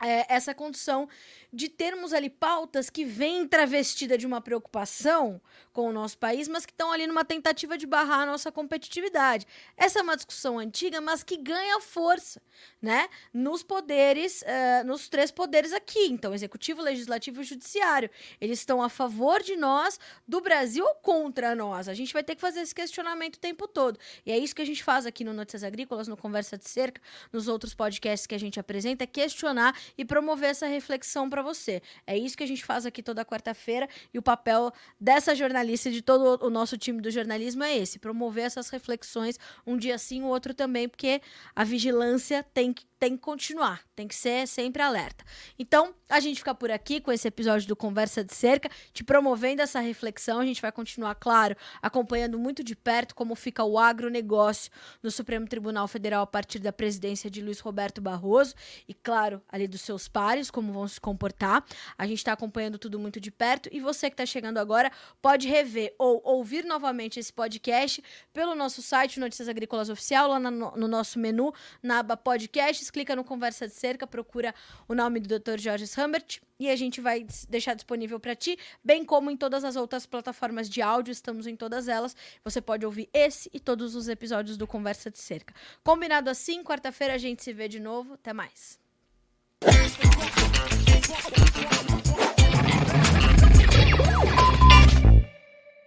é, 0.02 0.32
essa 0.32 0.54
condição 0.54 1.08
de 1.52 1.68
termos 1.68 2.12
ali 2.12 2.28
pautas 2.28 2.90
que 2.90 3.04
vêm 3.04 3.46
travestida 3.48 4.18
de 4.18 4.26
uma 4.26 4.40
preocupação 4.40 5.40
com 5.72 5.88
o 5.88 5.92
nosso 5.92 6.18
país, 6.18 6.48
mas 6.48 6.66
que 6.66 6.72
estão 6.72 6.92
ali 6.92 7.06
numa 7.06 7.24
tentativa 7.24 7.78
de 7.78 7.86
barrar 7.86 8.20
a 8.20 8.26
nossa 8.26 8.52
competitividade. 8.52 9.46
Essa 9.76 10.00
é 10.00 10.02
uma 10.02 10.16
discussão 10.16 10.58
antiga, 10.58 11.00
mas 11.00 11.22
que 11.22 11.36
ganha 11.36 11.80
força, 11.80 12.42
né? 12.80 13.08
Nos 13.32 13.62
poderes, 13.62 14.42
uh, 14.42 14.86
nos 14.86 15.08
três 15.08 15.30
poderes 15.30 15.72
aqui, 15.72 16.06
então, 16.06 16.34
executivo, 16.34 16.82
legislativo 16.82 17.40
e 17.40 17.44
judiciário. 17.44 18.10
Eles 18.40 18.58
estão 18.58 18.82
a 18.82 18.88
favor 18.88 19.42
de 19.42 19.56
nós, 19.56 19.98
do 20.26 20.40
Brasil 20.40 20.84
ou 20.84 20.94
contra 20.96 21.54
nós? 21.54 21.88
A 21.88 21.94
gente 21.94 22.12
vai 22.12 22.22
ter 22.22 22.34
que 22.34 22.40
fazer 22.40 22.60
esse 22.60 22.74
questionamento 22.74 23.36
o 23.36 23.40
tempo 23.40 23.66
todo. 23.66 23.98
E 24.24 24.32
é 24.32 24.38
isso 24.38 24.54
que 24.54 24.62
a 24.62 24.66
gente 24.66 24.82
faz 24.82 25.06
aqui 25.06 25.24
no 25.24 25.32
Notícias 25.32 25.64
Agrícolas, 25.64 26.08
no 26.08 26.16
Conversa 26.16 26.58
de 26.58 26.68
Cerca, 26.68 27.00
nos 27.32 27.48
outros 27.48 27.74
podcasts 27.74 28.26
que 28.26 28.34
a 28.34 28.38
gente 28.38 28.60
apresenta, 28.60 29.04
é 29.04 29.06
questionar 29.06 29.74
e 29.96 30.04
promover 30.04 30.50
essa 30.50 30.66
reflexão 30.66 31.28
para 31.28 31.42
você. 31.42 31.82
É 32.06 32.16
isso 32.16 32.36
que 32.36 32.44
a 32.44 32.46
gente 32.46 32.64
faz 32.64 32.86
aqui 32.86 33.02
toda 33.02 33.24
quarta-feira 33.24 33.88
e 34.12 34.18
o 34.18 34.22
papel 34.22 34.72
dessa 35.00 35.34
jornalista 35.34 35.88
e 35.88 35.92
de 35.92 36.02
todo 36.02 36.44
o 36.44 36.50
nosso 36.50 36.76
time 36.76 37.00
do 37.00 37.10
jornalismo 37.10 37.62
é 37.64 37.76
esse, 37.76 37.98
promover 37.98 38.44
essas 38.44 38.70
reflexões 38.70 39.38
um 39.66 39.76
dia 39.76 39.98
sim, 39.98 40.22
o 40.22 40.26
outro 40.26 40.54
também, 40.54 40.88
porque 40.88 41.20
a 41.54 41.64
vigilância 41.64 42.42
tem 42.54 42.72
que 42.72 42.84
tem 42.98 43.16
que 43.16 43.22
continuar, 43.22 43.82
tem 43.94 44.08
que 44.08 44.14
ser 44.14 44.48
sempre 44.48 44.82
alerta. 44.82 45.24
Então, 45.58 45.94
a 46.08 46.18
gente 46.18 46.38
fica 46.38 46.54
por 46.54 46.70
aqui 46.70 47.00
com 47.00 47.12
esse 47.12 47.28
episódio 47.28 47.68
do 47.68 47.76
Conversa 47.76 48.24
de 48.24 48.34
Cerca, 48.34 48.70
te 48.92 49.04
promovendo 49.04 49.60
essa 49.60 49.80
reflexão. 49.80 50.40
A 50.40 50.46
gente 50.46 50.62
vai 50.62 50.72
continuar, 50.72 51.14
claro, 51.16 51.54
acompanhando 51.82 52.38
muito 52.38 52.64
de 52.64 52.74
perto 52.74 53.14
como 53.14 53.34
fica 53.34 53.62
o 53.64 53.78
agronegócio 53.78 54.70
no 55.02 55.10
Supremo 55.10 55.46
Tribunal 55.46 55.86
Federal 55.86 56.22
a 56.22 56.26
partir 56.26 56.58
da 56.58 56.72
presidência 56.72 57.30
de 57.30 57.42
Luiz 57.42 57.60
Roberto 57.60 58.00
Barroso 58.00 58.54
e, 58.88 58.94
claro, 58.94 59.42
ali 59.48 59.68
dos 59.68 59.82
seus 59.82 60.08
pares, 60.08 60.50
como 60.50 60.72
vão 60.72 60.88
se 60.88 61.00
comportar. 61.00 61.64
A 61.98 62.06
gente 62.06 62.18
está 62.18 62.32
acompanhando 62.32 62.78
tudo 62.78 62.98
muito 62.98 63.20
de 63.20 63.30
perto 63.30 63.68
e 63.70 63.80
você 63.80 64.08
que 64.08 64.14
está 64.14 64.24
chegando 64.24 64.58
agora 64.58 64.90
pode 65.20 65.48
rever 65.48 65.94
ou 65.98 66.22
ouvir 66.24 66.64
novamente 66.64 67.20
esse 67.20 67.32
podcast 67.32 68.02
pelo 68.32 68.54
nosso 68.54 68.80
site 68.80 69.20
Notícias 69.20 69.48
Agrícolas 69.48 69.90
Oficial, 69.90 70.28
lá 70.28 70.40
no, 70.40 70.50
no 70.50 70.88
nosso 70.88 71.18
menu, 71.18 71.52
na 71.82 71.98
aba 71.98 72.16
podcast 72.16 72.85
clica 72.90 73.16
no 73.16 73.24
Conversa 73.24 73.66
de 73.66 73.74
Cerca, 73.74 74.06
procura 74.06 74.54
o 74.88 74.94
nome 74.94 75.20
do 75.20 75.38
Dr. 75.38 75.58
Jorge 75.58 75.84
Humbert 75.98 76.40
e 76.58 76.70
a 76.70 76.76
gente 76.76 77.00
vai 77.00 77.26
deixar 77.48 77.74
disponível 77.74 78.18
para 78.18 78.34
ti, 78.34 78.58
bem 78.82 79.04
como 79.04 79.30
em 79.30 79.36
todas 79.36 79.64
as 79.64 79.76
outras 79.76 80.06
plataformas 80.06 80.68
de 80.68 80.80
áudio, 80.80 81.12
estamos 81.12 81.46
em 81.46 81.54
todas 81.54 81.88
elas. 81.88 82.16
Você 82.44 82.60
pode 82.60 82.84
ouvir 82.86 83.08
esse 83.12 83.50
e 83.52 83.60
todos 83.60 83.94
os 83.94 84.08
episódios 84.08 84.56
do 84.56 84.66
Conversa 84.66 85.10
de 85.10 85.18
Cerca. 85.18 85.54
Combinado 85.82 86.30
assim, 86.30 86.62
quarta-feira 86.62 87.14
a 87.14 87.18
gente 87.18 87.42
se 87.42 87.52
vê 87.52 87.68
de 87.68 87.80
novo. 87.80 88.14
Até 88.14 88.32
mais. 88.32 88.78